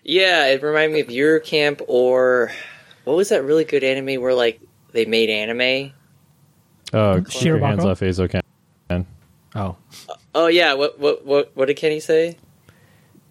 [0.05, 2.51] Yeah, it reminded me of Yuru Camp or
[3.05, 4.61] what was that really good anime where like
[4.93, 5.93] they made anime?
[6.93, 7.91] Uh, oh, keep your hands Shirobako?
[7.91, 8.41] off Eizouken.
[9.55, 9.77] Oh,
[10.35, 12.37] Oh yeah, what what what what did Kenny say?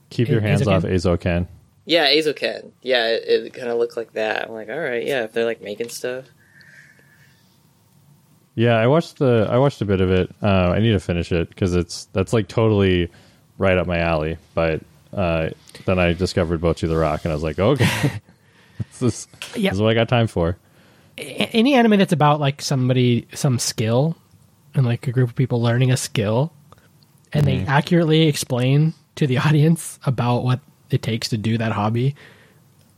[0.10, 0.68] Keep your hands Eizouken?
[0.78, 1.48] off Eizouken.
[1.86, 2.72] Yeah, Eizouken.
[2.82, 4.44] Yeah, it, it kind of looked like that.
[4.46, 6.26] I'm like, all right, yeah, if they're like making stuff.
[8.60, 10.32] Yeah, I watched the I watched a bit of it.
[10.42, 13.10] Uh, I need to finish it because it's that's like totally
[13.60, 14.38] right up my alley.
[14.56, 14.82] But
[15.14, 15.50] uh,
[15.86, 18.20] then I discovered Bocchi the Rock, and I was like, okay,
[19.00, 19.70] this, is, Yeah.
[19.70, 20.58] this is what I got time for.
[21.20, 21.22] A-
[21.56, 24.16] any anime that's about like somebody some skill
[24.74, 26.52] and like a group of people learning a skill
[27.34, 30.60] and they accurately explain to the audience about what
[30.90, 32.16] it takes to do that hobby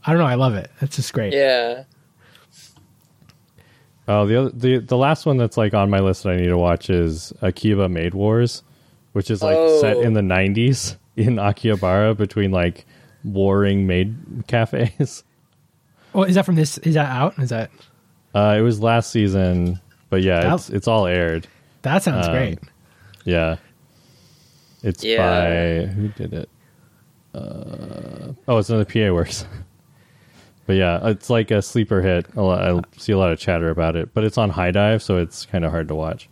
[0.04, 1.84] i don't know i love it it's just great Yeah.
[4.12, 6.48] Oh, the other the the last one that's like on my list that I need
[6.48, 8.64] to watch is Akiba Maid Wars,
[9.12, 10.00] which is like set Oh.
[10.00, 12.86] in the '90s in Akihabara between like
[13.22, 14.16] warring maid
[14.48, 15.22] cafes.
[16.14, 17.70] oh is that from this is that out is that
[18.34, 19.78] Uh, it was last season,
[20.08, 21.46] but yeah, That- it's it's all aired.
[21.82, 22.58] that sounds Um, great
[23.24, 23.56] Yeah.
[24.82, 25.18] It's Yeah.
[25.86, 26.48] by who did it?
[27.34, 29.44] Uh, oh, it's another PA Works.
[30.70, 32.26] but yeah, it's like a sleeper hit.
[32.38, 35.44] I see a lot of chatter about it, but it's on High Dive, so it's
[35.44, 36.28] kind of hard to watch.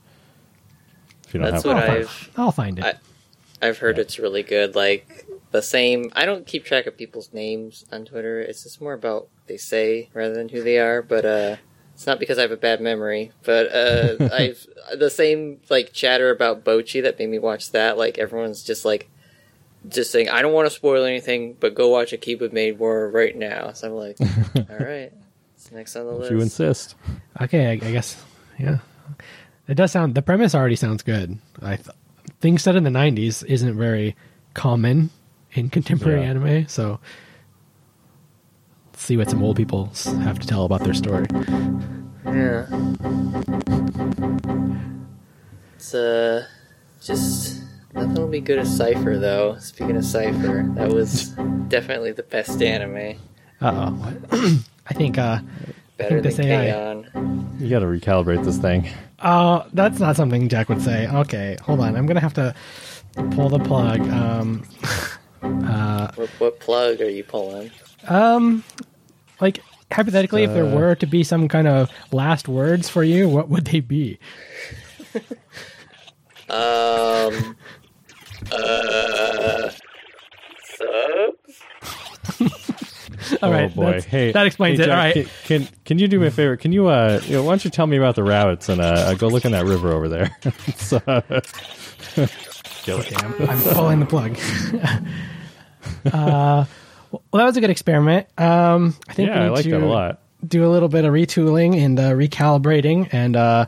[1.27, 3.99] If you don't That's have what I'll, I've- find, I'll find it I- I've heard
[3.99, 4.77] it's really good.
[4.77, 6.13] Like the same.
[6.15, 8.41] I don't keep track of people's names on Twitter.
[8.41, 11.03] It's just more about what they say rather than who they are.
[11.03, 11.57] But uh,
[11.95, 13.33] it's not because I have a bad memory.
[13.43, 14.65] But uh, I've
[14.97, 17.99] the same like chatter about Bocchi that made me watch that.
[17.99, 19.11] Like everyone's just like
[19.89, 23.37] just saying, I don't want to spoil anything, but go watch Akiba Maid War right
[23.37, 23.73] now.
[23.73, 24.17] So I'm like,
[24.71, 25.13] all right,
[25.55, 26.31] it's next on the if list.
[26.33, 26.95] you insist.
[27.41, 28.23] okay I, I guess
[28.59, 28.79] yeah
[29.69, 31.89] it does sound the premise already sounds good i th-
[32.41, 34.17] things set in the 90s isn't very
[34.55, 35.11] common
[35.53, 36.31] in contemporary Yeah.
[36.31, 36.99] anime so
[38.93, 39.87] let's see what some old people
[40.23, 41.27] have to tell about their story
[42.27, 42.67] Yeah.
[45.77, 46.47] It's uh
[47.01, 47.63] just
[47.99, 49.57] nothing will be good as Cipher though.
[49.59, 51.29] Speaking of Cipher, that was
[51.69, 53.19] definitely the best anime.
[53.61, 54.15] uh-oh
[54.87, 55.41] i think uh
[55.97, 56.73] Better think than they say I-
[57.13, 57.57] K-On.
[57.59, 58.89] You got to recalibrate this thing.
[59.21, 61.09] Oh, that's not something Jack would say.
[61.09, 61.97] Okay, hold on.
[61.97, 62.55] I'm gonna have to
[63.33, 64.01] pull the plug.
[64.09, 64.63] Um,
[65.41, 67.71] What, what plug are you pulling?
[68.09, 68.63] um,
[69.41, 69.61] like
[69.93, 73.49] hypothetically, if there Uh, were to be some kind of last words for you, what
[73.49, 74.19] would they be?
[76.51, 77.57] Um
[78.53, 79.71] uh
[80.77, 81.63] subs?
[83.43, 84.01] All oh boy!
[84.01, 84.87] Hey, that explains hey, it.
[84.87, 85.15] Jack, All right,
[85.45, 86.57] Can, can can you do me a favor?
[86.57, 89.15] Can you uh, you know, why don't you tell me about the rabbits and uh,
[89.15, 90.37] go look in that river over there?
[90.77, 91.43] so, okay,
[93.17, 94.39] I'm, I'm pulling the plug.
[96.13, 96.65] uh,
[97.11, 98.27] well, that was a good experiment.
[98.39, 100.21] Um, I think we yeah, I need like to that a lot.
[100.47, 103.67] do a little bit of retooling and uh, recalibrating, and uh,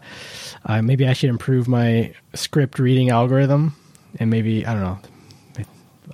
[0.65, 3.75] uh, maybe I should improve my script reading algorithm,
[4.19, 4.99] and maybe I don't know.
[5.59, 5.65] I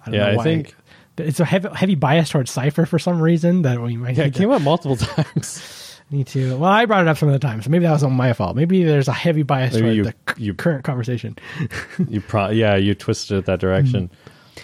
[0.06, 0.74] don't Yeah, know I think-
[1.18, 4.35] it's a heavy, heavy bias towards Cipher for some reason that we might Yeah, it
[4.35, 5.98] came to, up multiple times.
[6.10, 6.56] need to.
[6.59, 8.32] Well, I brought it up some of the time, so maybe that was on my
[8.35, 8.55] fault.
[8.55, 11.36] Maybe there's a heavy bias Maybe toward you- the c- you- current conversation.
[12.09, 14.10] You pro- yeah, you twisted it that direction.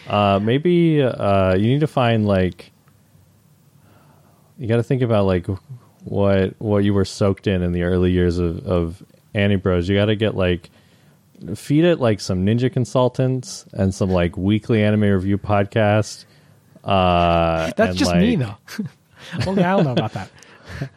[0.08, 2.70] Uh, maybe uh, you need to find like
[4.58, 5.46] you got to think about like
[6.04, 9.02] what what you were soaked in in the early years of of
[9.34, 9.88] Anibros.
[9.88, 10.70] You got to get like
[11.54, 16.24] feed it like some ninja consultants and some like weekly anime review podcast.
[16.84, 18.56] Uh, That's just me, though.
[19.46, 20.30] Only I don't know about that.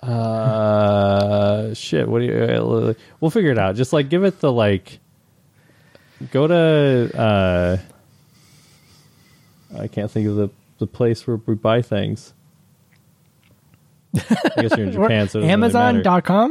[0.00, 2.08] Uh, shit.
[2.08, 2.34] What do you?
[2.34, 3.76] Uh, we'll figure it out.
[3.76, 4.98] Just like give it the like.
[6.32, 7.16] Go to.
[7.16, 7.76] uh
[9.78, 12.34] I can't think of the the place where we buy things.
[14.14, 16.02] I guess you're in Japan, so doesn't really matter.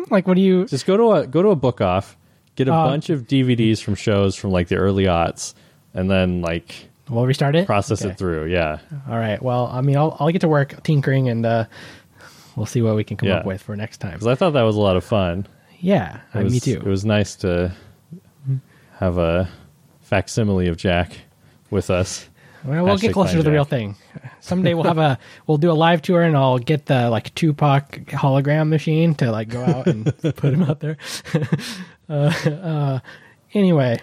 [0.10, 0.66] Like, what do you?
[0.66, 2.18] Just go to a go to a book off,
[2.56, 5.54] get a Uh, bunch of DVDs from shows from like the early aughts,
[5.94, 7.66] and then like We'll restart it.
[7.66, 8.12] process Okay.
[8.12, 8.46] it through.
[8.46, 8.80] Yeah,
[9.10, 9.42] All right.
[9.42, 11.66] Well, I mean, I'll, I'll get to work tinkering, and uh,
[12.56, 13.38] we'll see what we can come Yeah.
[13.38, 14.14] up with for next time.
[14.14, 15.46] because I thought that was a lot of fun.
[15.80, 16.74] Yeah, It was, me too.
[16.78, 17.74] It was nice to
[19.00, 19.50] have a
[20.02, 21.18] facsimile of Jack
[21.72, 22.28] with us.
[22.64, 23.96] well, we'll get closer to the real thing.
[24.42, 25.18] Someday we'll have a
[25.48, 29.50] we'll do a live tour, and I'll get the like Tupac hologram machine to like
[29.50, 30.98] go out and put him out there.
[32.12, 33.00] uh, uh,
[33.54, 34.00] anyway,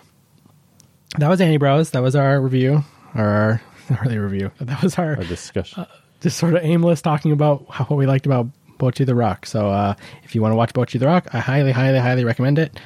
[1.18, 1.90] that was Anibros.
[1.92, 4.50] That was our review, or our not really review.
[4.60, 5.86] That was our Our discussion.
[6.20, 8.46] just sort of aimless talking about how, what we liked about
[8.78, 9.46] Bocchi the Rock.
[9.46, 9.94] So uh,
[10.24, 12.78] if you want to watch Bocchi the Rock, I highly, highly, highly recommend it.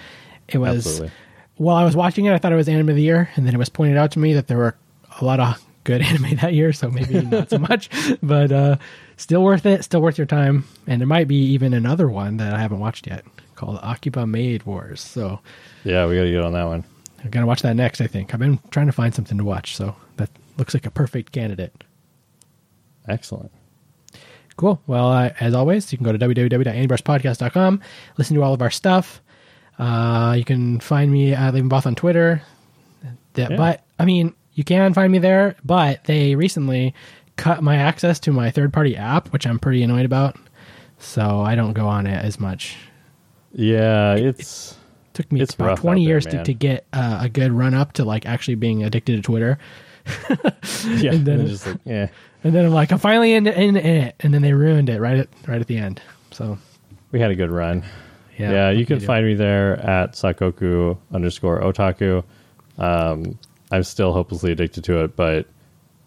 [0.48, 1.10] It was Absolutely.
[1.56, 3.54] while I was watching it, I thought it was anime of the year, and then
[3.54, 4.76] it was pointed out to me that there were
[5.20, 7.90] a lot of good anime that year, so maybe not so much,
[8.22, 8.76] but uh,
[9.16, 10.64] still worth it, still worth your time.
[10.86, 13.24] And there might be even another one that I haven't watched yet
[13.62, 15.00] called Akiba Maid Wars.
[15.00, 15.40] So
[15.84, 16.84] Yeah, we got to get on that one.
[17.22, 18.00] I'm gonna watch that next.
[18.00, 20.28] I think I've been trying to find something to watch, so that
[20.58, 21.84] looks like a perfect candidate.
[23.06, 23.52] Excellent.
[24.56, 24.82] Cool.
[24.88, 27.80] Well, uh, as always, you can go to www.anibrospodcast.com,
[28.18, 29.22] listen to all of our stuff.
[29.78, 32.42] Uh, you can find me at LavenVoth on Twitter.
[33.34, 33.56] That, Yeah.
[33.56, 36.92] But, I mean, you can find me there, but they recently
[37.36, 40.36] cut my access to my third party app, which I'm pretty annoyed about.
[40.98, 42.76] So I don't go on it as much.
[43.52, 44.76] Yeah, it's
[45.12, 47.92] took me It's about 20 there, years to, to get uh, a good run up
[47.94, 49.58] to like actually being addicted to Twitter.
[50.96, 52.08] yeah, And then like yeah.
[52.44, 54.16] And then I'm like, I'm finally in, in, in it.
[54.20, 56.02] And then they ruined it right at, right at the end.
[56.32, 56.58] So,
[57.12, 57.84] We had a good run.
[58.36, 58.50] yeah.
[58.50, 62.24] Yeah, you can find me there at sakoku underscore otaku.
[62.78, 63.38] Um,
[63.70, 65.46] I'm still hopelessly addicted to it, but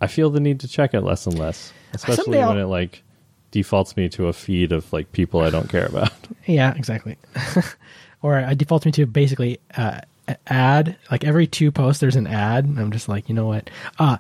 [0.02, 3.02] I feel the need to check it less and less, especially when it like
[3.56, 6.12] defaults me to a feed of like people I don't care about.
[6.46, 7.18] Yeah, exactly.
[8.22, 10.02] or I default me to basically uh,
[10.46, 10.96] ad.
[11.10, 12.66] Like every two posts, there's an ad.
[12.66, 13.72] and I'm just like, you know what?
[13.98, 14.18] Uh,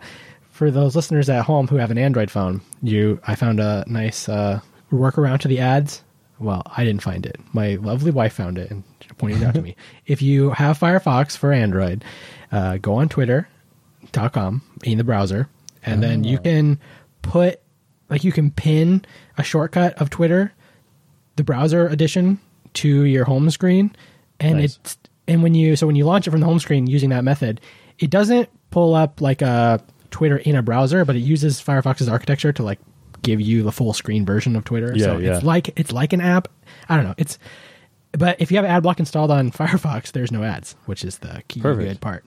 [0.50, 4.28] for those listeners at home who have an Android phone, you, I found a nice
[4.28, 4.60] uh,
[4.92, 6.02] workaround to the ads.
[6.40, 7.40] Well, I didn't find it.
[7.54, 8.84] My lovely wife found it and
[9.20, 9.76] pointed it out to me.
[10.08, 12.04] If you have Firefox for Android,
[12.52, 15.48] uh, go on Twitter.com in the browser,
[15.86, 16.80] and then you can
[17.22, 17.62] put,
[18.10, 19.06] like, you can pin
[19.38, 20.52] a shortcut of Twitter
[21.36, 22.40] the browser edition
[22.74, 23.94] to your home screen
[24.40, 24.76] and Nice.
[24.78, 24.98] it's
[25.28, 27.60] and when you so when you launch it from the home screen using that method
[28.00, 29.82] it doesn't pull up like a
[30.12, 32.80] twitter in a browser but it uses firefox's architecture to like
[33.22, 35.36] give you the full screen version of twitter Yeah, so yeah.
[35.36, 36.48] it's like it's like an app
[36.90, 37.38] i don't know it's
[38.14, 41.44] but if you have ad block installed on firefox there's no ads which is the
[41.48, 41.88] key Perfect.
[41.90, 42.24] good part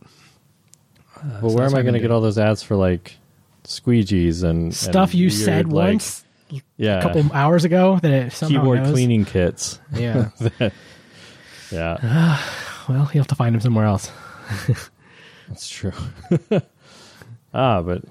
[1.40, 3.16] well, so where am I going to get all those ads for like
[3.64, 6.24] squeegees and stuff and you weird, said like, once
[6.76, 8.92] Yeah, a couple hours ago that it somehow keyboard knows.
[8.92, 9.78] cleaning kits.
[9.92, 10.30] yeah
[11.70, 12.38] Yeah,
[12.88, 14.10] well you have to find them somewhere else
[15.48, 15.92] that's true.
[17.54, 18.02] ah, but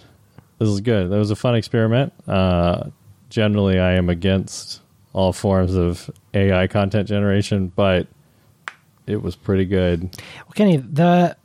[0.59, 1.09] this is good.
[1.09, 2.13] That was a fun experiment.
[2.27, 2.89] Uh,
[3.29, 4.81] generally, I am against
[5.13, 8.07] all forms of AI content generation, but
[9.05, 10.03] it was pretty good.
[10.03, 11.35] Well, Kenny, the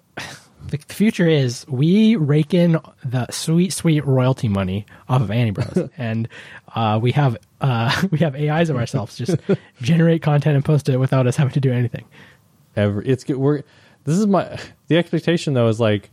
[0.69, 6.29] the future is we rake in the sweet, sweet royalty money off of Anibros, and
[6.75, 9.37] uh, we have uh, we have AIs of ourselves just
[9.83, 12.05] generate content and post it without us having to do anything.
[12.77, 13.37] Every it's good.
[13.37, 13.63] We're
[14.05, 14.59] this is my
[14.89, 16.11] the expectation though is like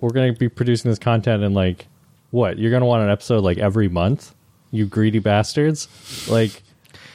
[0.00, 1.86] we're going to be producing this content and like
[2.30, 4.34] what you're going to want an episode like every month,
[4.70, 5.88] you greedy bastards,
[6.28, 6.62] like,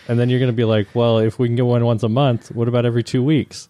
[0.08, 2.10] and then you're going to be like, well, if we can get one once a
[2.10, 3.68] month, what about every two weeks?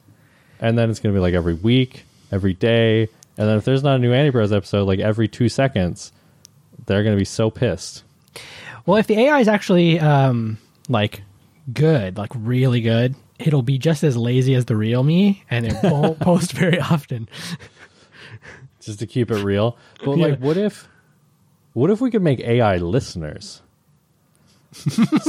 [0.60, 3.84] And then it's going to be like every week, every day, and then if there's
[3.84, 6.12] not a new Anibros episode, like every two seconds,
[6.86, 8.04] they're going to be so pissed.
[8.86, 10.58] Well, if the AI is actually um,
[10.88, 11.24] like
[11.74, 15.76] good, like really good, it'll be just as lazy as the real me, and it
[15.84, 17.28] won't post very often.
[18.82, 19.78] just to keep it real.
[20.04, 20.28] But Yeah.
[20.28, 20.88] like, what if,
[21.74, 23.62] what if we could make AI listeners?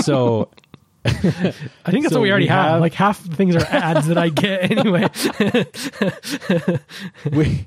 [0.03, 0.51] so
[1.05, 1.55] I think
[2.05, 2.73] that's So what we already we have.
[2.73, 5.09] have- Like half the things are ads that I get anyway.
[7.33, 7.67] we,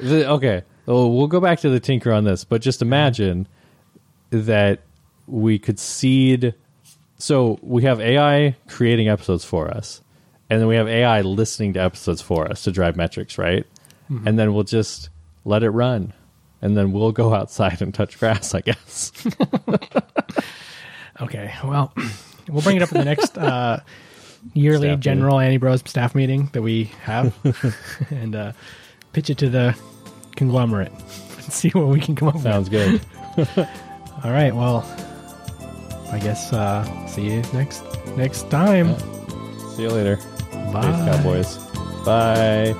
[0.00, 3.46] the, okay, well, we'll go back to the tinker on this, but just imagine
[4.30, 4.80] that
[5.26, 6.54] we could seed.
[7.18, 10.00] So we have AI creating episodes for us,
[10.48, 13.66] and then we have AI listening to episodes for us to drive metrics, right?
[14.26, 15.08] And then we'll just
[15.44, 16.12] let it run,
[16.60, 19.12] and then we'll go outside and touch grass, I guess.
[21.20, 21.92] Okay, well,
[22.48, 23.80] we'll bring it up in the next uh,
[24.54, 27.34] yearly Staff general Anibros staff meeting that we have,
[28.10, 28.52] and uh,
[29.12, 29.76] pitch it to the
[30.36, 30.92] conglomerate
[31.36, 32.44] and see what we can come up with.
[32.44, 33.02] Sounds good.
[34.24, 34.84] All right, well,
[36.12, 37.82] I guess uh, see you next
[38.16, 38.98] next time.
[39.76, 40.16] See you later.
[40.72, 40.82] Bye.
[40.82, 41.56] Thanks, Cowboys.
[42.04, 42.74] Bye.